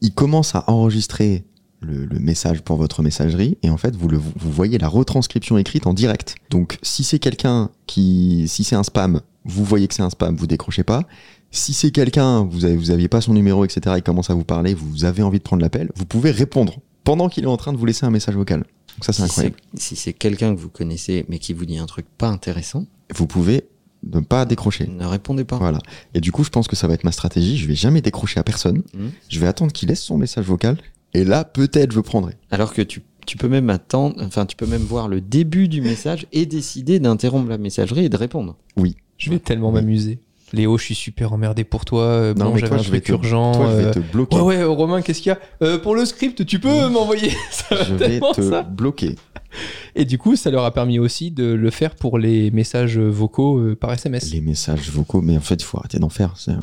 il 0.00 0.14
commence 0.14 0.54
à 0.54 0.64
enregistrer 0.70 1.44
le, 1.80 2.04
le 2.04 2.18
message 2.18 2.62
pour 2.62 2.76
votre 2.76 3.02
messagerie 3.02 3.56
et 3.62 3.70
en 3.70 3.76
fait, 3.76 3.96
vous, 3.96 4.08
le, 4.08 4.18
vous 4.18 4.50
voyez 4.52 4.78
la 4.78 4.88
retranscription 4.88 5.56
écrite 5.58 5.86
en 5.86 5.94
direct. 5.94 6.34
Donc, 6.50 6.78
si 6.82 7.04
c'est 7.04 7.18
quelqu'un 7.18 7.70
qui, 7.86 8.46
si 8.48 8.64
c'est 8.64 8.76
un 8.76 8.82
spam, 8.82 9.20
vous 9.44 9.64
voyez 9.64 9.88
que 9.88 9.94
c'est 9.94 10.02
un 10.02 10.10
spam, 10.10 10.36
vous 10.36 10.46
décrochez 10.46 10.82
pas. 10.84 11.04
Si 11.50 11.72
c'est 11.72 11.90
quelqu'un, 11.90 12.44
vous 12.44 12.64
avez, 12.64 12.76
vous 12.76 12.90
aviez 12.90 13.08
pas 13.08 13.20
son 13.20 13.32
numéro, 13.34 13.64
etc., 13.64 13.96
il 13.98 14.02
commence 14.02 14.30
à 14.30 14.34
vous 14.34 14.44
parler, 14.44 14.74
vous 14.74 15.04
avez 15.04 15.22
envie 15.22 15.38
de 15.38 15.42
prendre 15.42 15.62
l'appel, 15.62 15.90
vous 15.96 16.04
pouvez 16.04 16.30
répondre 16.30 16.78
pendant 17.02 17.28
qu'il 17.28 17.44
est 17.44 17.48
en 17.48 17.56
train 17.56 17.72
de 17.72 17.78
vous 17.78 17.86
laisser 17.86 18.04
un 18.06 18.10
message 18.10 18.36
vocal. 18.36 18.58
Donc 18.60 19.04
ça, 19.04 19.12
c'est 19.12 19.22
si 19.22 19.24
incroyable. 19.24 19.56
Si 19.74 19.96
c'est 19.96 20.12
quelqu'un 20.12 20.54
que 20.54 20.60
vous 20.60 20.68
connaissez 20.68 21.24
mais 21.28 21.38
qui 21.38 21.54
vous 21.54 21.64
dit 21.64 21.78
un 21.78 21.86
truc 21.86 22.06
pas 22.18 22.28
intéressant, 22.28 22.84
Vous 23.16 23.26
pouvez 23.26 23.64
ne 24.04 24.20
pas 24.20 24.44
décrocher. 24.44 24.86
ne 24.86 25.04
répondez 25.06 25.44
pas. 25.44 25.56
Voilà. 25.58 25.78
Et 26.14 26.20
du 26.20 26.30
coup, 26.32 26.44
je 26.44 26.50
pense 26.50 26.68
que 26.68 26.76
ça 26.76 26.86
va 26.86 26.94
être 26.94 27.04
ma 27.04 27.12
stratégie. 27.12 27.56
Je 27.56 27.66
vais 27.66 27.74
jamais 27.74 28.00
décrocher 28.02 28.38
à 28.38 28.42
personne. 28.44 28.82
Mhm. 28.94 29.10
Je 29.28 29.40
vais 29.40 29.46
attendre 29.46 29.72
qu'il 29.72 29.88
laisse 29.88 30.02
son 30.02 30.18
message 30.18 30.44
vocal. 30.44 30.76
Et 31.14 31.24
là, 31.24 31.44
peut-être 31.44 31.92
je 31.92 32.00
prendrai. 32.00 32.34
Alors 32.50 32.72
que 32.72 32.82
tu, 32.82 33.02
tu 33.26 33.36
peux 33.36 33.48
même 33.48 33.70
attendre, 33.70 34.16
enfin, 34.24 34.46
tu 34.46 34.56
peux 34.56 34.66
même 34.66 34.82
voir 34.82 35.08
le 35.08 35.20
début 35.20 35.68
du 35.68 35.80
message 35.80 36.26
et 36.32 36.46
décider 36.46 37.00
d'interrompre 37.00 37.48
la 37.48 37.58
messagerie 37.58 38.04
et 38.04 38.08
de 38.08 38.16
répondre. 38.16 38.56
Je 39.18 39.30
vais 39.30 39.38
tellement 39.38 39.68
Oui. 39.68 39.74
m'amuser. 39.74 40.18
Léo, 40.52 40.78
je 40.78 40.84
suis 40.84 40.94
super 40.96 41.32
emmerdé 41.32 41.62
pour 41.62 41.84
toi. 41.84 42.02
euh, 42.02 42.34
Non, 42.34 42.56
j'avais 42.56 42.68
toi, 42.68 42.78
un 42.78 42.82
je 42.82 42.90
vais 42.90 43.00
truc 43.00 43.04
te, 43.04 43.12
urgent. 43.12 43.52
toi, 43.52 43.70
je 43.70 43.76
vais 43.76 43.84
euh, 43.84 43.92
te 43.92 43.98
bloquer. 44.00 44.36
Ouais, 44.36 44.56
ouais, 44.56 44.64
Romain, 44.64 45.00
qu'est-ce 45.00 45.20
qu'il 45.22 45.30
y 45.30 45.32
a? 45.32 45.38
Euh, 45.62 45.78
Pour 45.78 45.94
le 45.94 46.04
script, 46.04 46.44
tu 46.44 46.58
peux 46.58 46.88
m'envoyer 46.88 47.30
ça 47.52 47.76
va 47.76 47.84
je 47.84 47.94
vais 47.94 48.20
te 48.34 48.42
ça. 48.42 48.62
bloquer. 48.62 49.14
Et 49.96 50.04
du 50.04 50.18
coup, 50.18 50.36
ça 50.36 50.50
leur 50.50 50.64
a 50.64 50.72
permis 50.72 50.98
aussi 50.98 51.30
de 51.30 51.44
le 51.44 51.70
faire 51.70 51.94
pour 51.96 52.18
les 52.18 52.50
messages 52.50 52.98
vocaux 52.98 53.58
euh, 53.58 53.76
par 53.76 53.92
SMS. 53.92 54.30
Les 54.32 54.40
messages 54.40 54.90
vocaux, 54.90 55.20
mais 55.20 55.36
en 55.36 55.40
fait, 55.40 55.56
il 55.56 55.64
faut 55.64 55.78
arrêter 55.78 55.98
d'en 55.98 56.08
faire. 56.08 56.34
Euh, 56.48 56.54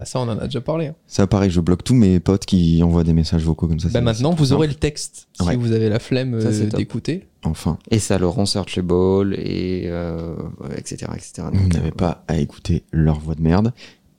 Ah, 0.00 0.04
ça, 0.04 0.20
on 0.20 0.24
en 0.24 0.38
a 0.38 0.44
déjà 0.46 0.60
parlé. 0.60 0.86
hein. 0.88 0.94
Ça, 1.06 1.26
pareil, 1.26 1.50
je 1.50 1.60
bloque 1.60 1.84
tous 1.84 1.94
mes 1.94 2.18
potes 2.20 2.44
qui 2.46 2.82
envoient 2.82 3.04
des 3.04 3.12
messages 3.12 3.42
vocaux 3.44 3.68
comme 3.68 3.80
ça. 3.80 3.88
Bah, 3.90 4.00
maintenant, 4.00 4.32
vous 4.34 4.52
aurez 4.52 4.66
simple. 4.66 4.74
le 4.76 4.80
texte 4.80 5.28
si 5.32 5.46
Ouais. 5.46 5.56
vous 5.56 5.72
avez 5.72 5.88
la 5.88 5.98
flemme 5.98 6.40
Ça, 6.40 6.48
euh, 6.48 6.66
d'écouter. 6.70 7.26
Enfin, 7.44 7.78
Et 7.92 7.98
ça 8.00 8.18
le 8.18 8.26
rend 8.26 8.44
searchable 8.46 9.34
et 9.38 9.84
euh, 9.86 10.34
etc. 10.76 11.12
etc. 11.14 11.48
vous 11.52 11.62
Donc, 11.62 11.74
n'avez 11.74 11.88
euh, 11.88 11.92
pas 11.92 12.24
à 12.26 12.38
écouter 12.38 12.82
leur 12.90 13.20
voix 13.20 13.36
de 13.36 13.42
merde. 13.42 13.72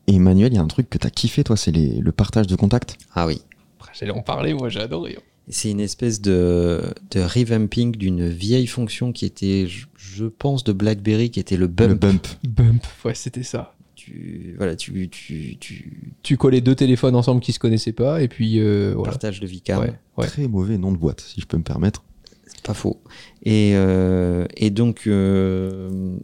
Et 0.07 0.15
Emmanuel, 0.15 0.53
il 0.53 0.55
y 0.55 0.59
a 0.59 0.61
un 0.61 0.67
truc 0.67 0.89
que 0.89 0.97
t'as 0.97 1.09
kiffé, 1.09 1.43
toi, 1.43 1.57
c'est 1.57 1.71
le 1.71 2.11
partage 2.13 2.47
de 2.47 2.55
contacts. 2.55 2.95
Ah 3.13 3.27
oui. 3.27 3.41
Après, 3.79 3.91
J'allais 3.99 4.13
en 4.13 4.21
parler, 4.21 4.53
moi 4.53 4.69
j'ai 4.69 4.79
adoré. 4.79 5.17
C'est 5.49 5.71
une 5.71 5.79
espèce 5.79 6.19
de, 6.21 6.81
de 7.11 7.21
revamping 7.21 7.95
d'une 7.95 8.27
vieille 8.27 8.67
fonction 8.67 9.13
qui 9.13 9.25
était, 9.25 9.65
je, 9.67 9.87
je 9.95 10.25
pense, 10.25 10.63
de 10.63 10.73
BlackBerry, 10.73 11.29
qui 11.29 11.39
était 11.39 11.57
le 11.57 11.67
bump. 11.67 11.89
Le 11.89 11.95
bump. 11.95 12.27
Bump, 12.43 12.85
ouais, 13.05 13.15
c'était 13.15 13.43
ça. 13.43 13.73
Tu, 13.95 14.55
voilà, 14.57 14.75
tu, 14.75 15.09
tu, 15.09 15.57
tu 15.59 16.13
Tu 16.21 16.37
collais 16.37 16.61
deux 16.61 16.75
téléphones 16.75 17.15
ensemble 17.15 17.41
qui 17.41 17.53
se 17.53 17.59
connaissaient 17.59 17.93
pas, 17.93 18.21
et 18.21 18.27
puis 18.27 18.59
euh, 18.59 18.93
voilà. 18.95 19.11
partages 19.11 19.39
de 19.39 19.47
Vicam. 19.47 19.81
Ouais, 19.81 19.93
ouais. 20.17 20.27
Très 20.27 20.47
mauvais 20.47 20.77
nom 20.77 20.91
de 20.91 20.97
boîte, 20.97 21.21
si 21.21 21.39
je 21.41 21.45
peux 21.45 21.57
me 21.57 21.63
permettre. 21.63 22.03
C'est 22.45 22.61
pas 22.61 22.73
faux. 22.73 23.01
Et, 23.43 23.71
euh, 23.75 24.45
et 24.55 24.69
donc, 24.69 25.03
euh, 25.07 26.17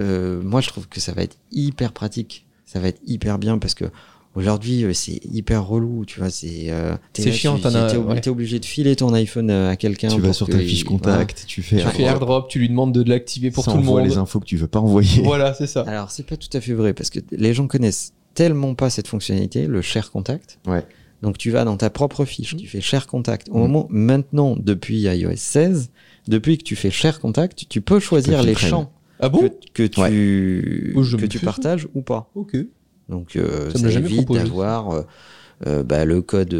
euh, 0.00 0.42
moi, 0.42 0.60
je 0.60 0.68
trouve 0.68 0.88
que 0.88 1.00
ça 1.00 1.12
va 1.12 1.22
être 1.22 1.36
hyper 1.52 1.92
pratique. 1.92 2.46
Ça 2.66 2.80
va 2.80 2.88
être 2.88 3.00
hyper 3.06 3.38
bien 3.38 3.58
parce 3.58 3.74
que 3.74 3.86
aujourd'hui, 4.34 4.84
euh, 4.84 4.92
c'est 4.92 5.20
hyper 5.24 5.66
relou. 5.66 6.04
Tu 6.04 6.20
vois, 6.20 6.30
c'est 6.30 6.70
euh, 6.70 6.96
chiant, 7.32 7.58
as- 7.64 7.88
T'es 7.90 7.96
ob- 7.96 8.08
ouais. 8.08 8.20
t'es 8.20 8.30
obligé 8.30 8.58
de 8.60 8.64
filer 8.64 8.96
ton 8.96 9.12
iPhone 9.14 9.50
euh, 9.50 9.70
à 9.70 9.76
quelqu'un. 9.76 10.08
Tu 10.08 10.20
vas 10.20 10.32
sur 10.32 10.48
ta 10.48 10.60
il- 10.60 10.68
fiche 10.68 10.84
voilà. 10.84 10.98
contact, 10.98 11.44
tu 11.46 11.62
fais, 11.62 11.76
Tu 11.82 11.86
fais 11.88 12.02
airdrop, 12.04 12.48
tu 12.48 12.58
lui 12.58 12.68
demandes 12.68 12.92
de 12.92 13.02
l'activer 13.08 13.50
pour 13.50 13.64
ça 13.64 13.72
tout 13.72 13.78
le 13.78 13.84
monde. 13.84 14.04
les 14.04 14.16
infos 14.16 14.40
que 14.40 14.46
tu 14.46 14.56
veux 14.56 14.68
pas 14.68 14.80
envoyer. 14.80 15.22
Voilà, 15.24 15.54
c'est 15.54 15.66
ça. 15.66 15.82
Alors, 15.82 16.10
c'est 16.10 16.26
pas 16.26 16.36
tout 16.36 16.48
à 16.54 16.60
fait 16.60 16.72
vrai 16.74 16.92
parce 16.94 17.10
que 17.10 17.20
les 17.32 17.54
gens 17.54 17.66
connaissent 17.66 18.12
tellement 18.34 18.74
pas 18.74 18.90
cette 18.90 19.08
fonctionnalité, 19.08 19.66
le 19.66 19.82
share 19.82 20.10
contact. 20.10 20.58
Ouais. 20.66 20.84
Donc, 21.22 21.36
tu 21.36 21.50
vas 21.50 21.64
dans 21.64 21.76
ta 21.76 21.90
propre 21.90 22.24
fiche, 22.24 22.56
tu 22.56 22.66
fais 22.66 22.80
share 22.80 23.06
contact. 23.06 23.48
Au 23.50 23.58
Mm. 23.58 23.60
moment, 23.60 23.86
maintenant, 23.90 24.56
depuis 24.58 25.00
iOS 25.02 25.32
16, 25.36 25.90
depuis 26.28 26.56
que 26.56 26.62
tu 26.62 26.76
fais 26.76 26.90
share 26.90 27.20
contact, 27.20 27.66
tu 27.68 27.80
peux 27.82 27.98
choisir 28.00 28.42
les 28.42 28.54
champs 28.54 28.90
Ah 29.18 29.28
bon? 29.28 29.40
que, 29.74 29.82
que 29.82 29.86
tu, 30.08 30.94
Oh, 30.96 31.02
que 31.18 31.26
tu 31.26 31.38
partages 31.40 31.88
ou 31.94 32.00
pas. 32.00 32.30
Ok. 32.34 32.56
Donc, 33.10 33.36
euh, 33.36 33.70
Ça 33.72 33.78
ça, 33.90 33.98
évite 33.98 34.30
d'avoir 34.32 34.90
euh, 34.90 35.02
euh, 35.66 35.82
bah, 35.82 36.04
le 36.06 36.22
code 36.22 36.54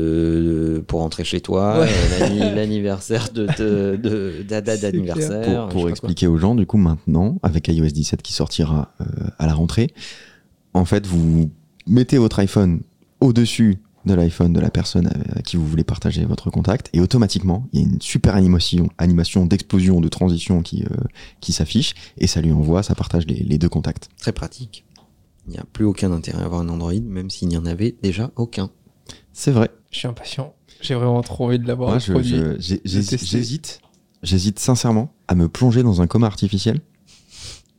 pour 0.87 1.03
entrer 1.03 1.25
chez 1.25 1.41
toi, 1.41 1.81
Ouais. 1.81 1.89
euh, 2.21 2.55
l'anniversaire 2.55 3.31
de, 3.33 3.47
de, 3.59 3.97
de, 3.97 4.43
d'Ada 4.43 4.77
d'anniversaire. 4.77 5.69
Pour, 5.69 5.89
expliquer 5.89 6.27
aux 6.27 6.37
gens, 6.37 6.55
du 6.55 6.67
coup, 6.67 6.77
maintenant, 6.77 7.39
avec 7.43 7.69
iOS 7.69 7.87
17 7.87 8.21
qui 8.21 8.33
sortira 8.35 8.93
euh, 9.01 9.05
à 9.39 9.47
la 9.47 9.55
rentrée, 9.55 9.95
en 10.75 10.85
fait, 10.85 11.07
vous 11.07 11.51
mettez 11.87 12.19
votre 12.19 12.39
iPhone 12.41 12.81
au-dessus 13.21 13.79
de 14.07 14.15
l'iPhone 14.15 14.53
de 14.55 14.61
la 14.61 14.71
personne 14.71 15.11
à 15.37 15.43
qui 15.43 15.57
vous 15.59 15.67
voulez 15.67 15.85
partager 15.85 16.25
votre 16.25 16.49
contact, 16.51 16.89
et 16.95 17.01
automatiquement, 17.01 17.69
il 17.73 17.81
y 17.81 17.83
a 17.85 17.87
une 17.87 18.01
super 18.01 18.35
animation, 18.35 18.89
animation 18.97 19.45
d'explosion, 19.45 20.01
de 20.01 20.09
transition 20.09 20.63
qui, 20.63 20.85
euh, 20.85 20.97
qui 21.41 21.53
s'affiche, 21.53 21.95
et 22.17 22.27
ça 22.27 22.41
lui 22.41 22.51
envoie, 22.51 22.83
ça 22.83 22.95
partage 22.95 23.27
les, 23.27 23.35
les 23.43 23.59
deux 23.59 23.69
contacts. 23.69 24.09
Très 24.19 24.33
pratique. 24.33 24.85
Il 25.51 25.55
n'y 25.55 25.59
a 25.59 25.65
plus 25.73 25.85
aucun 25.85 26.13
intérêt 26.13 26.43
à 26.43 26.45
avoir 26.45 26.61
un 26.61 26.69
Android, 26.69 26.93
même 27.05 27.29
s'il 27.29 27.49
n'y 27.49 27.57
en 27.57 27.67
avait 27.67 27.97
déjà 28.03 28.31
aucun. 28.37 28.71
C'est 29.33 29.51
vrai. 29.51 29.69
Je 29.91 29.99
suis 29.99 30.07
impatient. 30.07 30.55
J'ai 30.81 30.95
vraiment 30.95 31.21
trop 31.23 31.47
envie 31.47 31.59
de 31.59 31.67
l'avoir. 31.67 31.99
J'hésite, 31.99 33.25
j'hésite, 33.25 33.81
j'hésite 34.23 34.59
sincèrement 34.61 35.13
à 35.27 35.35
me 35.35 35.49
plonger 35.49 35.83
dans 35.83 36.01
un 36.03 36.07
coma 36.07 36.29
artificiel 36.29 36.81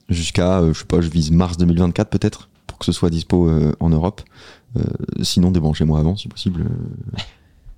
jusqu'à, 0.10 0.60
euh, 0.60 0.74
je 0.74 0.80
sais 0.80 0.86
pas, 0.86 1.00
je 1.00 1.10
vise 1.10 1.32
mars 1.32 1.56
2024 1.58 2.10
peut-être 2.10 2.50
pour 2.68 2.78
que 2.78 2.84
ce 2.86 2.92
soit 2.92 3.10
dispo 3.10 3.48
euh, 3.48 3.72
en 3.80 3.90
Europe. 3.90 4.22
Euh, 4.78 4.82
sinon, 5.22 5.52
débranchez-moi 5.52 5.98
avant 6.00 6.16
si 6.18 6.28
possible. 6.28 6.62
euh, 6.62 7.18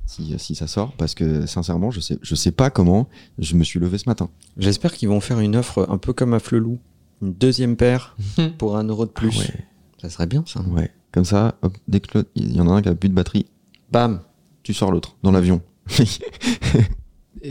Si, 0.06 0.34
si 0.38 0.54
ça 0.56 0.68
sort, 0.68 0.92
parce 0.94 1.16
que 1.16 1.46
sincèrement, 1.46 1.90
je 1.92 2.00
sais, 2.00 2.18
je 2.22 2.36
sais 2.36 2.52
pas 2.52 2.70
comment 2.70 3.08
je 3.40 3.56
me 3.56 3.64
suis 3.64 3.80
levé 3.80 3.98
ce 3.98 4.08
matin. 4.10 4.30
J'espère 4.58 4.94
qu'ils 4.94 5.10
vont 5.10 5.20
faire 5.22 5.40
une 5.40 5.56
offre 5.56 5.88
un 5.90 5.98
peu 5.98 6.14
comme 6.14 6.34
à 6.34 6.40
Flelou. 6.40 6.80
Une 7.22 7.34
deuxième 7.34 7.76
paire 7.78 8.16
pour 8.58 8.76
un 8.78 8.84
euro 8.84 9.06
de 9.06 9.12
plus. 9.12 9.30
Ah 9.34 9.40
ouais, 9.40 9.66
Ça 10.04 10.10
serait 10.10 10.28
bien, 10.28 10.44
ça. 10.46 10.62
ouais. 10.62 10.92
Comme 11.12 11.26
ça, 11.26 11.56
hop, 11.64 11.74
dès 11.88 12.00
que 12.02 12.18
l'autre- 12.20 12.30
il 12.36 12.56
y 12.56 12.62
en 12.62 12.68
a 12.70 12.74
un 12.74 12.82
qui 12.84 12.90
a 12.90 12.94
plus 12.96 13.10
de 13.10 13.14
batterie, 13.16 13.48
Bam 13.92 14.22
tu 14.64 14.74
sors 14.74 14.92
l'autre 14.92 15.16
dans 15.24 15.32
l'avion. 15.32 15.62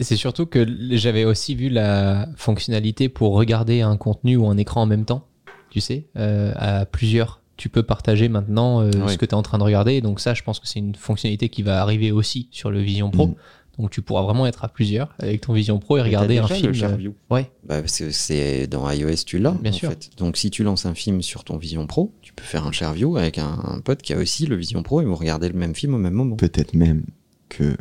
C'est 0.00 0.16
surtout 0.16 0.46
que 0.46 0.66
j'avais 0.92 1.24
aussi 1.24 1.54
vu 1.54 1.68
la 1.68 2.26
fonctionnalité 2.36 3.08
pour 3.10 3.34
regarder 3.34 3.82
un 3.82 3.96
contenu 3.98 4.36
ou 4.36 4.46
un 4.48 4.56
écran 4.56 4.82
en 4.82 4.86
même 4.86 5.04
temps. 5.04 5.26
Tu 5.70 5.80
sais, 5.80 6.06
euh, 6.16 6.52
à 6.56 6.86
plusieurs. 6.86 7.40
Tu 7.58 7.68
peux 7.68 7.82
partager 7.82 8.28
maintenant 8.28 8.80
euh, 8.80 8.90
Ouais. 8.90 9.12
ce 9.12 9.18
que 9.18 9.26
tu 9.26 9.30
es 9.32 9.34
en 9.34 9.42
train 9.42 9.58
de 9.58 9.62
regarder. 9.62 10.00
Donc 10.00 10.20
ça, 10.20 10.32
je 10.34 10.42
pense 10.42 10.58
que 10.60 10.66
c'est 10.66 10.78
une 10.78 10.94
fonctionnalité 10.94 11.48
qui 11.50 11.62
va 11.62 11.82
arriver 11.82 12.10
aussi 12.10 12.48
sur 12.50 12.70
le 12.70 12.80
Vision 12.80 13.10
Pro. 13.10 13.28
Mm. 13.28 13.34
Donc 13.78 13.90
tu 13.90 14.02
pourras 14.02 14.22
vraiment 14.22 14.46
être 14.46 14.64
à 14.64 14.68
plusieurs 14.68 15.14
avec 15.18 15.40
ton 15.40 15.52
Vision 15.54 15.78
Pro 15.78 15.96
et 15.96 16.02
regarder 16.02 16.38
un 16.38 16.46
film. 16.46 16.68
Le 16.68 16.72
share 16.74 16.90
euh, 16.90 16.96
view. 16.96 17.14
Ouais, 17.30 17.50
Bah, 17.66 17.80
parce 17.80 17.98
que 17.98 18.10
c'est 18.10 18.66
dans 18.66 18.90
iOS, 18.90 19.24
tu 19.26 19.38
l'as. 19.38 19.52
Bien 19.52 19.70
en 19.72 19.74
sûr. 19.74 19.88
fait. 19.88 20.10
Donc, 20.18 20.36
si 20.36 20.50
tu 20.50 20.62
lances 20.62 20.84
un 20.86 20.94
film 20.94 21.22
sur 21.22 21.42
ton 21.44 21.56
Vision 21.56 21.86
Pro, 21.86 22.12
tu 22.20 22.32
peux 22.34 22.44
faire 22.44 22.66
un 22.66 22.72
share 22.72 22.92
view 22.92 23.16
avec 23.16 23.38
un, 23.38 23.58
un 23.64 23.80
pote 23.80 24.02
qui 24.02 24.12
a 24.12 24.18
aussi 24.18 24.46
le 24.46 24.56
Vision 24.56 24.82
Pro 24.82 25.00
et 25.00 25.04
vous 25.06 25.14
regardez 25.14 25.48
le 25.48 25.58
même 25.58 25.74
film 25.74 25.94
au 25.94 25.98
même 25.98 26.12
moment. 26.12 26.36
Peut-être 26.36 26.74
même 26.74 27.04
que 27.48 27.76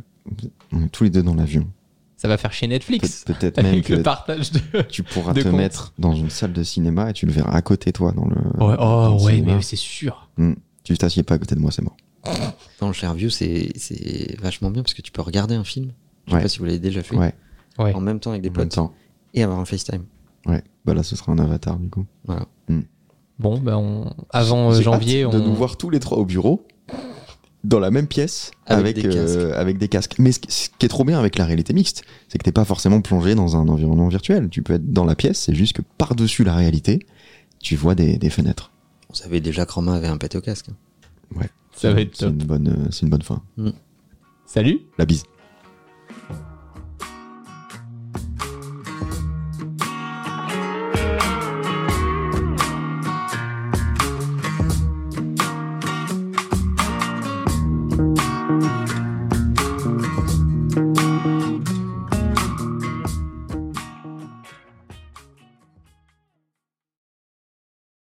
on 0.71 0.83
est 0.85 0.89
tous 0.89 1.03
les 1.03 1.09
deux 1.09 1.23
dans 1.23 1.35
l'avion. 1.35 1.67
ça 2.15 2.27
va 2.29 2.37
faire 2.37 2.53
chez 2.53 2.67
Netflix. 2.67 3.23
Pe- 3.25 3.33
Peut-être 3.33 3.57
même 3.57 3.65
Avec 3.73 3.85
que 3.85 3.93
le 3.95 4.03
partage 4.03 4.51
de. 4.51 4.59
tu 4.89 5.03
pourras 5.03 5.33
de 5.33 5.41
te 5.41 5.47
compte. 5.49 5.57
mettre 5.57 5.93
dans 5.99 6.13
une 6.13 6.29
salle 6.29 6.53
de 6.53 6.63
cinéma 6.63 7.09
et 7.09 7.13
tu 7.13 7.25
le 7.25 7.31
verras 7.33 7.51
à 7.51 7.61
côté 7.61 7.91
toi 7.91 8.13
dans 8.13 8.25
le. 8.27 8.35
Ouais, 8.65 8.77
dans 8.77 9.07
oh 9.15 9.17
le 9.17 9.23
ouais, 9.25 9.33
cinéma. 9.35 9.55
mais 9.55 9.61
c'est 9.61 9.75
sûr. 9.75 10.29
Tu 10.83 10.97
t'assieds 10.97 11.23
pas 11.23 11.33
à 11.35 11.37
côté 11.39 11.55
de 11.55 11.59
moi, 11.59 11.71
c'est 11.71 11.81
mort. 11.81 11.97
Dans 12.79 12.87
le 12.87 12.93
share 12.93 13.13
view, 13.13 13.29
c'est 13.29 13.71
c'est 13.75 14.39
vachement 14.39 14.69
bien 14.71 14.83
parce 14.83 14.93
que 14.93 15.01
tu 15.01 15.11
peux 15.11 15.21
regarder 15.21 15.55
un 15.55 15.63
film. 15.63 15.91
Je 16.27 16.31
sais 16.31 16.35
Ouais. 16.37 16.41
pas 16.43 16.47
si 16.49 16.59
vous 16.59 16.65
l'avez 16.65 16.79
déjà 16.79 17.01
fait. 17.03 17.15
Ouais. 17.15 17.33
Ouais. 17.79 17.93
En 17.93 18.01
même 18.01 18.19
temps 18.19 18.29
avec 18.31 18.41
des 18.43 18.49
potes 18.51 18.69
temps. 18.69 18.93
et 19.33 19.43
avoir 19.43 19.59
un 19.59 19.65
FaceTime. 19.65 20.03
Ouais. 20.45 20.63
Bah 20.85 20.93
là, 20.93 21.03
ce 21.03 21.15
sera 21.15 21.31
un 21.31 21.39
avatar 21.39 21.77
du 21.77 21.89
coup. 21.89 22.05
Voilà. 22.25 22.45
Bon, 23.39 23.57
ben 23.59 23.75
on... 23.75 24.13
avant 24.29 24.71
euh, 24.71 24.81
janvier, 24.81 25.23
hâte 25.23 25.33
on. 25.33 25.39
de 25.39 25.43
nous 25.43 25.55
voir 25.55 25.77
tous 25.77 25.89
les 25.89 25.99
trois 25.99 26.19
au 26.19 26.25
bureau, 26.25 26.67
dans 27.63 27.79
la 27.79 27.89
même 27.91 28.05
pièce, 28.07 28.51
Avec 28.67 28.97
avec 28.99 29.09
des 29.09 29.17
euh, 29.17 29.57
avec 29.59 29.77
des 29.79 29.87
casques. 29.87 30.15
Mais 30.19 30.31
ce 30.31 30.39
qui 30.39 30.51
ce 30.51 30.69
qui 30.77 30.85
est 30.85 30.89
trop 30.89 31.03
bien 31.05 31.17
avec 31.17 31.37
la 31.37 31.45
réalité 31.45 31.73
mixte, 31.73 32.03
c'est 32.27 32.37
que 32.37 32.43
t'es 32.43 32.51
pas 32.51 32.65
forcément 32.65 33.01
plongé 33.01 33.33
dans 33.33 33.55
un 33.57 33.67
environnement 33.67 34.07
virtuel. 34.09 34.49
Tu 34.49 34.61
peux 34.61 34.73
être 34.73 34.91
dans 34.91 35.05
la 35.05 35.15
pièce, 35.15 35.39
c'est 35.39 35.55
juste 35.55 35.73
que 35.73 35.81
par-dessus 35.97 36.43
la 36.43 36.53
réalité, 36.55 36.99
tu 37.59 37.75
vois 37.75 37.95
des, 37.95 38.17
des 38.17 38.29
fenêtres. 38.29 38.71
On 39.09 39.13
savait 39.15 39.41
déjà 39.41 39.65
que 39.65 39.73
Romain 39.73 39.93
avait 39.93 40.07
un 40.07 40.17
pet 40.17 40.35
au 40.35 40.41
casque. 40.41 40.69
hein. 40.69 40.75
Ça 41.73 41.93
va 41.93 42.01
être 42.01 42.15
C'est 42.15 42.25
top. 42.25 42.33
une 42.33 42.43
bonne, 42.45 42.67
euh, 42.67 42.87
c'est 42.91 43.03
une 43.03 43.09
bonne 43.09 43.21
fin. 43.21 43.41
Salut 44.45 44.81
La 44.97 45.05
bise. 45.05 45.23